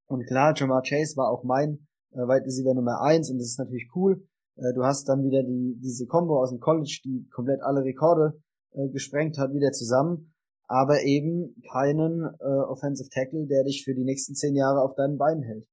Und 0.08 0.26
klar, 0.26 0.54
Jamar 0.56 0.82
Chase 0.82 1.16
war 1.18 1.32
auch 1.32 1.44
mein 1.44 1.88
äh, 2.12 2.18
Wide 2.18 2.46
Receiver 2.46 2.74
Nummer 2.74 3.02
eins 3.02 3.30
und 3.30 3.38
das 3.38 3.48
ist 3.48 3.60
natürlich 3.60 3.90
cool. 3.96 4.28
Äh, 4.58 4.74
du 4.74 4.84
hast 4.84 5.08
dann 5.10 5.24
wieder 5.24 5.44
die 5.44 5.78
diese 5.82 6.06
Combo 6.06 6.42
aus 6.42 6.52
dem 6.52 6.60
College, 6.60 7.02
die 7.04 7.28
komplett 7.34 7.62
alle 7.62 7.84
Rekorde 7.84 8.40
äh, 8.72 8.90
gesprengt 8.90 9.38
hat, 9.38 9.54
wieder 9.54 9.72
zusammen. 9.72 10.34
Aber 10.68 11.04
eben 11.04 11.56
keinen 11.72 12.24
äh, 12.40 12.44
Offensive 12.44 13.10
Tackle, 13.10 13.46
der 13.46 13.64
dich 13.64 13.84
für 13.84 13.94
die 13.94 14.04
nächsten 14.04 14.34
zehn 14.34 14.56
Jahre 14.56 14.82
auf 14.82 14.96
deinen 14.96 15.18
Beinen 15.18 15.44
hält. 15.44 15.68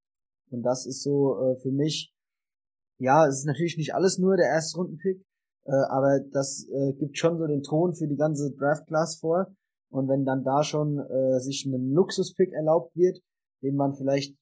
Und 0.50 0.62
das 0.62 0.86
ist 0.86 1.02
so 1.02 1.38
äh, 1.40 1.56
für 1.56 1.72
mich, 1.72 2.12
ja, 2.98 3.26
es 3.26 3.38
ist 3.38 3.46
natürlich 3.46 3.78
nicht 3.78 3.94
alles 3.94 4.18
nur 4.18 4.36
der 4.36 4.46
erste 4.46 4.76
Rundenpick, 4.78 5.24
äh, 5.64 5.72
aber 5.88 6.20
das 6.32 6.66
äh, 6.70 6.92
gibt 6.98 7.16
schon 7.16 7.38
so 7.38 7.46
den 7.46 7.62
Ton 7.62 7.94
für 7.94 8.06
die 8.06 8.16
ganze 8.16 8.52
Draft 8.52 8.86
Class 8.86 9.16
vor. 9.16 9.46
Und 9.90 10.08
wenn 10.08 10.24
dann 10.24 10.44
da 10.44 10.62
schon 10.62 10.98
äh, 10.98 11.38
sich 11.40 11.64
ein 11.66 11.92
Luxuspick 11.92 12.52
erlaubt 12.52 12.94
wird, 12.94 13.18
den 13.62 13.76
man 13.76 13.94
vielleicht, 13.94 14.36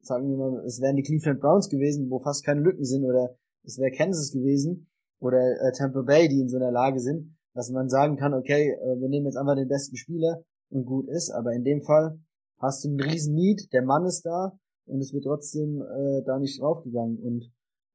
sagen 0.00 0.28
wir 0.28 0.36
mal, 0.36 0.64
es 0.64 0.80
wären 0.80 0.96
die 0.96 1.02
Cleveland 1.02 1.40
Browns 1.40 1.68
gewesen, 1.68 2.10
wo 2.10 2.18
fast 2.18 2.44
keine 2.44 2.60
Lücken 2.60 2.84
sind, 2.84 3.04
oder 3.04 3.36
es 3.64 3.78
wäre 3.78 3.90
Kansas 3.90 4.32
gewesen, 4.32 4.88
oder 5.22 5.38
äh, 5.38 5.72
Tampa 5.72 6.02
Bay, 6.02 6.28
die 6.28 6.40
in 6.40 6.48
so 6.48 6.56
einer 6.56 6.72
Lage 6.72 6.98
sind, 6.98 7.36
dass 7.54 7.70
man 7.70 7.88
sagen 7.88 8.16
kann, 8.16 8.34
okay, 8.34 8.72
äh, 8.72 9.00
wir 9.00 9.08
nehmen 9.08 9.26
jetzt 9.26 9.36
einfach 9.36 9.54
den 9.54 9.68
besten 9.68 9.96
Spieler 9.96 10.42
und 10.70 10.84
gut 10.84 11.08
ist, 11.08 11.30
aber 11.30 11.52
in 11.52 11.62
dem 11.62 11.80
Fall 11.80 12.18
hast 12.58 12.84
du 12.84 12.88
einen 12.88 13.00
riesen 13.00 13.34
Need, 13.34 13.72
der 13.72 13.84
Mann 13.84 14.04
ist 14.04 14.26
da 14.26 14.58
und 14.86 15.00
es 15.00 15.12
wird 15.12 15.24
trotzdem 15.24 15.80
äh, 15.80 16.22
da 16.24 16.38
nicht 16.38 16.60
draufgegangen 16.60 17.18
und 17.18 17.44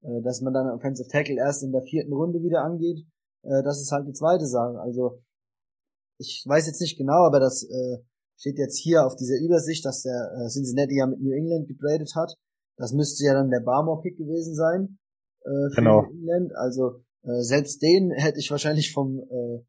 äh, 0.04 0.22
dass 0.22 0.42
man 0.42 0.54
dann 0.54 0.70
Offensive 0.70 1.10
Tackle 1.10 1.36
erst 1.36 1.64
in 1.64 1.72
der 1.72 1.82
vierten 1.82 2.14
Runde 2.14 2.42
wieder 2.42 2.64
angeht, 2.64 3.06
äh, 3.44 3.62
das 3.64 3.82
ist 3.82 3.92
halt 3.92 4.08
die 4.08 4.14
zweite 4.14 4.46
Sache. 4.46 4.80
Also 4.80 5.20
ich 6.20 6.46
weiß 6.48 6.68
jetzt 6.68 6.82
nicht 6.82 6.98
genau, 6.98 7.26
aber 7.26 7.42
das 7.42 7.64
äh, 7.64 7.98
steht 8.38 8.58
jetzt 8.58 8.78
hier 8.78 9.06
auf 9.06 9.16
dieser 9.16 9.38
Übersicht, 9.44 9.84
dass 9.86 10.04
der 10.04 10.32
äh, 10.38 10.48
Cincinnati 10.48 10.98
ja 10.98 11.08
mit 11.08 11.20
New 11.20 11.34
England 11.34 11.68
getradet 11.68 12.14
hat. 12.16 12.34
Das 12.78 12.94
müsste 12.94 13.26
ja 13.26 13.34
dann 13.34 13.50
der 13.50 13.60
Barmore-Pick 13.60 14.18
gewesen 14.18 14.56
sein 14.56 14.98
äh, 15.48 15.70
für 15.74 15.82
genau. 15.82 16.04
England. 16.04 16.52
Also 16.56 17.02
äh, 17.24 17.42
selbst 17.42 17.82
den 17.82 18.12
hätte 18.12 18.40
ich 18.40 18.52
wahrscheinlich 18.52 18.94
vom 18.94 19.20
äh, 19.20 19.64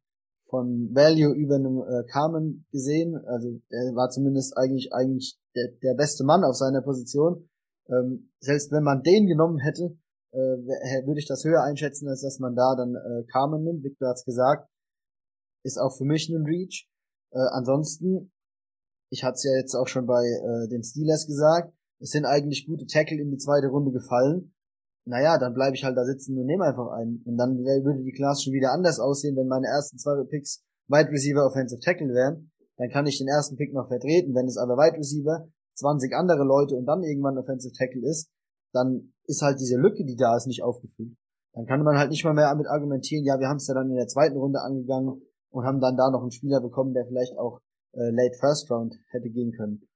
von 0.50 0.90
Value 0.94 1.34
über 1.34 1.56
einem 1.56 1.82
äh, 1.82 2.04
Carmen 2.10 2.66
gesehen. 2.72 3.16
Also 3.26 3.60
er 3.68 3.94
war 3.94 4.08
zumindest 4.10 4.56
eigentlich 4.56 4.92
eigentlich 4.92 5.38
der, 5.54 5.68
der 5.82 5.94
beste 5.94 6.24
Mann 6.24 6.42
auf 6.42 6.56
seiner 6.56 6.80
Position. 6.80 7.48
Ähm, 7.88 8.30
selbst 8.40 8.72
wenn 8.72 8.82
man 8.82 9.02
den 9.02 9.26
genommen 9.26 9.58
hätte, 9.58 9.96
äh, 10.32 10.38
würde 10.38 11.20
ich 11.20 11.26
das 11.26 11.44
höher 11.44 11.62
einschätzen, 11.62 12.08
als 12.08 12.22
dass 12.22 12.38
man 12.38 12.54
da 12.54 12.74
dann 12.76 12.94
äh, 12.94 13.24
Carmen 13.30 13.62
nimmt. 13.62 13.84
Victor 13.84 14.08
hat's 14.08 14.24
gesagt 14.24 14.68
ist 15.62 15.78
auch 15.78 15.96
für 15.96 16.04
mich 16.04 16.28
ein 16.28 16.44
Reach. 16.44 16.88
Äh, 17.30 17.38
ansonsten, 17.52 18.32
ich 19.10 19.24
hatte 19.24 19.34
es 19.34 19.44
ja 19.44 19.52
jetzt 19.56 19.74
auch 19.74 19.86
schon 19.86 20.06
bei 20.06 20.22
äh, 20.22 20.68
den 20.68 20.82
Steelers 20.82 21.26
gesagt, 21.26 21.72
es 22.00 22.10
sind 22.10 22.24
eigentlich 22.24 22.66
gute 22.66 22.86
Tackle 22.86 23.20
in 23.20 23.30
die 23.30 23.38
zweite 23.38 23.68
Runde 23.68 23.92
gefallen. 23.92 24.54
Naja, 25.08 25.38
dann 25.38 25.54
bleibe 25.54 25.74
ich 25.74 25.84
halt 25.84 25.96
da 25.96 26.04
sitzen 26.04 26.38
und 26.38 26.46
nehme 26.46 26.64
einfach 26.64 26.90
einen. 26.92 27.22
Und 27.24 27.36
dann 27.36 27.58
würde 27.58 28.02
die 28.02 28.12
Class 28.12 28.42
schon 28.42 28.52
wieder 28.52 28.72
anders 28.72 29.00
aussehen, 29.00 29.36
wenn 29.36 29.48
meine 29.48 29.66
ersten 29.66 29.98
zwei 29.98 30.22
Picks 30.24 30.62
Wide 30.88 31.10
Receiver 31.10 31.46
Offensive 31.46 31.80
Tackle 31.80 32.08
wären. 32.08 32.50
Dann 32.76 32.90
kann 32.90 33.06
ich 33.06 33.18
den 33.18 33.28
ersten 33.28 33.56
Pick 33.56 33.72
noch 33.72 33.88
vertreten. 33.88 34.34
Wenn 34.34 34.46
es 34.46 34.56
aber 34.56 34.76
Wide 34.76 34.98
Receiver 34.98 35.48
20 35.74 36.14
andere 36.14 36.44
Leute 36.44 36.76
und 36.76 36.86
dann 36.86 37.02
irgendwann 37.02 37.38
Offensive 37.38 37.72
Tackle 37.72 38.08
ist, 38.08 38.30
dann 38.72 39.12
ist 39.24 39.42
halt 39.42 39.60
diese 39.60 39.76
Lücke, 39.76 40.04
die 40.04 40.16
da 40.16 40.36
ist, 40.36 40.46
nicht 40.46 40.62
aufgefüllt. 40.62 41.16
Dann 41.54 41.66
kann 41.66 41.82
man 41.82 41.96
halt 41.96 42.10
nicht 42.10 42.24
mal 42.24 42.34
mehr 42.34 42.50
damit 42.50 42.66
argumentieren, 42.68 43.24
ja, 43.24 43.40
wir 43.40 43.48
haben 43.48 43.56
es 43.56 43.66
ja 43.66 43.74
dann 43.74 43.90
in 43.90 43.96
der 43.96 44.06
zweiten 44.06 44.36
Runde 44.36 44.60
angegangen, 44.60 45.22
und 45.50 45.64
haben 45.64 45.80
dann 45.80 45.96
da 45.96 46.10
noch 46.10 46.22
einen 46.22 46.30
Spieler 46.30 46.60
bekommen, 46.60 46.94
der 46.94 47.06
vielleicht 47.06 47.36
auch 47.36 47.60
äh, 47.94 48.10
late 48.10 48.36
first 48.38 48.70
round 48.70 48.94
hätte 49.08 49.30
gehen 49.30 49.52
können. 49.52 49.88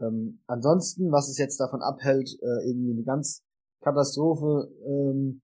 Ähm, 0.00 0.40
ansonsten, 0.46 1.12
was 1.12 1.28
es 1.28 1.38
jetzt 1.38 1.58
davon 1.60 1.82
abhält, 1.82 2.30
äh, 2.40 2.68
irgendwie 2.68 2.92
eine 2.92 3.04
ganz 3.04 3.42
Katastrophe 3.82 4.70
ähm, 4.86 5.42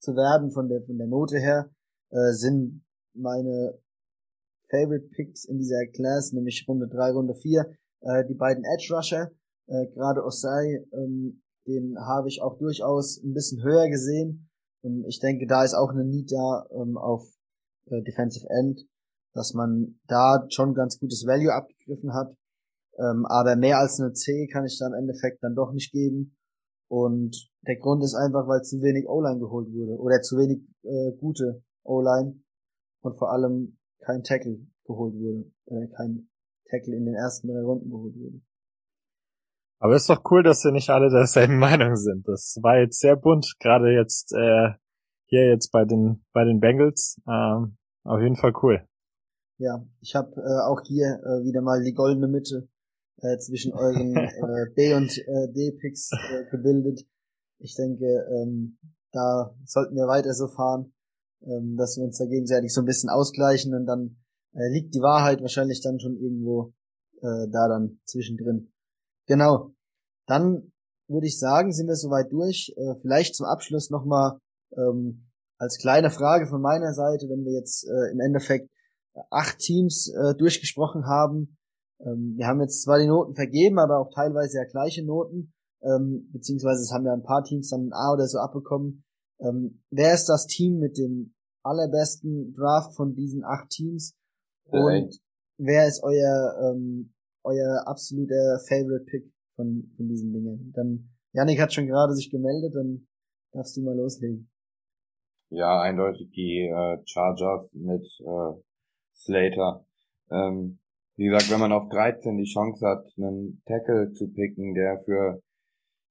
zu 0.00 0.12
werden 0.16 0.50
von 0.50 0.68
der 0.68 0.82
von 0.82 0.98
der 0.98 1.06
Note 1.06 1.38
her, 1.38 1.70
äh, 2.10 2.32
sind 2.32 2.82
meine 3.14 3.78
Favorite 4.70 5.08
Picks 5.10 5.44
in 5.44 5.58
dieser 5.58 5.86
Class, 5.92 6.32
nämlich 6.32 6.64
Runde 6.66 6.88
3, 6.88 7.12
Runde 7.12 7.34
4, 7.34 7.66
äh, 8.02 8.24
die 8.28 8.34
beiden 8.34 8.64
Edge 8.64 8.94
Rusher, 8.94 9.30
äh, 9.66 9.86
gerade 9.94 10.24
Osai, 10.24 10.84
ähm, 10.92 11.42
den 11.66 11.96
habe 11.98 12.28
ich 12.28 12.40
auch 12.42 12.58
durchaus 12.58 13.22
ein 13.22 13.34
bisschen 13.34 13.62
höher 13.62 13.88
gesehen. 13.88 14.48
Ähm, 14.82 15.04
ich 15.06 15.20
denke, 15.20 15.46
da 15.46 15.64
ist 15.64 15.74
auch 15.74 15.90
eine 15.90 16.04
Need 16.04 16.32
da 16.32 16.66
ähm, 16.72 16.96
auf 16.96 17.26
äh, 17.86 18.02
Defensive 18.02 18.46
End, 18.48 18.80
dass 19.34 19.54
man 19.54 20.00
da 20.06 20.46
schon 20.50 20.74
ganz 20.74 20.98
gutes 20.98 21.26
Value 21.26 21.52
abgegriffen 21.52 22.14
hat. 22.14 22.34
Ähm, 22.98 23.26
aber 23.26 23.56
mehr 23.56 23.78
als 23.78 24.00
eine 24.00 24.12
C 24.12 24.48
kann 24.48 24.66
ich 24.66 24.78
da 24.78 24.86
im 24.86 24.94
Endeffekt 24.94 25.42
dann 25.42 25.54
doch 25.54 25.72
nicht 25.72 25.92
geben. 25.92 26.36
Und 26.90 27.48
der 27.62 27.76
Grund 27.76 28.02
ist 28.02 28.16
einfach, 28.16 28.48
weil 28.48 28.62
zu 28.62 28.82
wenig 28.82 29.08
O-Line 29.08 29.38
geholt 29.38 29.68
wurde 29.72 29.96
oder 30.00 30.20
zu 30.22 30.36
wenig 30.36 30.58
äh, 30.82 31.16
gute 31.20 31.62
O-Line 31.84 32.42
und 33.02 33.16
vor 33.16 33.30
allem 33.30 33.78
kein 34.00 34.24
Tackle 34.24 34.66
geholt 34.84 35.14
wurde, 35.14 35.52
äh, 35.66 35.86
kein 35.94 36.28
Tackle 36.68 36.96
in 36.96 37.06
den 37.06 37.14
ersten 37.14 37.46
drei 37.46 37.62
Runden 37.62 37.90
geholt 37.90 38.16
wurde. 38.16 38.40
Aber 39.78 39.94
ist 39.94 40.10
doch 40.10 40.20
cool, 40.32 40.42
dass 40.42 40.64
wir 40.64 40.72
nicht 40.72 40.90
alle 40.90 41.10
derselben 41.10 41.58
Meinung 41.60 41.94
sind. 41.94 42.26
Das 42.26 42.58
war 42.60 42.80
jetzt 42.80 42.98
sehr 42.98 43.14
bunt, 43.14 43.54
gerade 43.60 43.92
jetzt 43.92 44.32
äh, 44.32 44.70
hier 45.26 45.48
jetzt 45.48 45.70
bei 45.70 45.84
den 45.84 46.24
bei 46.32 46.44
den 46.44 46.58
Bengals. 46.58 47.20
Ähm, 47.28 47.76
auf 48.02 48.20
jeden 48.20 48.36
Fall 48.36 48.52
cool. 48.64 48.84
Ja, 49.58 49.86
ich 50.00 50.16
habe 50.16 50.32
äh, 50.40 50.66
auch 50.66 50.80
hier 50.84 51.20
äh, 51.22 51.44
wieder 51.44 51.62
mal 51.62 51.84
die 51.84 51.94
goldene 51.94 52.26
Mitte 52.26 52.68
äh, 53.22 53.38
zwischen 53.38 53.72
euren 53.72 54.16
äh, 54.16 54.70
B 54.74 54.94
und 54.94 55.16
äh, 55.18 55.52
D 55.52 55.72
Picks 55.80 56.10
äh, 56.12 56.44
gebildet. 56.50 57.06
Ich 57.58 57.74
denke, 57.74 58.04
ähm, 58.04 58.78
da 59.12 59.54
sollten 59.64 59.94
wir 59.94 60.06
weiter 60.06 60.32
so 60.32 60.48
fahren. 60.48 60.92
ähm, 61.42 61.76
dass 61.76 61.96
wir 61.96 62.04
uns 62.04 62.18
da 62.18 62.26
gegenseitig 62.26 62.72
so 62.72 62.82
ein 62.82 62.86
bisschen 62.86 63.10
ausgleichen 63.10 63.74
und 63.74 63.86
dann 63.86 64.16
äh, 64.54 64.68
liegt 64.72 64.94
die 64.94 65.00
Wahrheit 65.00 65.40
wahrscheinlich 65.40 65.80
dann 65.80 66.00
schon 66.00 66.16
irgendwo 66.16 66.72
äh, 67.22 67.48
da 67.50 67.68
dann 67.68 68.00
zwischendrin. 68.04 68.72
Genau. 69.26 69.72
Dann 70.26 70.72
würde 71.08 71.26
ich 71.26 71.38
sagen, 71.38 71.72
sind 71.72 71.88
wir 71.88 71.96
soweit 71.96 72.32
durch. 72.32 72.72
Äh, 72.76 72.94
vielleicht 73.00 73.34
zum 73.34 73.46
Abschluss 73.46 73.90
nochmal 73.90 74.38
ähm, 74.76 75.26
als 75.58 75.78
kleine 75.78 76.10
Frage 76.10 76.46
von 76.46 76.62
meiner 76.62 76.94
Seite, 76.94 77.28
wenn 77.28 77.44
wir 77.44 77.52
jetzt 77.52 77.84
äh, 77.84 78.12
im 78.12 78.20
Endeffekt 78.20 78.70
acht 79.30 79.58
Teams 79.58 80.08
äh, 80.08 80.34
durchgesprochen 80.34 81.06
haben. 81.06 81.58
Ähm, 82.04 82.34
wir 82.36 82.46
haben 82.46 82.60
jetzt 82.60 82.82
zwar 82.82 82.98
die 82.98 83.06
Noten 83.06 83.34
vergeben, 83.34 83.78
aber 83.78 83.98
auch 83.98 84.10
teilweise 84.14 84.58
ja 84.58 84.64
gleiche 84.64 85.04
Noten, 85.04 85.52
ähm, 85.82 86.28
beziehungsweise 86.32 86.82
es 86.82 86.92
haben 86.92 87.06
ja 87.06 87.12
ein 87.12 87.22
paar 87.22 87.44
Teams 87.44 87.70
dann 87.70 87.88
ein 87.88 87.92
A 87.92 88.12
oder 88.12 88.26
so 88.26 88.38
abbekommen. 88.38 89.04
Ähm, 89.40 89.82
wer 89.90 90.14
ist 90.14 90.26
das 90.26 90.46
Team 90.46 90.78
mit 90.78 90.98
dem 90.98 91.34
allerbesten 91.62 92.52
Draft 92.54 92.94
von 92.94 93.14
diesen 93.14 93.44
acht 93.44 93.70
Teams? 93.70 94.14
Und 94.66 95.18
wer 95.58 95.86
ist 95.86 96.02
euer 96.02 96.72
ähm, 96.72 97.12
euer 97.42 97.86
absoluter 97.86 98.60
Favorite 98.68 99.04
Pick 99.06 99.32
von, 99.56 99.90
von 99.96 100.08
diesen 100.08 100.32
Dingen? 100.32 100.72
Dann 100.74 101.10
Yannick 101.32 101.60
hat 101.60 101.72
schon 101.72 101.86
gerade 101.86 102.14
sich 102.14 102.30
gemeldet, 102.30 102.74
dann 102.74 103.06
darfst 103.52 103.76
du 103.76 103.82
mal 103.82 103.96
loslegen. 103.96 104.50
Ja, 105.50 105.80
eindeutig 105.80 106.30
die 106.30 106.68
äh, 106.68 106.98
Chargers 107.04 107.72
mit 107.74 108.04
äh, 108.20 108.60
Slater. 109.14 109.84
Ähm, 110.30 110.79
wie 111.20 111.26
gesagt, 111.26 111.50
wenn 111.50 111.60
man 111.60 111.72
auf 111.72 111.90
13 111.90 112.38
die 112.38 112.50
Chance 112.50 112.86
hat, 112.86 113.04
einen 113.18 113.62
Tackle 113.66 114.10
zu 114.12 114.32
picken, 114.32 114.72
der 114.72 115.02
für 115.04 115.42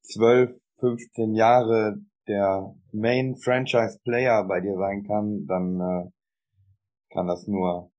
12, 0.03 0.51
15 0.80 1.34
Jahre 1.34 1.97
der 2.28 2.76
Main 2.91 3.36
Franchise 3.36 3.99
Player 4.03 4.45
bei 4.47 4.62
dir 4.62 4.76
sein 4.78 5.03
kann, 5.07 5.47
dann 5.47 5.80
äh, 5.80 6.12
kann 7.12 7.26
das 7.26 7.47
nur 7.47 7.91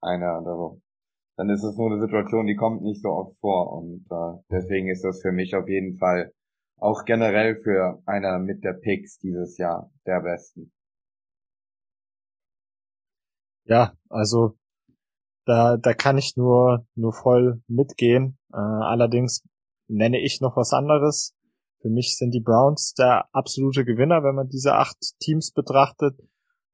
einer 0.00 0.40
oder 0.40 0.56
so. 0.56 0.80
Dann 1.36 1.50
ist 1.50 1.62
es 1.62 1.76
nur 1.76 1.92
eine 1.92 2.00
Situation, 2.00 2.46
die 2.46 2.56
kommt 2.56 2.80
nicht 2.80 3.02
so 3.02 3.10
oft 3.10 3.38
vor 3.38 3.70
und 3.74 4.06
äh, 4.10 4.42
deswegen 4.50 4.88
ist 4.88 5.04
das 5.04 5.20
für 5.20 5.32
mich 5.32 5.54
auf 5.54 5.68
jeden 5.68 5.98
Fall 5.98 6.32
auch 6.78 7.04
generell 7.04 7.56
für 7.56 8.00
einer 8.06 8.38
mit 8.38 8.64
der 8.64 8.72
Picks 8.72 9.18
dieses 9.18 9.58
Jahr 9.58 9.90
der 10.06 10.20
besten. 10.20 10.72
Ja, 13.66 13.92
also 14.08 14.57
da, 15.48 15.78
da 15.78 15.94
kann 15.94 16.18
ich 16.18 16.36
nur, 16.36 16.86
nur 16.94 17.14
voll 17.14 17.62
mitgehen. 17.68 18.38
Äh, 18.52 18.58
allerdings 18.58 19.42
nenne 19.88 20.20
ich 20.20 20.42
noch 20.42 20.58
was 20.58 20.74
anderes. 20.74 21.34
Für 21.80 21.88
mich 21.88 22.18
sind 22.18 22.32
die 22.32 22.42
Browns 22.42 22.92
der 22.92 23.28
absolute 23.32 23.86
Gewinner, 23.86 24.22
wenn 24.22 24.34
man 24.34 24.48
diese 24.48 24.74
acht 24.74 24.98
Teams 25.20 25.52
betrachtet. 25.52 26.20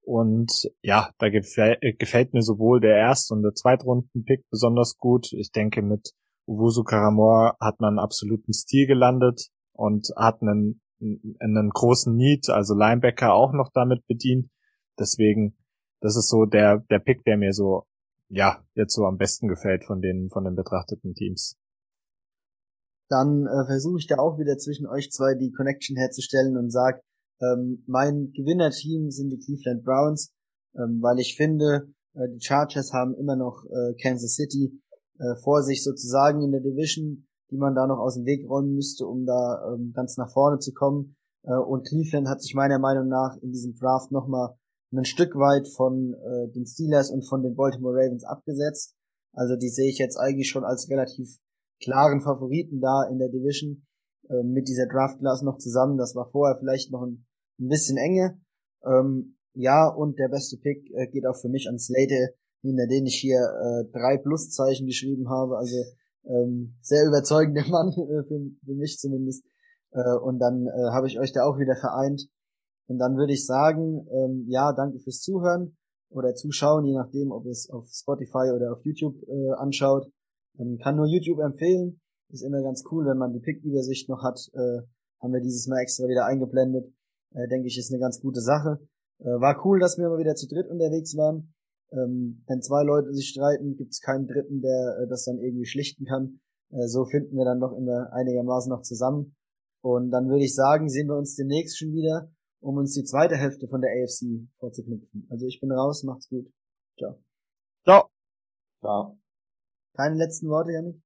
Und 0.03 0.69
ja, 0.83 1.11
da 1.19 1.31
gefällt, 1.31 1.79
gefällt 2.01 2.35
mir 2.35 2.43
sowohl 2.43 2.81
der 2.81 2.97
Erst- 2.97 3.31
und 3.31 3.43
der 3.43 3.55
Zweitrunden-Pick 3.55 4.51
besonders 4.51 4.97
gut. 4.99 5.33
Ich 5.35 5.53
denke, 5.53 5.81
mit 5.81 6.11
Uwusu 6.47 6.83
Karamor 6.83 7.57
hat 7.61 7.81
man 7.81 7.91
einen 7.91 8.05
absoluten 8.05 8.53
Stil 8.53 8.89
gelandet 8.89 9.51
und 9.73 10.09
hat 10.17 10.43
einen, 10.43 10.81
einen 10.99 11.71
großen 11.71 12.15
Need, 12.15 12.51
also 12.51 12.75
Linebacker 12.75 13.35
auch 13.35 13.53
noch 13.53 13.71
damit 13.73 14.05
bedient. 14.09 14.51
Deswegen, 14.99 15.57
das 16.01 16.17
ist 16.17 16.29
so 16.29 16.45
der, 16.45 16.81
der 16.91 16.99
Pick, 16.99 17.23
der 17.23 17.37
mir 17.37 17.53
so, 17.53 17.87
ja, 18.29 18.65
jetzt 18.75 18.95
so 18.95 19.05
am 19.05 19.19
besten 19.19 19.49
gefällt 19.49 19.85
von 19.85 20.01
den, 20.01 20.31
von 20.31 20.45
den 20.45 20.55
betrachteten 20.55 21.15
Teams. 21.15 21.57
Dann 23.09 23.47
äh, 23.47 23.67
versuche 23.67 23.99
ich 23.99 24.07
da 24.07 24.17
auch 24.19 24.39
wieder 24.39 24.57
zwischen 24.57 24.87
euch 24.87 25.11
zwei 25.11 25.35
die 25.35 25.53
Connection 25.53 25.97
herzustellen 25.97 26.57
und 26.57 26.71
sag, 26.71 27.03
ähm, 27.41 27.85
mein 27.87 28.33
Gewinnerteam 28.33 29.11
sind 29.11 29.31
die 29.31 29.39
Cleveland 29.39 29.85
Browns, 29.85 30.33
ähm, 30.75 31.01
weil 31.03 31.19
ich 31.19 31.37
finde, 31.37 31.93
äh, 32.15 32.29
die 32.29 32.41
Chargers 32.41 32.93
haben 32.93 33.15
immer 33.15 33.37
noch 33.37 33.65
äh, 33.67 33.95
Kansas 34.01 34.35
City 34.35 34.81
äh, 35.19 35.37
vor 35.43 35.63
sich 35.63 35.85
sozusagen 35.85 36.43
in 36.43 36.53
der 36.53 36.61
Division 36.61 37.27
die 37.51 37.59
man 37.59 37.75
da 37.75 37.87
noch 37.87 37.99
aus 37.99 38.15
dem 38.15 38.27
Weg 38.27 38.49
räumen 38.49 38.75
müsste, 38.75 39.07
um 39.07 39.27
da 39.27 39.73
ähm, 39.73 39.93
ganz 39.95 40.17
nach 40.17 40.33
vorne 40.33 40.59
zu 40.59 40.73
kommen. 40.73 41.17
Äh, 41.43 41.55
und 41.55 41.87
Cleveland 41.87 42.29
hat 42.29 42.43
sich 42.43 42.55
meiner 42.55 42.79
Meinung 42.79 43.09
nach 43.09 43.37
in 43.43 43.53
diesem 43.53 43.75
Draft 43.75 44.11
nochmal 44.11 44.57
ein 44.99 45.05
Stück 45.05 45.35
weit 45.35 45.69
von 45.69 46.15
äh, 46.15 46.53
den 46.53 46.67
Steelers 46.67 47.11
und 47.11 47.27
von 47.27 47.43
den 47.43 47.55
Baltimore 47.55 47.95
Ravens 47.95 48.25
abgesetzt. 48.25 48.95
Also 49.33 49.57
die 49.57 49.69
sehe 49.69 49.89
ich 49.89 49.99
jetzt 49.99 50.17
eigentlich 50.17 50.49
schon 50.49 50.65
als 50.65 50.89
relativ 50.91 51.39
klaren 51.83 52.21
Favoriten 52.21 52.81
da 52.81 53.09
in 53.11 53.19
der 53.19 53.29
Division 53.29 53.87
äh, 54.29 54.43
mit 54.43 54.69
dieser 54.69 54.87
Draft 54.87 55.19
Class 55.19 55.43
noch 55.43 55.59
zusammen. 55.59 55.99
Das 55.99 56.15
war 56.15 56.27
vorher 56.31 56.57
vielleicht 56.59 56.91
noch 56.93 57.03
ein, 57.03 57.27
ein 57.59 57.69
bisschen 57.69 57.97
enge. 57.97 58.41
Ähm, 58.85 59.37
ja, 59.55 59.89
und 59.89 60.19
der 60.19 60.29
beste 60.29 60.57
Pick 60.59 60.91
äh, 60.95 61.07
geht 61.09 61.27
auch 61.27 61.37
für 61.37 61.49
mich 61.49 61.69
an 61.69 61.79
Slater, 61.79 62.31
hinter 62.63 62.87
den 62.87 63.07
ich 63.07 63.17
hier 63.17 63.39
äh, 63.39 63.85
drei 63.93 64.19
Pluszeichen 64.19 64.87
geschrieben 64.87 65.29
habe. 65.29 65.57
Also 65.57 65.77
ähm, 66.25 66.77
sehr 66.81 67.07
überzeugender 67.07 67.67
Mann, 67.69 67.89
äh, 67.91 68.25
für, 68.25 68.41
für 68.65 68.75
mich 68.75 68.99
zumindest. 68.99 69.45
Äh, 69.93 70.17
und 70.17 70.39
dann 70.39 70.67
äh, 70.67 70.91
habe 70.91 71.07
ich 71.07 71.19
euch 71.19 71.33
da 71.33 71.45
auch 71.45 71.59
wieder 71.59 71.77
vereint. 71.77 72.29
Und 72.87 72.99
dann 72.99 73.17
würde 73.17 73.33
ich 73.33 73.47
sagen, 73.47 74.07
ähm, 74.11 74.45
ja, 74.49 74.73
danke 74.73 74.99
fürs 74.99 75.21
Zuhören 75.21 75.77
oder 76.11 76.35
Zuschauen, 76.35 76.85
je 76.85 76.95
nachdem, 76.95 77.33
ob 77.33 77.47
es 77.47 77.71
auf 77.71 77.87
Spotify 77.91 78.53
oder 78.55 78.73
auf 78.73 78.85
YouTube 78.85 79.17
äh, 79.27 79.53
anschaut. 79.57 80.11
Ähm, 80.59 80.79
kann 80.79 80.97
nur 80.97 81.07
YouTube 81.07 81.41
empfehlen. 81.41 82.01
Ist 82.31 82.43
immer 82.43 82.63
ganz 82.63 82.85
cool, 82.91 83.07
wenn 83.07 83.19
man 83.19 83.33
die 83.33 83.41
Pick-Übersicht 83.41 84.09
noch 84.09 84.23
hat. 84.23 84.39
Äh, 84.55 84.83
haben 85.21 85.33
wir 85.33 85.41
dieses 85.41 85.67
Mal 85.67 85.81
extra 85.81 86.07
wieder 86.09 86.27
eingeblendet. 86.27 86.93
Äh, 87.33 87.49
denke 87.49 87.69
ich, 87.69 87.79
ist 87.79 87.91
eine 87.91 88.01
ganz 88.01 88.21
gute 88.21 88.41
Sache. 88.41 88.79
Äh, 89.21 89.41
war 89.41 89.65
cool, 89.65 89.79
dass 89.81 89.99
wir 89.99 90.09
mal 90.09 90.19
wieder 90.19 90.35
zu 90.35 90.47
dritt 90.47 90.69
unterwegs 90.69 91.17
waren. 91.17 91.55
Ähm, 91.93 92.43
wenn 92.47 92.63
zwei 92.63 92.83
Leute 92.83 93.13
sich 93.13 93.29
streiten, 93.29 93.77
gibt 93.77 93.93
es 93.93 94.01
keinen 94.01 94.27
Dritten, 94.27 94.61
der 94.61 94.99
äh, 95.03 95.09
das 95.09 95.25
dann 95.25 95.39
irgendwie 95.39 95.67
schlichten 95.67 96.05
kann. 96.05 96.41
Äh, 96.71 96.87
so 96.89 97.05
finden 97.05 97.37
wir 97.37 97.45
dann 97.45 97.61
doch 97.61 97.73
immer 97.77 98.13
einigermaßen 98.13 98.71
noch 98.71 98.83
zusammen. 98.83 99.37
Und 99.83 100.11
dann 100.11 100.29
würde 100.29 100.45
ich 100.45 100.55
sagen, 100.55 100.89
sehen 100.89 101.09
wir 101.09 101.17
uns 101.17 101.37
demnächst 101.37 101.79
schon 101.79 101.93
wieder, 101.93 102.31
um 102.65 102.79
uns 102.79 102.95
die 102.95 103.05
zweite 103.05 103.37
Hälfte 103.37 103.69
von 103.69 103.83
der 103.83 103.91
AFC 103.91 104.49
vorzuknüpfen. 104.59 105.27
Also 105.31 105.47
ich 105.47 105.61
bin 105.61 105.71
raus, 105.71 106.03
macht's 106.03 106.29
gut. 106.31 106.51
Ciao. 106.99 107.23
Ciao. 107.85 108.09
Ciao. 108.81 109.19
Keine 109.95 110.17
letzten 110.17 110.49
Worte, 110.49 110.73
Janik? 110.73 111.03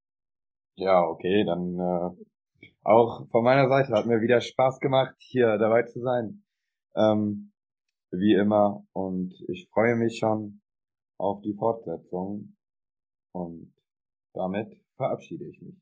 Ja, 0.75 1.03
okay, 1.03 1.43
dann 1.45 1.75
äh, 1.77 2.69
auch 2.83 3.27
von 3.29 3.43
meiner 3.43 3.67
Seite 3.67 3.93
hat 3.93 4.05
mir 4.05 4.21
wieder 4.21 4.39
Spaß 4.39 4.79
gemacht, 4.79 5.15
hier 5.19 5.57
dabei 5.57 5.83
zu 5.83 5.99
sein. 5.99 6.43
Ähm, 6.95 7.51
wie 8.11 8.33
immer. 8.33 8.85
Und 8.93 9.33
ich 9.49 9.69
freue 9.69 9.95
mich 9.95 10.17
schon 10.17 10.61
auf 11.17 11.41
die 11.41 11.53
Fortsetzung 11.53 12.55
und 13.33 13.73
damit 14.33 14.81
verabschiede 14.95 15.45
ich 15.49 15.61
mich. 15.61 15.75